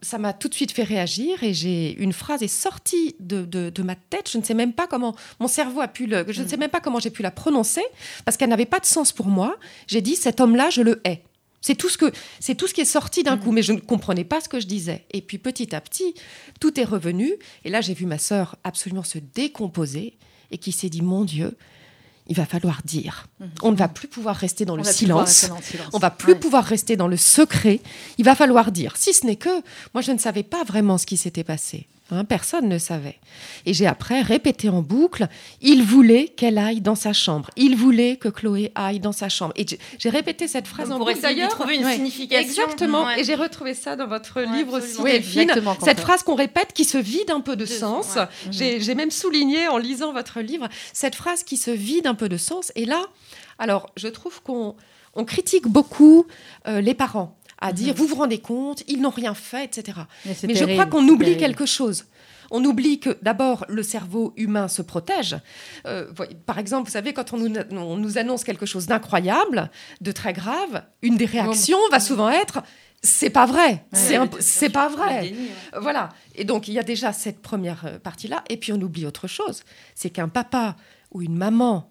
ça 0.01 0.19
m'a 0.19 0.33
tout 0.33 0.49
de 0.49 0.55
suite 0.55 0.73
fait 0.73 0.83
réagir 0.85 1.43
et 1.43 1.53
j'ai 1.53 1.95
une 2.03 2.13
phrase 2.13 2.43
est 2.43 2.49
sortie 2.49 3.15
de, 3.21 3.45
de- 3.45 3.71
de 3.71 3.83
ma 3.83 3.95
tête. 3.95 4.31
Je 4.31 4.39
ne 4.39 4.43
sais 4.43 4.55
même 4.55 4.73
pas 4.73 4.87
comment 4.87 5.15
mon 5.39 5.49
cerveau 5.49 5.81
a 5.81 5.89
pu 5.89 6.07
le. 6.07 6.25
Je 6.29 6.43
ne 6.43 6.49
sais 6.49 6.57
même 6.57 6.71
pas 6.71 6.81
comment 6.81 6.99
j'ai 7.01 7.11
pu 7.11 7.23
la 7.23 7.31
prononcer 7.31 7.83
parce 8.25 8.37
qu'elle 8.37 8.49
n'avait 8.51 8.65
pas 8.67 8.81
de 8.81 8.87
sens 8.87 9.13
pour 9.13 9.27
moi. 9.27 9.57
J'ai 9.87 10.01
dit 10.01 10.17
cet 10.17 10.41
homme-là, 10.41 10.71
je 10.71 10.81
le 10.83 11.01
hais. 11.07 11.23
C'est 11.61 11.77
tout 11.77 11.89
ce 11.89 11.97
que 11.99 12.11
c'est 12.41 12.55
tout 12.57 12.67
ce 12.67 12.75
qui 12.75 12.81
est 12.81 12.85
sorti 12.85 13.23
d'un 13.23 13.37
coup, 13.37 13.53
mais 13.53 13.63
je 13.63 13.73
ne 13.73 13.79
comprenais 13.79 14.25
pas 14.25 14.41
ce 14.41 14.49
que 14.49 14.59
je 14.59 14.67
disais. 14.67 15.05
Et 15.13 15.21
puis 15.23 15.39
petit 15.39 15.75
à 15.77 15.81
petit, 15.81 16.15
tout 16.59 16.81
est 16.81 16.85
revenu. 16.85 17.35
Et 17.65 17.71
là, 17.71 17.81
j'ai 17.81 17.95
vu 17.95 18.05
ma 18.07 18.19
sœur 18.19 18.57
absolument 18.65 19.05
se 19.05 19.19
décomposer 19.19 20.17
et 20.51 20.59
qui 20.59 20.73
s'est 20.73 20.89
dit 20.89 21.03
mon 21.03 21.25
Dieu, 21.25 21.57
il 22.33 22.37
va 22.37 22.47
falloir 22.47 22.81
dire. 22.85 23.27
On 23.63 23.73
ne 23.73 23.77
va 23.77 23.89
plus 23.89 24.09
pouvoir 24.09 24.35
rester 24.35 24.65
dans 24.65 24.73
On 24.73 24.77
le 24.79 24.85
silence. 24.85 25.29
rester 25.29 25.49
dans 25.49 25.57
le 25.57 25.63
silence. 25.63 25.89
On 25.93 25.99
va 25.99 26.11
plus 26.11 26.33
Ouais. 26.33 26.39
pouvoir 26.39 26.65
rester 26.65 26.97
dans 26.97 27.09
le 27.09 27.19
secret. 27.19 27.81
Il 28.17 28.25
va 28.25 28.35
falloir 28.35 28.73
dire. 28.73 28.97
Si 28.97 29.13
ce 29.13 29.27
n'est 29.27 29.37
que, 29.37 29.51
moi, 29.93 30.01
je 30.01 30.13
ne 30.13 30.19
savais 30.19 30.43
pas 30.43 30.65
vraiment 30.65 30.97
ce 30.97 31.05
qui 31.05 31.19
s'était 31.19 31.45
passé. 31.45 31.87
Hein, 32.11 32.25
personne 32.25 32.69
ne 32.69 32.79
savait. 32.79 33.19
Et 33.67 33.73
j'ai 33.75 33.87
après 33.87 34.21
répété 34.23 34.69
en 34.69 34.83
boucle. 34.83 35.29
Il 35.61 35.83
voulait 35.83 36.27
qu'elle 36.29 36.59
aille 36.59 36.81
dans 36.81 36.95
sa 36.95 37.13
chambre. 37.13 37.51
Il 37.57 37.77
voulait 37.77 38.17
que 38.17 38.29
Chloé 38.29 38.73
aille 38.75 39.01
dans 39.01 39.13
sa 39.13 39.29
chambre. 39.29 39.53
Et 39.57 39.65
j'ai- 39.99 40.11
répété 40.11 40.49
cette 40.49 40.67
phrase 40.67 40.91
en 40.91 40.97
pour 40.99 41.07
boucle 41.07 41.19
essayer 41.19 41.35
d'y 41.35 41.41
d'ailleurs. 41.41 41.51
trouver 41.53 41.77
une 41.77 41.85
Ouais. 41.85 41.95
signification. 41.95 42.65
Exactement. 42.65 43.05
Ouais. 43.07 43.21
Et 43.21 43.25
j'ai 43.25 43.35
retrouvé 43.35 43.73
ça 43.75 43.97
dans 43.97 44.07
votre 44.07 44.37
Ouais, 44.41 44.47
livre 44.47 44.75
aussi, 44.79 44.87
absolument. 44.99 45.05
Oui, 45.05 45.13
Delphine. 45.47 45.63
Cette 45.85 46.01
phrase 46.01 46.23
qu'on 46.23 46.35
répète 46.35 46.73
qui 46.75 46.85
se 46.85 46.99
vide 46.99 47.31
un 47.31 47.41
peu 47.41 47.57
de 47.57 47.63
De- 47.65 47.67
sens. 47.67 48.19
J'ai 48.51 48.81
j'ai 48.81 48.95
même 48.95 49.11
souligné 49.11 49.69
en 49.69 49.79
lisant 49.79 50.13
votre 50.13 50.41
livre 50.41 50.69
cette 50.93 51.15
phrase 51.15 51.43
qui 51.45 51.57
se 51.57 51.71
vide 51.71 52.07
un 52.07 52.15
peu 52.15 52.29
de 52.29 52.37
sens. 52.37 52.73
Et 52.77 52.85
là, 52.85 53.03
alors, 53.59 53.89
je 53.97 54.09
trouve 54.09 54.43
qu'on 54.43 54.75
on 55.15 55.25
critique 55.25 55.69
beaucoup 55.69 56.27
euh, 56.67 56.81
les 56.81 56.95
parents 56.95 57.37
à 57.63 57.73
dire, 57.73 57.95
vous 57.95 58.07
vous 58.07 58.17
rendez 58.17 58.39
compte, 58.39 58.83
ils 58.89 59.01
n'ont 59.01 59.11
rien 59.11 59.35
fait, 59.35 59.65
etc. 59.65 60.01
Mais, 60.27 60.55
je 60.55 60.65
crois 60.65 60.87
qu'on 60.87 61.07
oublie 61.09 61.37
terrible. 61.37 61.41
quelque 61.41 61.67
chose. 61.67 62.05
On 62.51 62.63
oublie 62.65 63.01
que 63.01 63.17
d'abord 63.23 63.65
le 63.69 63.83
cerveau 63.83 64.35
humain 64.37 64.69
se 64.69 64.83
protège. 64.83 65.37
Euh, 65.87 66.13
par 66.45 66.59
exemple, 66.59 66.89
vous 66.89 66.93
savez, 66.93 67.15
quand 67.15 67.33
on 67.33 67.39
nous, 67.39 67.55
on 67.71 67.97
nous 67.97 68.19
annonce 68.19 68.45
quelque 68.45 68.67
chose 68.67 68.87
d'incroyable, 68.87 69.71
de 70.01 70.13
très 70.13 70.35
grave, 70.35 70.83
une 71.01 71.17
des 71.17 71.25
réactions 71.25 71.79
va 71.91 72.01
souvent 72.01 72.29
être 72.29 72.63
c'est 73.05 73.31
pas 73.31 73.47
vrai, 73.47 73.85
c'est 73.93 74.17
Ouais, 74.17 74.29
c'est 74.39 74.71
pas 74.71 74.89
vrai. 74.89 75.23
déni, 75.23 75.39
ouais. 75.39 75.81
Voilà. 75.81 76.11
Et 76.37 76.45
donc, 76.45 76.69
il 76.69 76.75
y 76.75 76.79
a 76.79 76.85
déjà 76.85 77.13
cette 77.13 77.43
première 77.43 77.85
euh, 77.85 77.99
partie-là. 77.99 78.45
Et 78.49 78.57
puis, 78.57 78.73
on 78.73 78.81
oublie 78.81 79.07
autre 79.07 79.27
chose. 79.27 79.65
C'est 79.97 80.11
qu'un 80.11 80.29
papa 80.29 80.77
ou 81.11 81.21
une 81.21 81.35
maman 81.35 81.91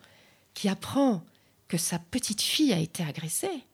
qui 0.53 0.69
apprend 0.69 1.21
que 1.67 1.77
sa 1.77 1.99
petite 1.99 2.41
fille 2.41 2.71
a 2.71 2.77
été 2.79 3.03
agressée, 3.03 3.65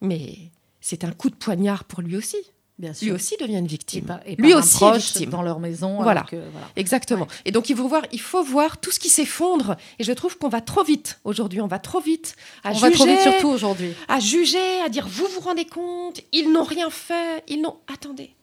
mais 0.00 0.50
c'est 0.88 1.02
un 1.02 1.10
coup 1.10 1.30
de 1.30 1.34
poignard 1.34 1.82
pour 1.84 2.00
lui 2.00 2.16
aussi. 2.16 2.36
Bien 2.78 2.90
Lui 2.90 2.96
sûr. 2.96 3.14
aussi 3.14 3.36
devient 3.40 3.56
une 3.56 3.64
Et 3.64 3.68
victime. 3.68 4.04
par- 4.04 4.20
et 4.26 4.36
lui 4.36 4.52
un 4.52 4.58
aussi 4.58 4.84
est 4.84 4.96
victime. 4.98 5.30
dans 5.30 5.42
leur 5.42 5.58
maison. 5.60 5.96
Voilà. 6.02 6.20
alors 6.20 6.30
que- 6.30 6.36
voilà. 6.52 6.68
Exactement. 6.76 7.26
Et 7.46 7.50
donc, 7.50 7.70
il 7.70 7.76
faut, 7.76 7.88
voir, 7.88 8.02
il 8.12 8.20
faut 8.20 8.44
voir 8.44 8.78
tout 8.78 8.90
ce 8.92 9.00
qui 9.00 9.08
s'effondre. 9.08 9.76
Et 9.98 10.04
je 10.04 10.12
trouve 10.12 10.36
qu'on 10.36 10.50
va 10.50 10.60
trop 10.60 10.84
vite 10.84 11.18
aujourd'hui. 11.24 11.60
On 11.62 11.66
va 11.66 11.78
trop 11.78 12.00
vite 12.00 12.36
à 12.62 12.70
On 12.70 12.74
juger, 12.74 12.88
va 12.88 12.90
trop 12.94 13.06
vite 13.06 13.20
surtout 13.20 13.48
aujourd'hui. 13.48 13.94
à 14.08 14.20
juger, 14.20 14.80
à 14.84 14.90
dire 14.90 15.08
vous 15.08 15.26
vous 15.34 15.40
rendez 15.40 15.64
compte, 15.64 16.20
ils 16.32 16.52
n'ont 16.52 16.64
rien 16.64 16.90
fait, 16.90 17.42
ils 17.48 17.62
n'ont. 17.62 17.76
Attendez, 17.92 18.34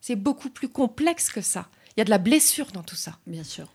c'est 0.00 0.16
beaucoup 0.16 0.50
plus 0.50 0.68
complexe 0.68 1.30
que 1.30 1.40
ça. 1.40 1.68
Il 1.96 2.00
y 2.00 2.02
a 2.02 2.04
de 2.04 2.10
la 2.10 2.18
blessure 2.18 2.66
dans 2.74 2.82
tout 2.82 2.94
ça. 2.94 3.12
Bien 3.26 3.42
sûr. 3.42 3.68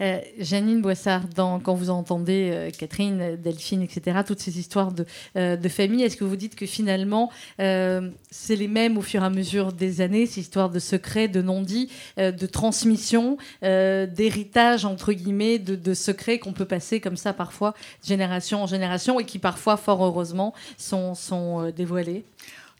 Euh, 0.00 0.20
Janine 0.38 0.80
Boissard, 0.80 1.28
dans, 1.28 1.60
quand 1.60 1.74
vous 1.74 1.90
entendez 1.90 2.50
euh, 2.50 2.70
Catherine, 2.70 3.20
euh, 3.20 3.36
Delphine, 3.36 3.82
etc., 3.82 4.20
toutes 4.26 4.40
ces 4.40 4.58
histoires 4.58 4.92
de, 4.92 5.04
euh, 5.36 5.56
de 5.56 5.68
famille, 5.68 6.02
est-ce 6.02 6.16
que 6.16 6.24
vous 6.24 6.36
dites 6.36 6.56
que 6.56 6.64
finalement, 6.64 7.30
euh, 7.60 8.08
c'est 8.30 8.56
les 8.56 8.68
mêmes 8.68 8.96
au 8.96 9.02
fur 9.02 9.22
et 9.22 9.26
à 9.26 9.30
mesure 9.30 9.72
des 9.72 10.00
années, 10.00 10.24
ces 10.24 10.40
histoires 10.40 10.70
de 10.70 10.78
secrets, 10.78 11.28
de 11.28 11.42
non-dits, 11.42 11.90
euh, 12.18 12.32
de 12.32 12.46
transmission, 12.46 13.36
euh, 13.62 14.06
d'héritage, 14.06 14.86
entre 14.86 15.12
guillemets, 15.12 15.58
de, 15.58 15.74
de 15.74 15.92
secrets 15.92 16.38
qu'on 16.38 16.54
peut 16.54 16.64
passer 16.64 17.00
comme 17.00 17.18
ça 17.18 17.34
parfois, 17.34 17.74
de 18.02 18.08
génération 18.08 18.62
en 18.62 18.66
génération, 18.66 19.20
et 19.20 19.26
qui 19.26 19.38
parfois, 19.38 19.76
fort 19.76 20.02
heureusement, 20.02 20.54
sont, 20.78 21.14
sont 21.14 21.66
euh, 21.66 21.72
dévoilés? 21.72 22.24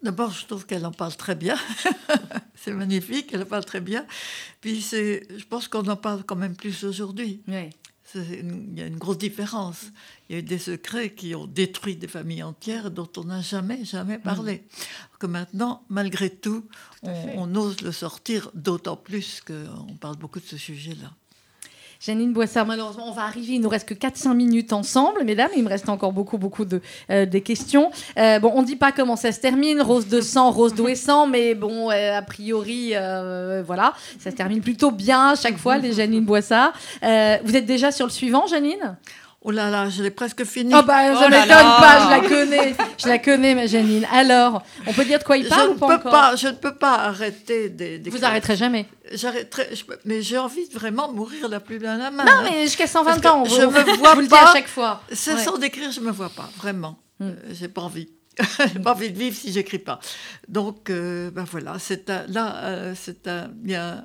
D'abord, 0.02 0.30
je 0.30 0.46
trouve 0.46 0.66
qu'elle 0.66 0.84
en 0.86 0.92
parle 0.92 1.16
très 1.16 1.34
bien. 1.34 1.56
c'est 2.54 2.72
magnifique, 2.72 3.30
elle 3.32 3.42
en 3.42 3.46
parle 3.46 3.64
très 3.64 3.80
bien. 3.80 4.06
Puis, 4.60 4.82
c'est, 4.82 5.26
je 5.36 5.44
pense 5.44 5.68
qu'on 5.68 5.86
en 5.88 5.96
parle 5.96 6.22
quand 6.24 6.36
même 6.36 6.54
plus 6.56 6.84
aujourd'hui. 6.84 7.42
Oui. 7.48 7.70
Une- 8.14 8.68
Il 8.72 8.78
y 8.78 8.82
a 8.82 8.86
une 8.86 8.96
grosse 8.98 9.18
différence. 9.18 9.86
Il 10.28 10.32
y 10.34 10.36
a 10.36 10.38
eu 10.38 10.42
des 10.42 10.58
secrets 10.58 11.12
qui 11.12 11.34
ont 11.34 11.46
détruit 11.46 11.96
des 11.96 12.06
familles 12.08 12.42
entières 12.44 12.90
dont 12.90 13.08
on 13.16 13.24
n'a 13.24 13.40
jamais, 13.42 13.84
jamais 13.84 14.18
parlé. 14.18 14.62
Alors 15.08 15.18
Que 15.18 15.26
maintenant, 15.26 15.84
malgré 15.88 16.30
tout, 16.30 16.66
on, 17.02 17.10
on 17.36 17.54
ose 17.56 17.80
le 17.82 17.90
sortir, 17.92 18.50
d'autant 18.54 18.96
plus 18.96 19.40
qu'on 19.46 19.96
parle 19.96 20.16
beaucoup 20.18 20.40
de 20.40 20.46
ce 20.46 20.56
sujet-là. 20.56 21.12
Janine 22.00 22.32
Boissard, 22.32 22.66
malheureusement, 22.66 23.08
on 23.08 23.12
va 23.12 23.22
arriver. 23.22 23.54
Il 23.54 23.60
nous 23.60 23.68
reste 23.68 23.88
que 23.88 23.94
4-5 23.94 24.34
minutes 24.34 24.72
ensemble, 24.72 25.24
mesdames. 25.24 25.50
Il 25.56 25.64
me 25.64 25.68
reste 25.68 25.88
encore 25.88 26.12
beaucoup, 26.12 26.38
beaucoup 26.38 26.64
de 26.64 26.80
euh, 27.10 27.26
des 27.26 27.40
questions. 27.40 27.90
Euh, 28.18 28.38
bon, 28.38 28.52
on 28.54 28.62
ne 28.62 28.66
dit 28.66 28.76
pas 28.76 28.92
comment 28.92 29.16
ça 29.16 29.32
se 29.32 29.40
termine. 29.40 29.80
Rose 29.80 30.08
de 30.08 30.20
sang, 30.20 30.50
rose 30.50 30.74
sang, 30.94 31.26
mais 31.26 31.54
bon, 31.54 31.90
euh, 31.90 32.18
a 32.18 32.22
priori, 32.22 32.90
euh, 32.94 33.62
voilà, 33.66 33.94
ça 34.18 34.30
se 34.30 34.36
termine 34.36 34.60
plutôt 34.60 34.90
bien 34.90 35.30
à 35.30 35.34
chaque 35.34 35.56
fois, 35.56 35.78
les 35.78 35.92
Janine 35.92 36.24
Boissard. 36.24 36.72
Euh, 37.02 37.36
vous 37.44 37.56
êtes 37.56 37.66
déjà 37.66 37.90
sur 37.92 38.06
le 38.06 38.12
suivant, 38.12 38.46
Janine? 38.46 38.96
Oh 39.48 39.52
là 39.52 39.70
là, 39.70 39.88
je 39.88 40.02
l'ai 40.02 40.10
presque 40.10 40.42
fini. 40.44 40.74
Oh 40.76 40.82
bah, 40.82 41.02
Oh 41.14 41.20
là 41.20 41.28
m'étonne 41.28 41.48
là. 41.48 41.76
pas, 41.78 42.04
je 42.04 42.10
la 42.10 42.28
connais. 42.28 42.74
Je 42.98 43.06
la 43.06 43.18
connais, 43.20 43.54
ma 43.54 43.66
Janine. 43.68 44.04
Alors, 44.12 44.64
on 44.88 44.92
peut 44.92 45.04
dire 45.04 45.20
de 45.20 45.24
quoi 45.24 45.36
il 45.36 45.44
je, 45.44 45.48
parle 45.48 45.68
ne 45.68 45.74
ou 45.74 45.78
pas 45.78 45.86
peux 45.86 45.94
encore 45.94 46.10
pas, 46.10 46.34
je 46.34 46.48
ne 46.48 46.52
peux 46.54 46.74
pas 46.74 46.94
arrêter 46.94 47.68
des. 47.68 48.00
des- 48.00 48.10
Vous 48.10 48.24
arrêterez 48.24 48.56
jamais. 48.56 48.86
J'arrêterai, 49.12 49.68
je 49.72 49.84
mais 50.04 50.20
j'ai 50.20 50.36
envie 50.36 50.68
de 50.68 50.74
vraiment 50.74 51.12
mourir 51.12 51.48
la 51.48 51.60
plus 51.60 51.78
bien 51.78 51.96
la 51.96 52.10
main. 52.10 52.24
Non, 52.24 52.32
hein. 52.32 52.48
mais 52.50 52.62
jusqu'à 52.64 52.88
120 52.88 53.04
Parce 53.10 53.20
que 53.22 53.28
ans, 53.28 53.42
on 53.42 53.44
je 53.44 53.60
me 53.60 53.66
vois 53.98 54.14
vous 54.14 54.20
le 54.22 54.26
dit 54.26 54.30
pas. 54.30 54.50
à 54.50 54.52
chaque 54.52 54.66
fois. 54.68 55.00
C'est 55.12 55.34
Ouais. 55.34 55.44
sans 55.44 55.58
d'écrire, 55.58 55.92
je 55.92 56.00
me 56.00 56.10
vois 56.10 56.30
pas, 56.30 56.50
vraiment. 56.58 56.98
Hmm. 57.20 57.26
Euh, 57.28 57.34
j'ai 57.52 57.68
pas 57.68 57.82
envie. 57.82 58.08
j'ai 58.72 58.80
pas 58.80 58.92
envie 58.94 59.10
de 59.12 59.18
vivre 59.18 59.36
si 59.36 59.52
j'écris 59.52 59.78
pas. 59.78 60.00
Donc, 60.48 60.90
euh, 60.90 61.30
ben 61.30 61.44
voilà, 61.48 61.76
c'est 61.78 62.10
un, 62.10 62.24
là, 62.28 62.56
euh, 62.64 62.94
c'est 63.00 63.28
un, 63.28 63.48
il 63.64 63.70
y 63.70 63.74
a 63.76 64.04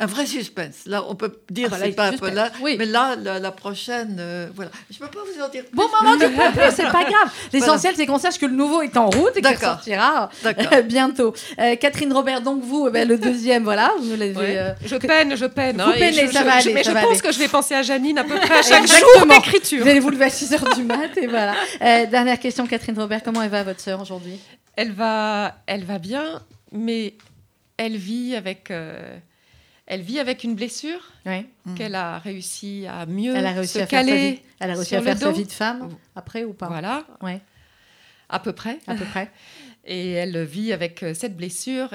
un 0.00 0.06
vrai 0.06 0.26
suspense. 0.26 0.86
Là, 0.86 1.04
on 1.08 1.14
peut 1.14 1.32
dire 1.50 1.68
Ah 1.70 1.76
bah 1.76 1.84
c'est 1.84 1.92
pas 1.92 2.06
un 2.06 2.10
suspense, 2.12 2.30
peu 2.30 2.34
là, 2.34 2.50
oui. 2.62 2.76
mais 2.78 2.86
là, 2.86 3.14
la, 3.16 3.38
la 3.38 3.50
prochaine, 3.52 4.16
euh, 4.18 4.48
voilà. 4.54 4.70
Je 4.90 4.98
peux 4.98 5.06
pas 5.06 5.20
vous 5.20 5.42
en 5.42 5.48
dire 5.48 5.64
plus. 5.64 5.76
Bon, 5.76 5.84
maman, 6.00 6.16
du 6.16 6.24
coup, 6.34 6.40
plus, 6.52 6.70
c'est 6.74 6.84
pas 6.84 7.04
grave. 7.10 7.30
L'essentiel, 7.52 7.94
c'est 7.96 8.06
qu'on 8.06 8.18
sache 8.18 8.38
que 8.38 8.46
le 8.46 8.54
nouveau 8.54 8.82
est 8.82 8.96
en 8.96 9.10
route 9.10 9.30
et 9.30 9.34
qu'il 9.34 9.42
D'accord. 9.42 9.74
sortira 9.74 10.30
euh, 10.44 10.82
bientôt. 10.82 11.34
Euh, 11.58 11.76
Catherine 11.76 12.12
Robert, 12.12 12.40
donc 12.40 12.62
vous, 12.62 12.86
eh 12.88 12.90
ben, 12.90 13.06
le 13.06 13.18
deuxième, 13.18 13.62
voilà, 13.64 13.92
vous 14.00 14.10
l'avez. 14.16 14.34
Ouais. 14.36 14.58
euh, 14.58 14.72
Je 14.84 14.96
peine, 14.96 15.36
je 15.36 15.44
peine. 15.46 15.76
Vous 15.76 15.82
hein, 15.82 15.92
et 15.94 15.98
peinez, 16.00 16.26
je- 16.26 16.32
ça 16.32 16.40
je- 16.40 16.44
va 16.44 16.58
je- 16.60 16.64
aller, 16.66 16.74
Mais 16.74 16.82
ça 16.82 16.90
je 16.90 16.94
va 16.94 17.00
pense 17.02 17.10
aller. 17.10 17.20
que 17.20 17.32
je 17.32 17.38
vais 17.38 17.48
penser 17.48 17.74
à 17.74 17.82
Janine 17.82 18.18
à 18.18 18.24
peu 18.24 18.34
près 18.40 18.58
à 18.58 18.62
chaque 18.62 18.86
jour 18.86 19.26
d'écriture. 19.26 19.82
Vous 19.84 19.88
allez 19.90 20.00
vous 20.00 20.10
lever 20.10 20.24
à 20.24 20.28
6h 20.30 20.74
du 20.76 20.82
mat 20.82 21.16
et 21.16 21.26
voilà. 21.26 21.54
Euh, 21.82 22.06
dernière 22.06 22.38
question, 22.40 22.66
Catherine 22.66 22.98
Robert, 22.98 23.22
comment 23.22 23.42
elle 23.42 23.50
va 23.50 23.62
votre 23.62 23.80
sœur 23.80 24.00
aujourd'hui? 24.00 24.38
Elle 24.76 24.92
va, 24.92 25.54
elle 25.66 25.84
va 25.84 25.98
bien, 25.98 26.42
mais 26.72 27.14
elle 27.76 27.96
vit 27.96 28.34
avec, 28.36 28.70
euh, 28.70 29.16
elle 29.90 30.02
vit 30.02 30.20
avec 30.20 30.44
une 30.44 30.54
blessure 30.54 31.00
qu'elle 31.76 31.96
a 31.96 32.18
réussi 32.20 32.86
à 32.86 33.06
mieux 33.06 33.34
Elle 33.34 33.44
a 33.44 33.50
réussi 33.50 33.72
se 33.72 33.78
à 33.80 33.86
faire, 33.88 34.00
sa 34.00 34.04
vie, 34.06 34.10
caler. 34.12 34.42
elle 34.60 34.70
a 34.70 34.74
réussi 34.74 34.94
à 34.94 35.02
faire 35.02 35.18
sa 35.18 35.32
vie 35.32 35.44
de 35.44 35.50
femme 35.50 35.88
après 36.14 36.44
ou 36.44 36.52
pas? 36.52 36.68
Voilà, 36.68 37.04
Ouais, 37.20 37.40
à 38.28 38.38
peu 38.38 38.52
près. 38.52 38.78
à 38.86 38.94
peu 38.94 39.04
près. 39.04 39.32
Et 39.84 40.12
elle 40.12 40.44
vit 40.44 40.72
avec 40.72 41.02
euh, 41.02 41.12
cette 41.12 41.36
blessure, 41.36 41.88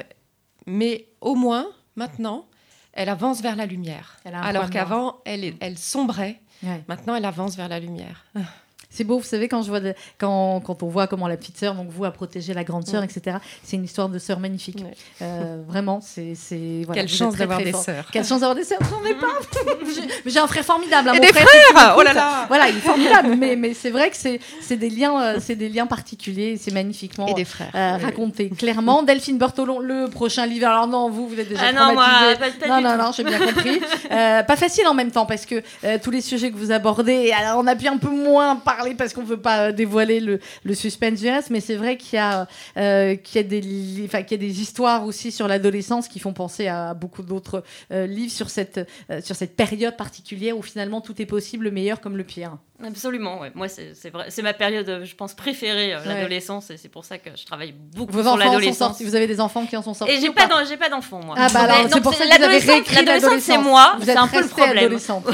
mais 0.67 1.07
au 1.21 1.35
moins 1.35 1.67
maintenant, 1.95 2.47
elle 2.91 3.07
avance 3.07 3.41
vers 3.41 3.55
la 3.55 3.65
lumière. 3.65 4.17
Alors 4.25 4.69
qu'avant, 4.69 5.21
elle, 5.23 5.77
sombrait. 5.77 6.41
Ouais. 6.63 6.83
Maintenant, 6.89 7.15
elle 7.15 7.25
avance 7.25 7.55
vers 7.55 7.69
la 7.69 7.79
lumière. 7.79 8.25
C'est 8.95 9.03
beau, 9.03 9.17
vous 9.19 9.23
savez, 9.25 9.47
quand, 9.47 9.61
je 9.61 9.67
vois 9.69 9.79
de- 9.81 9.93
quand, 10.17 10.61
quand 10.61 10.81
on 10.83 10.87
voit 10.87 11.07
comment 11.07 11.27
la 11.27 11.35
petite 11.37 11.57
sœur, 11.57 11.75
donc 11.75 11.87
vous, 11.89 12.05
a 12.05 12.11
protégé 12.11 12.53
la 12.53 12.63
grande 12.63 12.87
sœur, 12.87 13.01
Ouais. 13.01 13.07
etc. 13.13 13.37
C'est 13.63 13.75
une 13.75 13.83
histoire 13.83 14.07
de 14.09 14.17
sœur 14.19 14.39
magnifique. 14.39 14.79
Ouais. 14.79 14.93
Euh, 15.21 15.57
vraiment, 15.67 15.99
c'est. 16.01 16.33
c'est- 16.35 16.83
voilà, 16.85 17.01
Quelle 17.01 17.09
chance 17.11 17.35
d'avoir 17.35 17.59
des 17.59 17.73
sœurs. 17.73 18.05
Quelle 18.11 18.23
chance 18.25 18.39
d'avoir 18.39 18.55
des 18.55 18.63
sœurs, 18.63 18.79
j'en 18.89 19.05
ai 19.05 19.13
pas. 19.15 19.27
J'ai- 20.25 20.39
un 20.39 20.47
frère 20.47 20.63
formidable. 20.65 21.09
hein, 21.09 21.13
Et 21.13 21.17
mon 21.19 21.21
des 21.25 21.33
frère, 21.33 21.47
frères. 21.47 21.95
Oh 21.97 22.01
là 22.03 22.13
là 22.13 22.45
Voilà, 22.47 22.69
il 22.69 22.77
est 22.77 22.81
formidable, 22.81 23.35
mais, 23.37 23.55
mais 23.57 23.73
c'est 23.73 23.89
vrai 23.89 24.09
que 24.09 24.17
c'est 24.17 24.39
c'est 24.61 24.77
des 24.77 24.89
liens, 24.89 25.19
euh, 25.21 25.37
c'est 25.39 25.55
des 25.55 25.69
liens 25.69 25.87
particuliers, 25.87 26.51
et 26.53 26.57
c'est 26.57 26.71
magnifiquement 26.71 27.27
Et 27.27 27.33
des 27.33 27.45
frères. 27.45 27.71
euh, 27.75 27.97
Oui, 27.97 28.03
raconté 28.05 28.49
clairement. 28.49 29.03
Delphine 29.03 29.37
Bertolon, 29.37 29.79
le 29.79 30.07
prochain 30.09 30.45
livre. 30.45 30.67
Alors 30.67 30.87
non, 30.87 31.09
vous, 31.09 31.27
vous 31.27 31.39
êtes 31.39 31.49
déjà 31.49 31.61
Ah 31.69 31.71
non, 31.73 31.93
moi, 31.93 32.05
pas, 32.39 32.67
pas 32.67 32.81
non, 32.81 32.81
non, 32.89 32.97
non, 33.03 33.11
j'ai 33.11 33.23
bien 33.23 33.39
compris. 33.39 33.79
Euh, 34.11 34.43
pas 34.43 34.55
facile 34.55 34.87
en 34.87 34.93
même 34.93 35.11
temps 35.11 35.25
parce 35.25 35.45
que 35.45 35.61
euh, 35.83 35.97
tous 36.01 36.11
les 36.11 36.21
sujets 36.21 36.51
que 36.51 36.57
vous 36.57 36.71
abordez, 36.71 37.31
alors 37.31 37.59
on 37.59 37.67
a 37.67 37.75
pu 37.75 37.87
un 37.87 37.97
peu 37.97 38.09
moins 38.09 38.55
parler 38.55 38.84
parce 38.93 39.13
qu'on 39.13 39.21
ne 39.21 39.27
veut 39.27 39.41
pas 39.41 39.67
euh, 39.67 39.71
dévoiler 39.71 40.19
le, 40.19 40.39
le 40.63 40.75
suspense 40.75 41.19
du 41.21 41.27
reste, 41.29 41.49
mais 41.49 41.61
c'est 41.61 41.75
vrai 41.75 41.97
qu'il 41.97 42.17
y, 42.17 42.21
a, 42.21 42.47
euh, 42.77 43.15
qu'il 43.15 43.37
y, 43.41 43.43
a 43.43 43.47
des 43.47 43.61
li- 43.61 44.03
enfin, 44.05 44.21
qu'il 44.23 44.39
y 44.41 44.45
a 44.45 44.47
des 44.47 44.61
histoires 44.61 45.05
aussi 45.05 45.31
sur 45.31 45.47
l'adolescence 45.47 46.07
qui 46.07 46.19
font 46.19 46.33
penser 46.33 46.67
à 46.67 46.93
beaucoup 46.93 47.23
d'autres 47.23 47.63
euh, 47.91 48.05
livres 48.05 48.31
sur 48.33 48.49
cette, 48.49 48.79
euh, 49.09 49.21
sur 49.21 49.35
cette 49.35 49.55
période 49.55 49.97
particulière 49.97 50.57
où 50.57 50.61
finalement 50.61 51.01
tout 51.01 51.19
est 51.21 51.25
possible, 51.25 51.65
le 51.65 51.71
meilleur 51.71 52.01
comme 52.01 52.17
le 52.17 52.23
pire. 52.23 52.57
Absolument, 52.85 53.39
ouais. 53.39 53.51
Moi, 53.55 53.69
c'est 53.69 53.93
c'est 53.95 54.09
vrai. 54.09 54.25
C'est 54.27 54.41
ma 54.41 54.51
période, 54.53 55.01
je 55.05 55.15
pense, 55.15 55.33
préférée, 55.33 55.93
euh, 55.93 55.99
l'adolescence, 56.05 56.69
et 56.71 56.75
c'est 56.77 56.89
pour 56.89 57.05
ça 57.05 57.17
que 57.17 57.29
je 57.33 57.45
travaille 57.45 57.71
beaucoup 57.95 58.11
Vos 58.11 58.23
sur 58.23 58.31
enfants 58.33 58.41
en 58.41 58.45
sont 58.47 58.51
l'adolescence. 58.51 58.77
sortis, 58.77 59.03
vous 59.05 59.15
avez 59.15 59.27
des 59.27 59.39
enfants 59.39 59.65
qui 59.65 59.77
en 59.77 59.81
sont 59.81 59.93
sortis 59.93 60.13
Et 60.13 60.19
j'ai 60.19 60.27
ou 60.27 60.33
pas, 60.33 60.45
d'en- 60.47 60.65
j'ai 60.67 60.75
pas 60.75 60.89
d'enfants, 60.89 61.21
moi. 61.23 61.35
Ah 61.37 61.47
bah 61.53 61.61
alors, 61.61 61.77
Mais 61.77 61.83
c'est 61.83 61.89
donc, 61.95 62.03
pour 62.03 62.13
ça 62.13 62.25
que 62.25 62.27
vous 62.27 62.33
avez 62.33 62.41
l'adolescence- 62.59 62.69
réécrit 62.71 63.05
l'adolescence, 63.05 63.43
c'est 63.43 63.57
moi, 63.57 63.95
Vous 63.97 64.03
c'est 64.03 64.11
êtes 64.11 64.17
un 64.17 64.27
peu 64.27 64.35
le 64.39 64.43
restée 64.43 64.61
problème. 64.61 64.77
adolescente. 64.85 65.25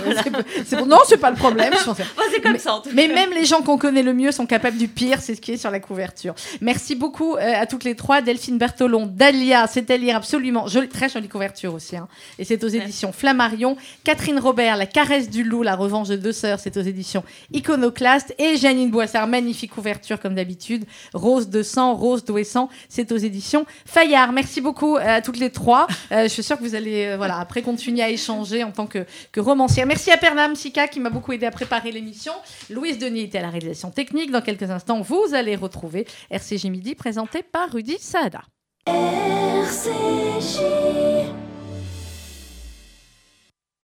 C'est 0.55 0.65
c'est 0.65 0.77
pour- 0.77 0.85
Non, 0.85 0.99
c'est 1.07 1.17
pas 1.17 1.31
le 1.31 1.35
problème. 1.35 1.73
je 1.79 1.83
pense. 1.83 1.97
C'est 2.31 2.41
comme 2.41 2.59
ça, 2.59 2.75
en 2.75 2.81
tout 2.81 2.89
Mais 2.93 3.07
cas. 3.07 3.15
même 3.15 3.31
les 3.33 3.40
gens 3.45 3.61
qu'on 3.61 3.77
connaît 3.77 4.03
le 4.03 4.13
mieux 4.13 4.31
sont 4.31 4.45
capables 4.45 4.77
du 4.77 4.87
pire, 4.87 5.21
c'est 5.21 5.35
ce 5.35 5.41
qui 5.41 5.51
est 5.53 5.57
sur 5.57 5.71
la 5.71 5.79
couverture. 5.79 6.33
Merci 6.61 6.95
beaucoup 6.95 7.35
euh, 7.35 7.61
à 7.61 7.65
toutes 7.65 7.83
les 7.83 7.95
trois. 7.95 8.21
Delphine 8.21 8.57
Bertolon, 8.57 9.05
Dalia, 9.05 9.67
c'est 9.67 9.89
à 9.91 9.97
lire 9.97 10.15
absolument. 10.15 10.67
Jolie, 10.67 10.87
très 10.89 11.09
jolie 11.09 11.27
couverture 11.27 11.73
aussi. 11.73 11.95
hein. 11.97 12.07
Et 12.39 12.45
c'est 12.45 12.63
aux 12.63 12.67
éditions 12.67 13.11
Flammarion. 13.11 13.75
Catherine 14.03 14.39
Robert, 14.39 14.77
La 14.77 14.85
caresse 14.85 15.29
du 15.29 15.43
loup, 15.43 15.63
La 15.63 15.75
revanche 15.75 16.07
de 16.07 16.15
deux 16.15 16.31
sœurs, 16.31 16.59
c'est 16.59 16.77
aux 16.77 16.81
éditions 16.81 17.23
Iconoclaste. 17.53 18.33
Et 18.37 18.57
Janine 18.57 18.89
Boissard, 18.91 19.27
magnifique 19.27 19.71
couverture 19.71 20.19
comme 20.19 20.35
d'habitude. 20.35 20.85
Rose 21.13 21.49
de 21.49 21.63
sang, 21.63 21.93
Rose 21.95 22.23
d'Ouessant, 22.25 22.69
c'est 22.89 23.11
aux 23.11 23.17
éditions 23.17 23.65
Fayard. 23.85 24.31
Merci 24.31 24.61
beaucoup 24.61 24.97
euh, 24.97 25.17
à 25.17 25.21
toutes 25.21 25.37
les 25.39 25.49
trois. 25.49 25.87
Euh, 26.11 26.23
je 26.23 26.27
suis 26.29 26.43
sûre 26.43 26.57
que 26.57 26.63
vous 26.63 26.75
allez 26.75 27.05
euh, 27.05 27.17
voilà, 27.17 27.37
après 27.39 27.61
continuer 27.61 28.01
à 28.01 28.09
échanger 28.09 28.63
en 28.63 28.71
tant 28.71 28.87
que, 28.87 29.05
que 29.31 29.39
romancière. 29.39 29.85
Merci 29.85 30.11
à 30.11 30.17
Pernam 30.17 30.55
Sika 30.55 30.87
qui 30.87 30.99
m'a 30.99 31.09
beaucoup 31.09 31.31
aidé 31.33 31.45
à 31.45 31.51
préparer 31.51 31.91
l'émission. 31.91 32.33
Louise 32.69 32.97
Denis 32.97 33.23
à 33.37 33.41
la 33.41 33.49
réalisation 33.49 33.91
technique. 33.91 34.31
Dans 34.31 34.41
quelques 34.41 34.69
instants, 34.69 35.01
vous 35.01 35.33
allez 35.33 35.55
retrouver 35.55 36.07
RCG 36.29 36.69
Midi 36.69 36.95
présenté 36.95 37.43
par 37.43 37.71
Rudy 37.71 37.97
Saada. 37.99 38.41
RCJ 38.87 40.61